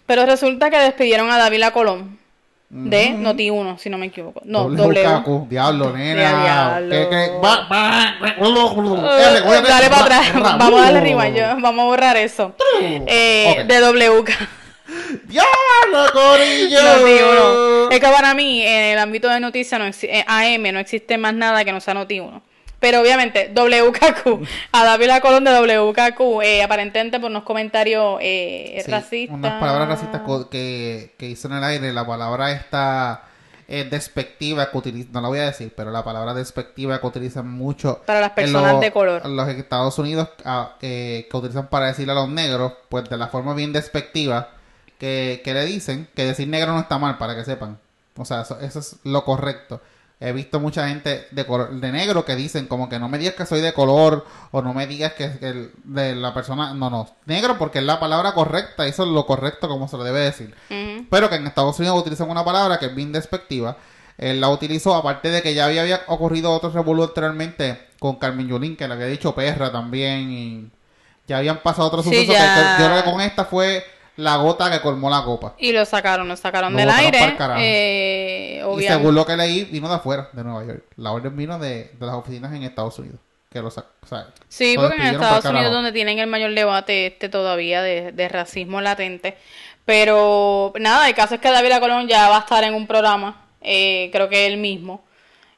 Pero 0.06 0.26
resulta 0.26 0.70
que 0.70 0.78
despidieron 0.78 1.30
a 1.30 1.38
Davila 1.38 1.72
Colón 1.72 2.18
de 2.70 3.10
Noti1, 3.12 3.78
si 3.78 3.90
no 3.90 3.98
me 3.98 4.08
equivoco. 4.08 4.42
No, 4.44 4.64
Doble 4.70 4.78
W. 4.78 5.04
Lukaku. 5.04 5.48
Diablo, 5.50 5.94
nena. 5.96 6.42
diablo. 6.44 6.96
Dale 8.50 9.90
para 9.90 9.90
Ra, 9.90 10.20
atrás. 10.20 10.34
Vamos 10.60 10.80
a 10.82 10.84
darle 10.86 11.02
rima. 11.02 11.30
yo- 11.30 11.46
Vamos 11.62 11.84
a 11.84 11.86
borrar 11.86 12.18
eso. 12.18 12.54
Eh. 12.82 13.64
De 13.68 13.80
WK. 13.82 14.32
¡Diablo, 15.28 16.12
Corillo! 16.14 16.80
Noti1. 16.80 17.88
Es 17.92 18.00
que 18.00 18.08
para 18.08 18.34
mí, 18.34 18.62
en 18.66 18.84
el 18.94 19.00
ámbito 19.00 19.28
de 19.30 19.40
noticias, 19.40 19.80
no 19.80 19.86
eh, 20.10 20.24
AM, 20.28 20.72
no 20.74 20.80
existe 20.80 21.18
más 21.18 21.34
nada 21.34 21.64
que 21.66 21.72
no 21.72 21.80
sea 21.82 21.94
Noti1. 21.94 22.42
Pero 22.80 23.02
obviamente, 23.02 23.52
WKQ, 23.56 24.48
a 24.72 24.84
David 24.86 25.10
Colón 25.22 25.44
de 25.44 25.52
WKQ, 25.52 26.42
eh, 26.44 26.62
aparentemente 26.64 27.20
por 27.20 27.32
unos 27.32 27.44
comentarios 27.44 28.20
eh, 28.22 28.82
Sí, 28.86 28.92
racistas. 28.92 29.36
Unas 29.36 29.60
palabras 29.60 29.88
racistas 29.90 30.22
que, 30.52 31.16
que 31.18 31.26
hizo 31.28 31.48
en 31.48 31.56
el 31.56 31.64
aire. 31.64 31.92
La 31.92 32.06
palabra 32.06 32.52
esta 32.52 33.24
eh, 33.68 33.88
despectiva 33.90 34.70
que 34.70 34.78
utiliza, 34.78 35.10
no 35.12 35.22
la 35.22 35.28
voy 35.28 35.40
a 35.40 35.46
decir, 35.46 35.74
pero 35.76 35.90
la 35.92 36.04
palabra 36.04 36.34
despectiva 36.36 37.02
que 37.02 37.08
utilizan 37.08 37.50
mucho 37.50 38.02
Para 38.06 38.22
las 38.22 38.32
personas 38.32 38.74
los- 38.74 38.82
de 38.82 38.92
color. 38.92 39.22
en 39.26 39.36
los 39.36 39.48
Estados 39.50 39.98
Unidos 40.00 40.30
ah, 40.46 40.76
eh, 40.82 41.28
que 41.32 41.36
utilizan 41.38 41.68
para 41.70 41.88
decirle 41.88 42.12
a 42.12 42.16
los 42.16 42.30
negros, 42.30 42.74
pues 42.90 43.10
de 43.10 43.18
la 43.18 43.28
forma 43.28 43.54
bien 43.56 43.74
despectiva 43.74 44.50
que, 45.00 45.42
que 45.44 45.54
le 45.54 45.66
dicen 45.66 46.08
que 46.16 46.26
decir 46.26 46.48
negro 46.48 46.74
no 46.74 46.80
está 46.80 46.98
mal, 47.00 47.18
para 47.18 47.36
que 47.36 47.44
sepan. 47.44 47.78
O 48.18 48.24
sea, 48.26 48.42
eso, 48.42 48.60
eso 48.62 48.80
es 48.80 48.96
lo 49.04 49.24
correcto. 49.26 49.82
He 50.20 50.32
visto 50.32 50.60
mucha 50.60 50.88
gente 50.90 51.28
de, 51.30 51.46
color- 51.46 51.70
de 51.80 51.92
negro 51.92 52.26
que 52.26 52.36
dicen 52.36 52.66
como 52.66 52.90
que 52.90 52.98
no 52.98 53.08
me 53.08 53.20
digas 53.20 53.36
que 53.36 53.46
soy 53.46 53.62
de 53.62 53.74
color 53.74 54.26
o 54.52 54.64
no 54.64 54.74
me 54.74 54.88
digas 54.88 55.14
que, 55.14 55.38
que 55.38 55.48
el- 55.50 55.72
de 55.84 56.16
la 56.16 56.34
persona... 56.34 56.74
No, 56.74 56.90
no, 56.90 57.08
negro 57.26 57.58
porque 57.60 57.78
es 57.80 57.86
la 57.86 58.00
palabra 58.00 58.34
correcta, 58.34 58.88
eso 58.88 59.04
es 59.04 59.10
lo 59.10 59.28
correcto 59.28 59.68
como 59.68 59.88
se 59.88 59.96
lo 59.96 60.04
debe 60.04 60.22
decir. 60.22 60.56
Pero 61.12 61.30
que 61.30 61.36
en 61.36 61.46
Estados 61.46 61.78
Unidos 61.80 62.00
utilizan 62.00 62.30
una 62.32 62.44
palabra 62.44 62.80
que 62.80 62.88
es 62.88 62.96
bien 62.96 63.12
despectiva. 63.12 63.78
Él 64.18 64.42
la 64.42 64.50
utilizó, 64.50 64.96
aparte 64.96 65.30
de 65.30 65.44
que 65.44 65.54
ya 65.54 65.66
había, 65.66 65.82
había 65.84 66.02
ocurrido 66.08 66.52
otro 66.52 66.72
revuelo 66.72 67.04
anteriormente 67.04 67.80
con 68.00 68.16
Carmen 68.16 68.48
Yulín, 68.48 68.76
que 68.76 68.88
le 68.88 68.96
había 68.96 69.06
dicho 69.06 69.36
perra 69.36 69.72
también. 69.72 70.32
Y 70.32 70.72
ya 71.28 71.38
habían 71.38 71.62
pasado 71.62 71.90
otros 71.90 72.04
Sí, 72.06 72.10
sucesos. 72.10 72.34
ya. 72.34 72.78
Que, 72.78 72.84
yo 72.84 72.90
creo 72.90 73.04
que 73.04 73.12
con 73.12 73.22
esta 73.22 73.46
fue 73.46 73.86
la 74.18 74.36
gota 74.38 74.70
que 74.70 74.82
colmó 74.82 75.10
la 75.10 75.24
copa. 75.24 75.56
Y 75.58 75.72
lo 75.72 75.86
sacaron, 75.86 76.28
lo 76.28 76.36
sacaron 76.36 76.74
Lo 76.74 76.80
del 76.80 76.90
aire. 76.90 77.36
Eh, 77.60 78.64
Y 78.80 78.84
según 78.84 79.16
lo 79.16 79.26
que 79.26 79.36
leí, 79.38 79.64
vino 79.66 79.88
de 79.90 79.96
afuera, 79.96 80.30
de 80.34 80.44
Nueva 80.44 80.66
York. 80.66 80.84
La 80.98 81.12
orden 81.12 81.36
vino 81.36 81.58
de, 81.60 81.92
de 82.00 82.06
las 82.06 82.16
oficinas 82.16 82.54
en 82.54 82.64
Estados 82.64 82.98
Unidos. 83.00 83.20
Que 83.50 83.62
lo 83.62 83.72
sac- 83.72 83.86
o 84.04 84.08
sea, 84.08 84.28
Sí, 84.50 84.76
lo 84.76 84.82
porque 84.84 84.98
en 84.98 85.08
Estados 85.16 85.46
Unidos 85.46 85.72
donde 85.72 85.92
tienen 85.94 86.20
el 86.20 86.28
mayor 86.28 86.54
debate 86.54 87.08
este 87.08 87.30
todavía 87.30 87.82
de, 87.82 88.12
de 88.12 88.28
racismo 88.28 88.82
latente. 88.82 89.38
Pero 89.86 90.74
nada, 90.80 91.08
el 91.08 91.16
caso 91.16 91.36
es 91.36 91.42
que 91.42 91.50
David 91.50 91.80
Colón 91.80 92.08
ya 92.10 92.28
va 92.30 92.38
a 92.38 92.40
estar 92.42 92.62
en 92.66 92.74
un 92.74 92.86
programa, 92.88 93.46
eh, 93.62 94.10
creo 94.12 94.28
que 94.28 94.46
él 94.46 94.58
mismo. 94.58 95.02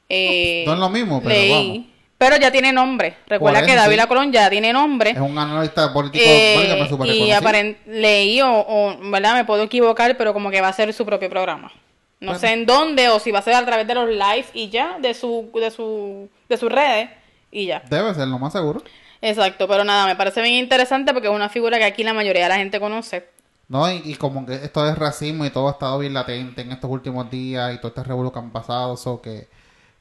Eh, 0.07 0.63
No 0.67 0.73
es 0.73 0.79
lo 0.79 0.89
mismo, 0.89 1.19
pero 1.21 1.33
leí. 1.33 1.51
vamos. 1.51 1.98
Pero 2.19 2.35
ya 2.35 2.51
tiene 2.51 2.73
nombre. 2.73 3.15
Recuerda 3.27 3.65
que 3.65 3.73
David 3.75 3.99
sí. 4.01 4.07
Colón 4.07 4.31
ya 4.31 4.49
tiene 4.49 4.73
nombre. 4.73 5.11
Es 5.11 5.17
un 5.19 5.37
analista 5.37 5.91
político, 5.93 6.23
Eh, 6.27 6.85
súper 6.89 7.07
y 7.07 7.77
leí 7.87 8.41
o, 8.41 8.51
o, 8.51 8.97
¿verdad? 9.09 9.35
Me 9.35 9.45
puedo 9.45 9.63
equivocar, 9.63 10.15
pero 10.17 10.33
como 10.33 10.51
que 10.51 10.59
va 10.59 10.67
a 10.67 10.73
ser 10.73 10.93
su 10.93 11.05
propio 11.05 11.29
programa. 11.29 11.71
No 12.19 12.31
Bueno. 12.31 12.39
sé 12.39 12.51
en 12.51 12.65
dónde 12.65 13.07
o 13.07 13.19
si 13.19 13.31
va 13.31 13.39
a 13.39 13.41
ser 13.41 13.53
a 13.53 13.65
través 13.65 13.87
de 13.87 13.95
los 13.95 14.09
live 14.09 14.45
y 14.53 14.67
ya, 14.69 14.97
de 14.99 15.13
su, 15.13 15.49
de 15.55 15.71
su, 15.71 16.29
de 16.49 16.57
sus 16.57 16.69
redes 16.69 17.09
y 17.51 17.67
ya. 17.67 17.81
Debe 17.89 18.13
ser 18.13 18.27
lo 18.27 18.37
más 18.37 18.51
seguro. 18.51 18.83
Exacto, 19.21 19.65
pero 19.69 19.85
nada, 19.85 20.05
me 20.05 20.17
parece 20.17 20.41
bien 20.41 20.55
interesante 20.55 21.13
porque 21.13 21.29
es 21.29 21.33
una 21.33 21.47
figura 21.47 21.77
que 21.77 21.85
aquí 21.85 22.03
la 22.03 22.13
mayoría 22.13 22.43
de 22.43 22.49
la 22.49 22.57
gente 22.57 22.81
conoce. 22.81 23.27
No, 23.69 23.89
y, 23.89 24.01
y 24.03 24.15
como 24.15 24.45
que 24.45 24.55
esto 24.55 24.85
es 24.89 24.97
racismo 24.97 25.45
y 25.45 25.51
todo 25.51 25.69
ha 25.69 25.71
estado 25.71 25.97
bien 25.99 26.13
latente 26.13 26.61
en 26.63 26.73
estos 26.73 26.89
últimos 26.91 27.29
días 27.31 27.73
y 27.73 27.77
todo 27.77 27.89
este 27.89 28.03
revuelo 28.03 28.33
que 28.33 28.39
han 28.39 28.51
pasado, 28.51 28.97
so 28.97 29.21
que, 29.21 29.47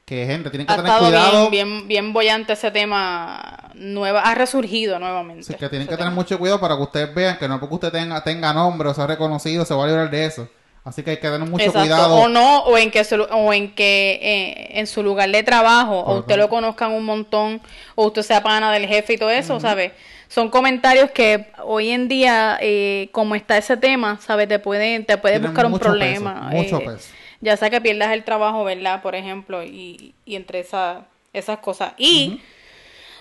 que 0.09 0.25
gente, 0.25 0.49
tienen 0.49 0.65
que 0.65 0.73
Ha 0.73 0.77
tener 0.77 0.91
estado 0.91 1.05
cuidado, 1.05 1.49
bien, 1.51 1.69
bien, 1.69 1.87
bien 1.87 2.13
bollante 2.13 2.53
ese 2.53 2.71
tema, 2.71 3.69
nueva, 3.75 4.21
ha 4.21 4.33
resurgido 4.33 4.97
nuevamente. 4.97 5.43
sí, 5.43 5.53
que 5.53 5.69
tienen 5.69 5.87
que 5.87 5.95
tener 5.95 6.11
mucho 6.11 6.39
cuidado 6.39 6.59
para 6.59 6.75
que 6.75 6.81
ustedes 6.81 7.13
vean 7.13 7.37
que 7.37 7.47
no 7.47 7.59
porque 7.59 7.75
usted 7.75 7.91
tenga, 7.91 8.23
tenga 8.23 8.51
nombre 8.51 8.89
o 8.89 8.93
sea 8.95 9.05
reconocido, 9.05 9.65
se 9.65 9.75
va 9.75 9.83
a 9.83 9.87
librar 9.87 10.09
de 10.09 10.25
eso. 10.25 10.49
Así 10.83 11.03
que 11.03 11.11
hay 11.11 11.17
que 11.17 11.29
tener 11.29 11.47
mucho 11.47 11.63
Exacto, 11.63 11.79
cuidado. 11.81 12.15
o 12.15 12.27
no, 12.27 12.59
o 12.63 12.75
en 12.75 12.89
que 12.89 13.03
su, 13.03 13.21
o 13.21 13.53
en 13.53 13.75
que 13.75 14.19
eh, 14.19 14.79
en 14.79 14.87
su 14.87 15.03
lugar 15.03 15.29
de 15.29 15.43
trabajo, 15.43 15.99
o 15.99 16.19
usted 16.19 16.37
lo 16.37 16.49
conozcan 16.49 16.91
un 16.93 17.05
montón, 17.05 17.61
o 17.93 18.07
usted 18.07 18.23
sea 18.23 18.41
pana 18.41 18.71
del 18.71 18.87
jefe 18.87 19.13
y 19.13 19.17
todo 19.17 19.29
eso, 19.29 19.59
¿sabes? 19.59 19.91
Son 20.27 20.49
comentarios 20.49 21.11
que 21.11 21.51
hoy 21.63 21.89
en 21.91 22.07
día, 22.07 22.57
eh, 22.61 23.09
como 23.11 23.35
está 23.35 23.57
ese 23.57 23.77
tema, 23.77 24.19
¿sabes? 24.25 24.47
Te 24.47 24.57
pueden, 24.57 25.05
te 25.05 25.17
puede 25.17 25.35
Tienen 25.35 25.51
buscar 25.51 25.65
un 25.67 25.77
problema. 25.77 26.49
peso, 26.49 26.77
mucho 26.77 26.79
eh, 26.79 26.95
peso. 26.95 27.09
Ya 27.41 27.57
sea 27.57 27.69
que 27.69 27.81
pierdas 27.81 28.11
el 28.13 28.23
trabajo, 28.23 28.63
¿verdad? 28.63 29.01
Por 29.01 29.15
ejemplo, 29.15 29.63
y, 29.63 30.13
y 30.25 30.35
entre 30.35 30.59
esa, 30.59 31.05
esas 31.33 31.59
cosas. 31.59 31.93
Y 31.97 32.41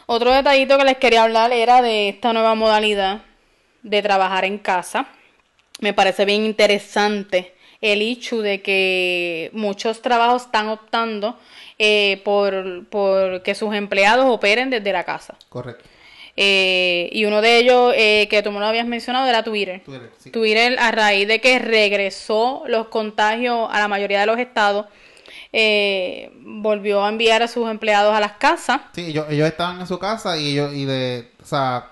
otro 0.06 0.32
detallito 0.32 0.78
que 0.78 0.84
les 0.84 0.98
quería 0.98 1.24
hablar 1.24 1.52
era 1.52 1.82
de 1.82 2.08
esta 2.08 2.32
nueva 2.32 2.54
modalidad 2.54 3.22
de 3.82 4.02
trabajar 4.02 4.44
en 4.44 4.58
casa. 4.58 5.06
Me 5.80 5.92
parece 5.92 6.24
bien 6.24 6.44
interesante 6.44 7.54
el 7.80 8.02
hecho 8.02 8.42
de 8.42 8.60
que 8.60 9.50
muchos 9.52 10.02
trabajos 10.02 10.46
están 10.46 10.68
optando 10.68 11.38
eh, 11.78 12.20
por, 12.24 12.86
por 12.86 13.42
que 13.42 13.54
sus 13.54 13.74
empleados 13.74 14.26
operen 14.26 14.70
desde 14.70 14.92
la 14.92 15.04
casa. 15.04 15.36
Correcto. 15.48 15.87
Eh, 16.40 17.08
y 17.10 17.24
uno 17.24 17.42
de 17.42 17.58
ellos 17.58 17.92
eh, 17.96 18.28
que 18.30 18.44
tú 18.44 18.52
me 18.52 18.60
lo 18.60 18.66
habías 18.66 18.86
mencionado 18.86 19.26
era 19.26 19.42
Twitter. 19.42 19.82
Twitter, 19.84 20.12
sí. 20.18 20.30
Twitter, 20.30 20.78
a 20.78 20.92
raíz 20.92 21.26
de 21.26 21.40
que 21.40 21.58
regresó 21.58 22.62
los 22.68 22.86
contagios 22.86 23.68
a 23.72 23.80
la 23.80 23.88
mayoría 23.88 24.20
de 24.20 24.26
los 24.26 24.38
estados, 24.38 24.86
eh, 25.52 26.30
volvió 26.42 27.04
a 27.04 27.08
enviar 27.08 27.42
a 27.42 27.48
sus 27.48 27.68
empleados 27.68 28.14
a 28.14 28.20
las 28.20 28.34
casas. 28.34 28.82
Sí, 28.92 29.06
ellos, 29.06 29.26
ellos 29.28 29.48
estaban 29.48 29.80
en 29.80 29.88
su 29.88 29.98
casa 29.98 30.38
y 30.38 30.52
ellos, 30.52 30.72
y 30.74 30.84
de, 30.84 31.32
o 31.42 31.44
sea, 31.44 31.90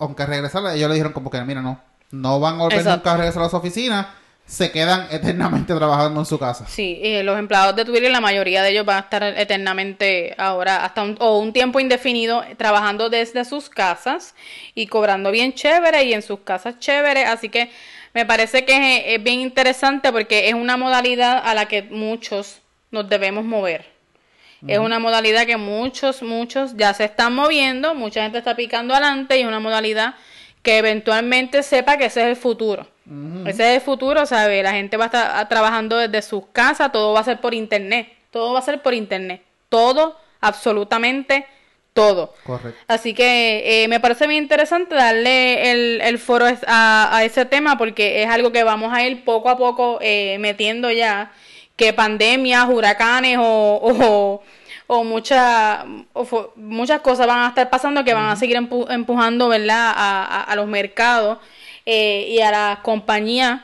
aunque 0.00 0.26
regresaran, 0.26 0.74
ellos 0.74 0.88
le 0.88 0.94
dijeron 0.94 1.12
como 1.12 1.30
que, 1.30 1.40
mira, 1.42 1.62
no, 1.62 1.80
no 2.10 2.40
van 2.40 2.56
a 2.56 2.62
volver 2.64 2.78
Exacto. 2.78 2.96
nunca 2.96 3.12
a 3.12 3.16
regresar 3.18 3.42
a 3.42 3.44
las 3.44 3.54
oficinas, 3.54 4.08
se 4.46 4.70
quedan 4.70 5.08
eternamente 5.10 5.74
trabajando 5.74 6.20
en 6.20 6.26
su 6.26 6.38
casa. 6.38 6.66
Sí, 6.66 7.00
eh, 7.02 7.22
los 7.22 7.38
empleados 7.38 7.74
de 7.76 7.84
Twitter, 7.84 8.10
la 8.10 8.20
mayoría 8.20 8.62
de 8.62 8.70
ellos 8.70 8.84
van 8.84 8.98
a 8.98 9.00
estar 9.00 9.22
eternamente 9.22 10.34
ahora, 10.36 10.84
hasta 10.84 11.02
un, 11.02 11.16
o 11.18 11.38
un 11.38 11.52
tiempo 11.52 11.80
indefinido, 11.80 12.44
trabajando 12.56 13.08
desde 13.08 13.44
sus 13.44 13.70
casas 13.70 14.34
y 14.74 14.86
cobrando 14.86 15.30
bien 15.30 15.54
chévere 15.54 16.04
y 16.04 16.12
en 16.12 16.22
sus 16.22 16.40
casas 16.40 16.78
chévere. 16.78 17.24
Así 17.24 17.48
que 17.48 17.70
me 18.12 18.26
parece 18.26 18.64
que 18.64 18.98
es, 18.98 19.18
es 19.18 19.22
bien 19.22 19.40
interesante 19.40 20.12
porque 20.12 20.48
es 20.48 20.54
una 20.54 20.76
modalidad 20.76 21.42
a 21.44 21.54
la 21.54 21.66
que 21.66 21.82
muchos 21.82 22.60
nos 22.90 23.08
debemos 23.08 23.44
mover. 23.44 23.94
Es 24.66 24.78
una 24.78 24.98
modalidad 24.98 25.44
que 25.44 25.58
muchos, 25.58 26.22
muchos 26.22 26.74
ya 26.74 26.94
se 26.94 27.04
están 27.04 27.34
moviendo, 27.34 27.94
mucha 27.94 28.22
gente 28.22 28.38
está 28.38 28.56
picando 28.56 28.94
adelante 28.94 29.36
y 29.36 29.42
es 29.42 29.46
una 29.46 29.60
modalidad 29.60 30.14
que 30.62 30.78
eventualmente 30.78 31.62
sepa 31.62 31.98
que 31.98 32.06
ese 32.06 32.22
es 32.22 32.28
el 32.28 32.36
futuro. 32.36 32.88
Ese 33.46 33.70
es 33.70 33.74
el 33.76 33.80
futuro, 33.82 34.24
¿sabes? 34.26 34.62
La 34.62 34.72
gente 34.72 34.96
va 34.96 35.04
a 35.04 35.06
estar 35.06 35.30
ah, 35.34 35.48
trabajando 35.48 35.96
desde 35.98 36.22
sus 36.22 36.44
casas, 36.52 36.90
todo 36.92 37.12
va 37.12 37.20
a 37.20 37.24
ser 37.24 37.40
por 37.40 37.52
internet, 37.54 38.08
todo 38.30 38.52
va 38.54 38.60
a 38.60 38.62
ser 38.62 38.80
por 38.82 38.94
internet, 38.94 39.42
todo, 39.68 40.16
absolutamente 40.40 41.46
todo. 41.92 42.34
Correcto. 42.44 42.80
Así 42.88 43.14
que 43.14 43.84
eh, 43.84 43.88
me 43.88 44.00
parece 44.00 44.26
bien 44.26 44.42
interesante 44.42 44.94
darle 44.94 45.70
el, 45.70 46.00
el 46.00 46.18
foro 46.18 46.46
a, 46.66 47.16
a 47.16 47.24
ese 47.24 47.44
tema 47.44 47.76
porque 47.78 48.22
es 48.22 48.28
algo 48.30 48.50
que 48.50 48.64
vamos 48.64 48.92
a 48.92 49.02
ir 49.06 49.24
poco 49.24 49.48
a 49.50 49.56
poco 49.56 49.98
eh, 50.00 50.36
metiendo 50.40 50.90
ya, 50.90 51.30
que 51.76 51.92
pandemias, 51.92 52.68
huracanes 52.68 53.38
o, 53.38 53.42
o, 53.82 54.42
o 54.86 55.04
mucha- 55.04 55.84
o 56.14 56.24
fu- 56.24 56.50
muchas 56.56 57.00
cosas 57.00 57.26
van 57.26 57.40
a 57.44 57.48
estar 57.48 57.68
pasando 57.70 58.02
que 58.04 58.14
van 58.14 58.28
a 58.30 58.36
seguir 58.36 58.56
empu- 58.56 58.90
empujando, 58.90 59.48
¿verdad?, 59.48 59.92
a, 59.94 60.24
a- 60.24 60.42
a 60.44 60.56
los 60.56 60.66
mercados 60.66 61.38
eh, 61.86 62.26
y 62.30 62.40
a 62.40 62.50
las 62.50 62.78
compañías 62.80 63.60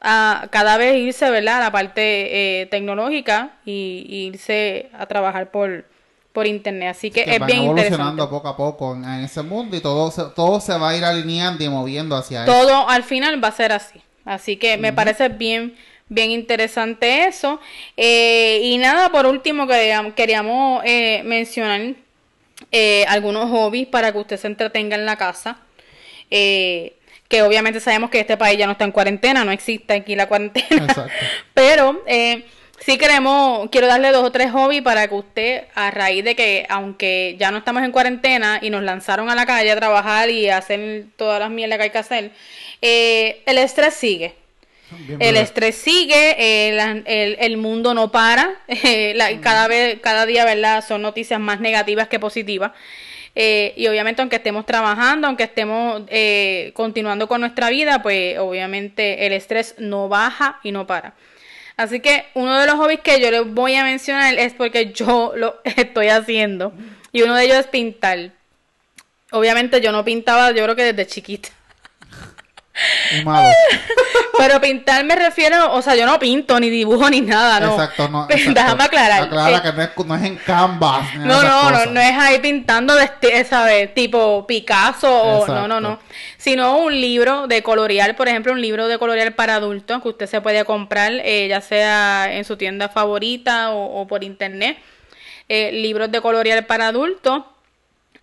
a 0.00 0.46
cada 0.50 0.76
vez 0.76 0.96
irse, 0.96 1.28
¿verdad?, 1.30 1.56
a 1.56 1.64
la 1.64 1.72
parte 1.72 2.60
eh, 2.62 2.66
tecnológica 2.66 3.56
y, 3.64 4.06
y 4.08 4.26
irse 4.26 4.90
a 4.96 5.06
trabajar 5.06 5.50
por, 5.50 5.86
por 6.32 6.46
internet. 6.46 6.90
Así 6.90 7.10
que, 7.10 7.24
Que 7.24 7.32
es 7.34 7.38
van 7.40 7.46
bien 7.48 7.62
evolucionando 7.64 8.22
interesante. 8.22 8.30
poco 8.30 8.48
a 8.48 8.56
poco 8.56 8.94
en, 8.94 9.04
en 9.04 9.24
ese 9.24 9.42
mundo 9.42 9.76
y 9.76 9.80
todo 9.80 10.10
se, 10.12 10.22
todo 10.36 10.60
se 10.60 10.78
va 10.78 10.90
a 10.90 10.96
ir 10.96 11.04
alineando 11.04 11.64
y 11.64 11.68
moviendo 11.68 12.14
hacia 12.16 12.44
eso. 12.44 12.52
Todo 12.52 12.88
al 12.88 13.02
final 13.02 13.42
va 13.42 13.48
a 13.48 13.52
ser 13.52 13.72
así. 13.72 14.00
Así 14.24 14.56
que 14.56 14.76
me 14.76 14.92
parece 14.92 15.30
bien, 15.30 15.74
bien 16.08 16.30
interesante 16.30 17.24
eso. 17.26 17.58
Eh, 17.96 18.60
y 18.62 18.78
nada, 18.78 19.08
por 19.10 19.26
último, 19.26 19.66
queríamos, 19.66 20.12
queríamos 20.12 20.82
eh, 20.84 21.22
mencionar 21.24 21.94
eh, 22.70 23.04
algunos 23.08 23.50
hobbies 23.50 23.88
para 23.88 24.12
que 24.12 24.18
usted 24.18 24.36
se 24.36 24.46
entretenga 24.46 24.94
en 24.96 25.06
la 25.06 25.16
casa. 25.16 25.58
Que 27.28 27.42
obviamente 27.42 27.78
sabemos 27.80 28.08
que 28.10 28.20
este 28.20 28.36
país 28.38 28.58
ya 28.58 28.66
no 28.66 28.72
está 28.72 28.84
en 28.84 28.92
cuarentena, 28.92 29.44
no 29.44 29.52
existe 29.52 29.92
aquí 29.94 30.16
la 30.16 30.26
cuarentena. 30.28 30.84
Exacto. 30.86 31.12
Pero 31.54 32.02
eh, 32.06 32.44
sí 32.78 32.96
queremos, 32.96 33.68
quiero 33.70 33.86
darle 33.86 34.10
dos 34.12 34.24
o 34.24 34.32
tres 34.32 34.50
hobbies 34.50 34.80
para 34.82 35.06
que 35.08 35.14
usted, 35.14 35.64
a 35.74 35.90
raíz 35.90 36.24
de 36.24 36.34
que, 36.34 36.64
aunque 36.70 37.36
ya 37.38 37.50
no 37.50 37.58
estamos 37.58 37.82
en 37.82 37.92
cuarentena 37.92 38.58
y 38.62 38.70
nos 38.70 38.82
lanzaron 38.82 39.28
a 39.28 39.34
la 39.34 39.44
calle 39.44 39.70
a 39.72 39.76
trabajar 39.76 40.30
y 40.30 40.48
a 40.48 40.56
hacer 40.56 41.04
todas 41.16 41.38
las 41.38 41.50
mierdas 41.50 41.76
que 41.78 41.84
hay 41.84 41.90
que 41.90 41.98
hacer, 41.98 42.30
eh, 42.80 43.42
el 43.46 43.58
estrés 43.58 43.92
sigue. 43.94 44.34
Bien 44.90 45.20
El 45.20 45.36
estrés 45.36 45.74
sigue, 45.76 46.34
eh, 46.38 47.02
el, 47.04 47.36
el 47.38 47.56
mundo 47.58 47.92
no 47.92 48.10
para, 48.10 48.54
eh, 48.68 49.12
la- 49.14 49.38
cada 49.42 49.68
vez, 49.68 49.98
cada 50.00 50.24
día, 50.24 50.46
¿verdad? 50.46 50.82
Son 50.86 51.02
noticias 51.02 51.38
más 51.38 51.60
negativas 51.60 52.08
que 52.08 52.18
positivas. 52.18 52.72
Eh, 53.40 53.72
y 53.76 53.86
obviamente 53.86 54.20
aunque 54.20 54.34
estemos 54.34 54.66
trabajando, 54.66 55.28
aunque 55.28 55.44
estemos 55.44 56.02
eh, 56.08 56.72
continuando 56.74 57.28
con 57.28 57.40
nuestra 57.40 57.70
vida, 57.70 58.02
pues 58.02 58.36
obviamente 58.36 59.26
el 59.26 59.32
estrés 59.32 59.76
no 59.78 60.08
baja 60.08 60.58
y 60.64 60.72
no 60.72 60.88
para. 60.88 61.14
Así 61.76 62.00
que 62.00 62.26
uno 62.34 62.58
de 62.58 62.66
los 62.66 62.74
hobbies 62.74 62.98
que 62.98 63.20
yo 63.20 63.30
les 63.30 63.46
voy 63.46 63.76
a 63.76 63.84
mencionar 63.84 64.36
es 64.36 64.54
porque 64.54 64.92
yo 64.92 65.34
lo 65.36 65.60
estoy 65.64 66.08
haciendo. 66.08 66.72
Y 67.12 67.22
uno 67.22 67.36
de 67.36 67.44
ellos 67.44 67.58
es 67.58 67.68
pintar. 67.68 68.32
Obviamente 69.30 69.80
yo 69.80 69.92
no 69.92 70.04
pintaba, 70.04 70.50
yo 70.50 70.64
creo 70.64 70.74
que 70.74 70.92
desde 70.92 71.06
chiquita. 71.06 71.50
Malo. 73.24 73.48
Pero 74.38 74.60
pintar 74.60 75.04
me 75.04 75.16
refiero, 75.16 75.72
o 75.72 75.82
sea, 75.82 75.96
yo 75.96 76.06
no 76.06 76.18
pinto, 76.18 76.60
ni 76.60 76.70
dibujo, 76.70 77.10
ni 77.10 77.20
nada, 77.20 77.58
¿no? 77.58 77.72
Exacto, 77.72 78.08
no. 78.08 78.26
Exacto. 78.30 78.54
Déjame 78.54 78.84
aclarar. 78.84 79.22
Aclara 79.24 79.56
Eh, 79.56 79.62
que 79.62 79.72
no 79.72 79.82
es, 79.82 80.06
no 80.06 80.14
es 80.14 80.22
en 80.22 80.36
Canvas. 80.36 81.14
no, 81.16 81.42
no, 81.42 81.70
no, 81.70 81.86
no 81.86 82.00
es 82.00 82.16
ahí 82.16 82.38
pintando, 82.38 82.94
de 82.94 83.44
¿sabes? 83.44 83.92
Tipo 83.94 84.46
Picasso 84.46 85.12
o 85.12 85.46
no, 85.46 85.66
no, 85.66 85.80
no. 85.80 85.98
Sino 86.36 86.78
un 86.78 87.00
libro 87.00 87.46
de 87.48 87.62
colorear, 87.62 88.14
por 88.14 88.28
ejemplo, 88.28 88.52
un 88.52 88.60
libro 88.60 88.86
de 88.86 88.98
colorear 88.98 89.34
para 89.34 89.56
adultos 89.56 90.00
que 90.02 90.08
usted 90.08 90.26
se 90.26 90.40
puede 90.40 90.64
comprar, 90.64 91.12
eh, 91.24 91.48
ya 91.48 91.60
sea 91.60 92.32
en 92.32 92.44
su 92.44 92.56
tienda 92.56 92.88
favorita 92.88 93.70
o, 93.70 94.02
o 94.02 94.06
por 94.06 94.22
internet. 94.22 94.78
Eh, 95.48 95.72
libros 95.72 96.12
de 96.12 96.20
colorear 96.20 96.66
para 96.66 96.88
adultos. 96.88 97.42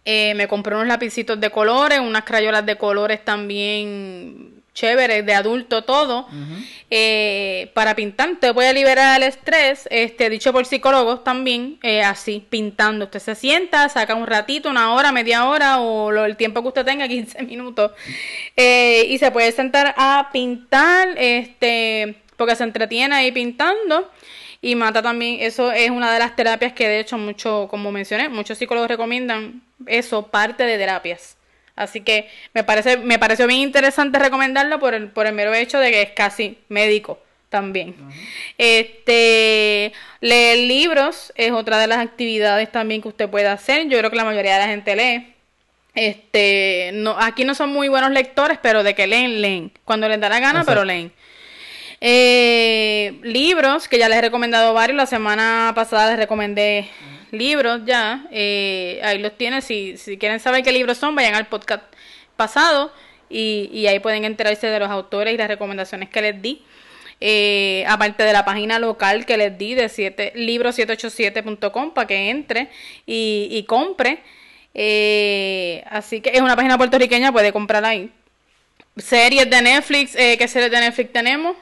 Eh, 0.06 0.34
me 0.36 0.48
compré 0.48 0.76
unos 0.76 0.88
lapicitos 0.88 1.40
de 1.40 1.50
colores, 1.50 2.00
unas 2.00 2.24
crayolas 2.24 2.66
de 2.66 2.78
colores 2.78 3.26
también 3.26 4.54
chéveres, 4.74 5.26
de 5.26 5.34
adulto 5.34 5.84
todo, 5.86 6.28
eh, 6.92 7.72
para 7.74 7.96
pintar. 7.96 8.30
Usted 8.30 8.54
puede 8.54 8.74
liberar 8.74 9.18
el 9.22 9.28
estrés, 9.28 9.88
este, 9.90 10.30
dicho 10.30 10.52
por 10.52 10.66
psicólogos 10.66 11.24
también, 11.24 11.80
eh, 11.82 12.04
así, 12.04 12.46
pintando. 12.50 13.06
Usted 13.06 13.20
se 13.20 13.36
sienta, 13.36 13.88
saca 13.90 14.16
un 14.16 14.28
ratito, 14.28 14.70
una 14.70 14.94
hora, 14.94 15.12
media 15.14 15.46
hora 15.48 15.80
o 15.80 16.12
lo- 16.12 16.26
el 16.26 16.36
tiempo 16.36 16.62
que 16.62 16.68
usted 16.68 16.86
tenga, 16.86 17.08
15 17.08 17.42
minutos, 17.44 17.92
eh, 18.58 19.06
y 19.10 19.18
se 19.18 19.32
puede 19.32 19.52
sentar 19.54 19.94
a 19.98 20.30
pintar, 20.34 21.10
este, 21.18 22.16
porque 22.38 22.56
se 22.56 22.64
entretiene 22.66 23.16
ahí 23.16 23.32
pintando. 23.32 24.12
Y 24.66 24.74
mata 24.74 25.04
también, 25.04 25.38
eso 25.42 25.72
es 25.72 25.92
una 25.92 26.12
de 26.12 26.18
las 26.18 26.36
terapias 26.36 26.74
que 26.74 26.88
de 26.88 27.00
hecho 27.00 27.20
mucho, 27.20 27.68
como 27.70 27.92
mencioné, 27.92 28.30
muchos 28.30 28.58
psicólogos 28.58 28.90
recomiendan 28.90 29.62
eso, 29.86 30.26
parte 30.26 30.64
de 30.64 30.76
terapias. 30.80 31.38
Así 31.76 32.02
que 32.02 32.28
me 32.52 32.64
parece, 32.64 32.98
me 32.98 33.20
pareció 33.20 33.46
bien 33.46 33.60
interesante 33.60 34.18
recomendarlo 34.18 34.80
por 34.80 34.96
el, 34.96 35.10
por 35.10 35.28
el 35.28 35.36
mero 35.36 35.54
hecho 35.54 35.78
de 35.78 35.92
que 35.92 36.02
es 36.02 36.10
casi 36.14 36.58
médico 36.68 37.20
también. 37.50 37.96
Este, 38.58 39.94
leer 40.20 40.58
libros 40.58 41.32
es 41.36 41.52
otra 41.52 41.78
de 41.78 41.86
las 41.86 42.00
actividades 42.00 42.72
también 42.72 43.04
que 43.04 43.10
usted 43.10 43.30
puede 43.30 43.48
hacer. 43.48 43.88
Yo 43.88 44.00
creo 44.00 44.10
que 44.10 44.18
la 44.18 44.26
mayoría 44.26 44.54
de 44.54 44.60
la 44.62 44.68
gente 44.68 44.96
lee. 44.96 45.32
Este, 45.94 46.90
no, 46.96 47.16
aquí 47.20 47.46
no 47.46 47.54
son 47.54 47.70
muy 47.72 47.88
buenos 47.88 48.10
lectores, 48.10 48.58
pero 48.64 48.82
de 48.82 48.96
que 48.96 49.06
leen, 49.06 49.44
leen. 49.44 49.72
Cuando 49.84 50.10
les 50.10 50.20
da 50.20 50.28
la 50.28 50.40
gana, 50.40 50.64
pero 50.66 50.84
leen. 50.84 51.14
Eh, 52.08 53.20
libros, 53.24 53.88
que 53.88 53.98
ya 53.98 54.08
les 54.08 54.20
he 54.20 54.22
recomendado 54.22 54.76
varios. 54.76 54.96
La 54.96 55.08
semana 55.08 55.72
pasada 55.74 56.12
les 56.12 56.20
recomendé 56.20 56.88
libros 57.32 57.82
ya. 57.84 58.28
Eh, 58.30 59.02
ahí 59.04 59.18
los 59.18 59.36
tienen. 59.36 59.64
Si, 59.64 59.98
si 59.98 60.20
quieren 60.20 60.40
saber 60.40 60.64
qué 60.64 60.72
libros 60.72 61.00
son, 61.00 61.16
vayan 61.16 61.34
al 61.34 61.48
podcast 61.48 61.84
pasado 62.36 62.94
y, 63.28 63.72
y 63.74 63.88
ahí 63.88 63.98
pueden 63.98 64.24
enterarse 64.24 64.68
de 64.68 64.80
los 64.80 64.92
autores 64.92 65.34
y 65.34 65.38
las 65.38 65.48
recomendaciones 65.48 66.10
que 66.10 66.22
les 66.22 66.40
di. 66.44 66.62
Eh, 67.22 67.84
aparte 67.88 68.22
de 68.22 68.34
la 68.34 68.46
página 68.46 68.78
local 68.78 69.26
que 69.26 69.38
les 69.38 69.58
di 69.58 69.74
de 69.74 69.90
siete, 69.90 70.32
libro787.com 70.36 71.92
para 71.96 72.06
que 72.06 72.30
entre 72.30 72.70
y, 73.08 73.48
y 73.50 73.64
compre. 73.64 74.20
Eh, 74.76 75.84
así 75.90 76.22
que 76.22 76.30
es 76.36 76.42
una 76.42 76.56
página 76.56 76.78
puertorriqueña, 76.78 77.32
puede 77.32 77.52
comprar 77.52 77.84
ahí. 77.84 78.12
Series 78.96 79.50
de 79.50 79.62
Netflix, 79.64 80.16
eh, 80.16 80.38
¿qué 80.38 80.48
series 80.48 80.70
de 80.70 80.80
Netflix 80.82 81.12
tenemos? 81.12 81.58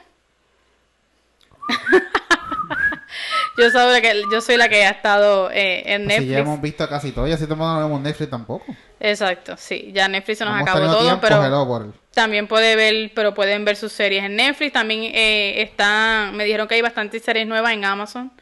yo, 3.58 3.68
la 3.68 4.00
que, 4.00 4.22
yo 4.30 4.40
soy 4.40 4.56
la 4.56 4.68
que 4.68 4.84
ha 4.84 4.90
estado 4.90 5.50
eh, 5.50 5.82
en 5.86 6.06
Netflix. 6.06 6.30
ya 6.30 6.38
hemos 6.38 6.60
visto 6.60 6.88
casi 6.88 7.12
todo, 7.12 7.28
y 7.28 7.32
así 7.32 7.46
no 7.48 7.78
vemos 7.78 8.00
Netflix 8.00 8.30
tampoco. 8.30 8.64
Exacto, 9.00 9.56
sí, 9.56 9.90
ya 9.92 10.08
Netflix 10.08 10.38
se 10.38 10.44
nos 10.44 10.54
Hemos 10.54 10.68
acabó 10.68 10.86
todo, 10.86 11.20
pero 11.20 11.92
también 12.14 12.46
puede 12.46 12.76
ver, 12.76 13.12
pero 13.14 13.34
pueden 13.34 13.64
ver 13.64 13.76
sus 13.76 13.92
series 13.92 14.24
en 14.24 14.36
Netflix. 14.36 14.72
También 14.72 15.02
eh, 15.14 15.62
están, 15.62 16.36
me 16.36 16.44
dijeron 16.44 16.68
que 16.68 16.76
hay 16.76 16.82
bastantes 16.82 17.22
series 17.22 17.46
nuevas 17.46 17.72
en 17.72 17.84
Amazon. 17.84 18.32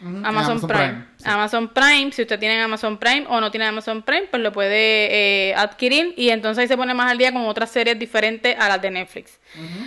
Amazon, 0.00 0.60
Prime. 0.60 1.06
sí. 1.16 1.24
Amazon 1.24 1.68
Prime, 1.68 2.12
si 2.12 2.22
usted 2.22 2.38
tiene 2.38 2.60
Amazon 2.60 2.98
Prime 2.98 3.26
o 3.28 3.40
no 3.40 3.50
tiene 3.50 3.64
Amazon 3.64 4.02
Prime, 4.02 4.26
pues 4.30 4.42
lo 4.42 4.52
puede 4.52 5.48
eh, 5.50 5.54
adquirir 5.54 6.12
y 6.18 6.28
entonces 6.28 6.62
ahí 6.62 6.68
se 6.68 6.76
pone 6.76 6.92
más 6.92 7.10
al 7.10 7.16
día 7.16 7.32
con 7.32 7.46
otras 7.46 7.70
series 7.70 7.98
diferentes 7.98 8.54
a 8.58 8.68
las 8.68 8.82
de 8.82 8.90
Netflix. 8.90 9.38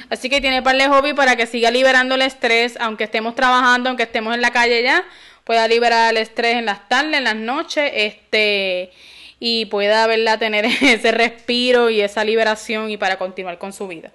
Así 0.10 0.30
que 0.30 0.42
tiene 0.42 0.64
par 0.64 0.76
de 0.76 0.88
hobby 0.88 1.14
para 1.14 1.36
que 1.36 1.46
siga 1.46 1.70
liberando 1.70 2.16
el 2.16 2.24
estrés, 2.24 2.76
aunque 2.80 3.04
estemos 3.04 3.36
trabajando, 3.36 3.90
aunque 3.90 4.04
estemos 4.04 4.34
en 4.34 4.42
la 4.42 4.52
calle 4.52 4.82
ya, 4.82 5.04
pueda 5.44 5.68
liberar 5.68 6.12
el 6.12 6.18
estrés 6.18 6.56
en 6.56 6.66
las 6.66 6.90
tardes, 6.90 7.16
en 7.16 7.24
las 7.24 7.36
noches, 7.36 7.92
este 7.94 8.92
y 9.40 9.66
pueda 9.68 10.06
verla 10.08 10.38
tener 10.40 10.66
ese 10.66 11.12
respiro 11.12 11.90
y 11.90 12.02
esa 12.02 12.24
liberación 12.24 12.90
y 12.90 12.98
para 12.98 13.18
continuar 13.18 13.58
con 13.58 13.74
su 13.74 13.88
vida. 13.88 14.12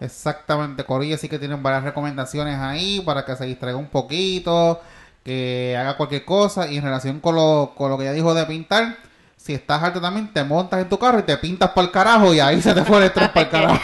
Exactamente, 0.00 0.84
Corilla 0.84 1.18
sí 1.18 1.28
que 1.28 1.38
tienen 1.38 1.62
varias 1.62 1.84
recomendaciones 1.84 2.58
ahí 2.58 3.02
para 3.04 3.24
que 3.26 3.36
se 3.36 3.44
distraiga 3.44 3.76
un 3.76 3.88
poquito, 3.88 4.80
que 5.24 5.76
haga 5.78 5.96
cualquier 5.96 6.24
cosa. 6.24 6.70
Y 6.70 6.78
en 6.78 6.84
relación 6.84 7.20
con 7.20 7.34
lo, 7.36 7.72
con 7.76 7.90
lo 7.90 7.98
que 7.98 8.04
ya 8.04 8.12
dijo 8.12 8.34
de 8.34 8.44
pintar, 8.46 8.96
si 9.36 9.54
estás 9.54 9.82
harto 9.82 10.00
también, 10.00 10.32
te 10.32 10.44
montas 10.44 10.80
en 10.80 10.88
tu 10.88 10.98
carro 10.98 11.18
y 11.18 11.22
te 11.22 11.36
pintas 11.38 11.70
para 11.70 11.86
el 11.86 11.90
carajo 11.92 12.34
y 12.34 12.40
ahí 12.40 12.60
se 12.60 12.74
te 12.74 12.84
fue 12.84 12.98
el 12.98 13.04
estrés 13.04 13.30
para 13.30 13.40
el 13.42 13.48
carajo. 13.48 13.80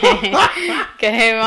Qué 0.98 1.40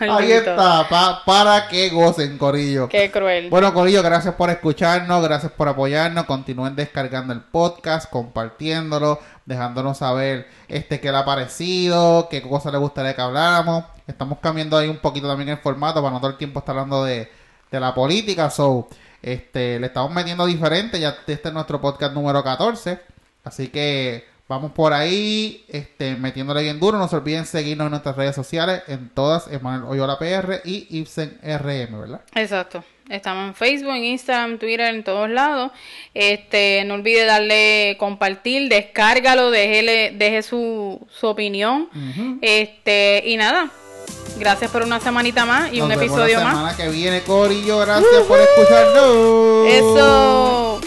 Ahí 0.00 0.32
está, 0.32 0.88
pa- 0.88 1.22
para 1.24 1.68
que 1.68 1.90
gocen, 1.90 2.38
Corillo. 2.38 2.88
Qué 2.88 3.10
cruel. 3.10 3.50
Bueno, 3.50 3.72
Corillo, 3.74 4.02
gracias 4.02 4.34
por 4.34 4.50
escucharnos, 4.50 5.22
gracias 5.22 5.52
por 5.52 5.68
apoyarnos. 5.68 6.24
Continúen 6.24 6.74
descargando 6.74 7.32
el 7.32 7.40
podcast, 7.40 8.10
compartiéndolo, 8.10 9.20
dejándonos 9.44 9.98
saber 9.98 10.48
este 10.68 11.00
qué 11.00 11.12
le 11.12 11.18
ha 11.18 11.24
parecido, 11.24 12.28
qué 12.30 12.42
cosas 12.42 12.72
le 12.72 12.78
gustaría 12.78 13.14
que 13.14 13.22
habláramos. 13.22 13.84
Estamos 14.06 14.38
cambiando 14.40 14.76
ahí 14.76 14.88
un 14.88 14.98
poquito 14.98 15.28
también 15.28 15.50
el 15.50 15.58
formato 15.58 16.00
para 16.02 16.12
no 16.14 16.20
todo 16.20 16.30
el 16.30 16.36
tiempo 16.38 16.60
estar 16.60 16.74
hablando 16.74 17.04
de, 17.04 17.30
de 17.74 17.80
la 17.80 17.94
política. 17.94 18.50
So, 18.50 18.88
este, 19.20 19.78
le 19.78 19.88
estamos 19.88 20.12
metiendo 20.12 20.46
diferente. 20.46 20.98
Ya 20.98 21.16
este 21.26 21.48
es 21.48 21.52
nuestro 21.52 21.80
podcast 21.80 22.14
número 22.14 22.42
14. 22.42 22.98
Así 23.42 23.68
que 23.68 24.24
vamos 24.48 24.72
por 24.72 24.92
ahí, 24.92 25.64
este, 25.68 26.16
metiéndole 26.16 26.62
bien 26.62 26.80
duro. 26.80 26.98
No 26.98 27.08
se 27.08 27.16
olviden 27.16 27.44
seguirnos 27.44 27.86
en 27.86 27.90
nuestras 27.90 28.16
redes 28.16 28.34
sociales, 28.34 28.82
en 28.86 29.10
todas, 29.10 29.48
Emanuel 29.48 29.90
Oyola 29.90 30.18
PR 30.18 30.60
y 30.64 30.86
Ibsen 30.98 31.38
RM, 31.42 32.00
¿verdad? 32.00 32.20
Exacto. 32.34 32.84
Estamos 33.10 33.48
en 33.48 33.54
Facebook, 33.54 33.94
en 33.94 34.04
Instagram, 34.04 34.58
Twitter, 34.58 34.94
en 34.94 35.04
todos 35.04 35.28
lados. 35.28 35.72
Este, 36.14 36.84
no 36.86 36.94
olvide 36.94 37.26
darle 37.26 37.96
compartir, 37.98 38.70
descárgalo, 38.70 39.50
déjele, 39.50 40.12
deje 40.16 40.42
su, 40.42 41.06
su 41.10 41.26
opinión. 41.26 41.90
Este, 42.40 43.22
y 43.26 43.36
nada. 43.36 43.70
Gracias 44.36 44.70
por 44.70 44.82
una 44.82 44.98
semanita 45.00 45.44
más 45.46 45.72
y 45.72 45.76
Nos 45.78 45.84
un 45.84 45.88
vemos 45.90 46.04
episodio 46.04 46.38
la 46.38 46.44
más. 46.44 46.54
semana 46.54 46.76
que 46.76 46.88
viene, 46.88 47.22
Corillo. 47.22 47.78
Gracias 47.78 48.22
por 48.26 48.40
escucharnos. 48.40 49.66
Eso. 49.68 50.80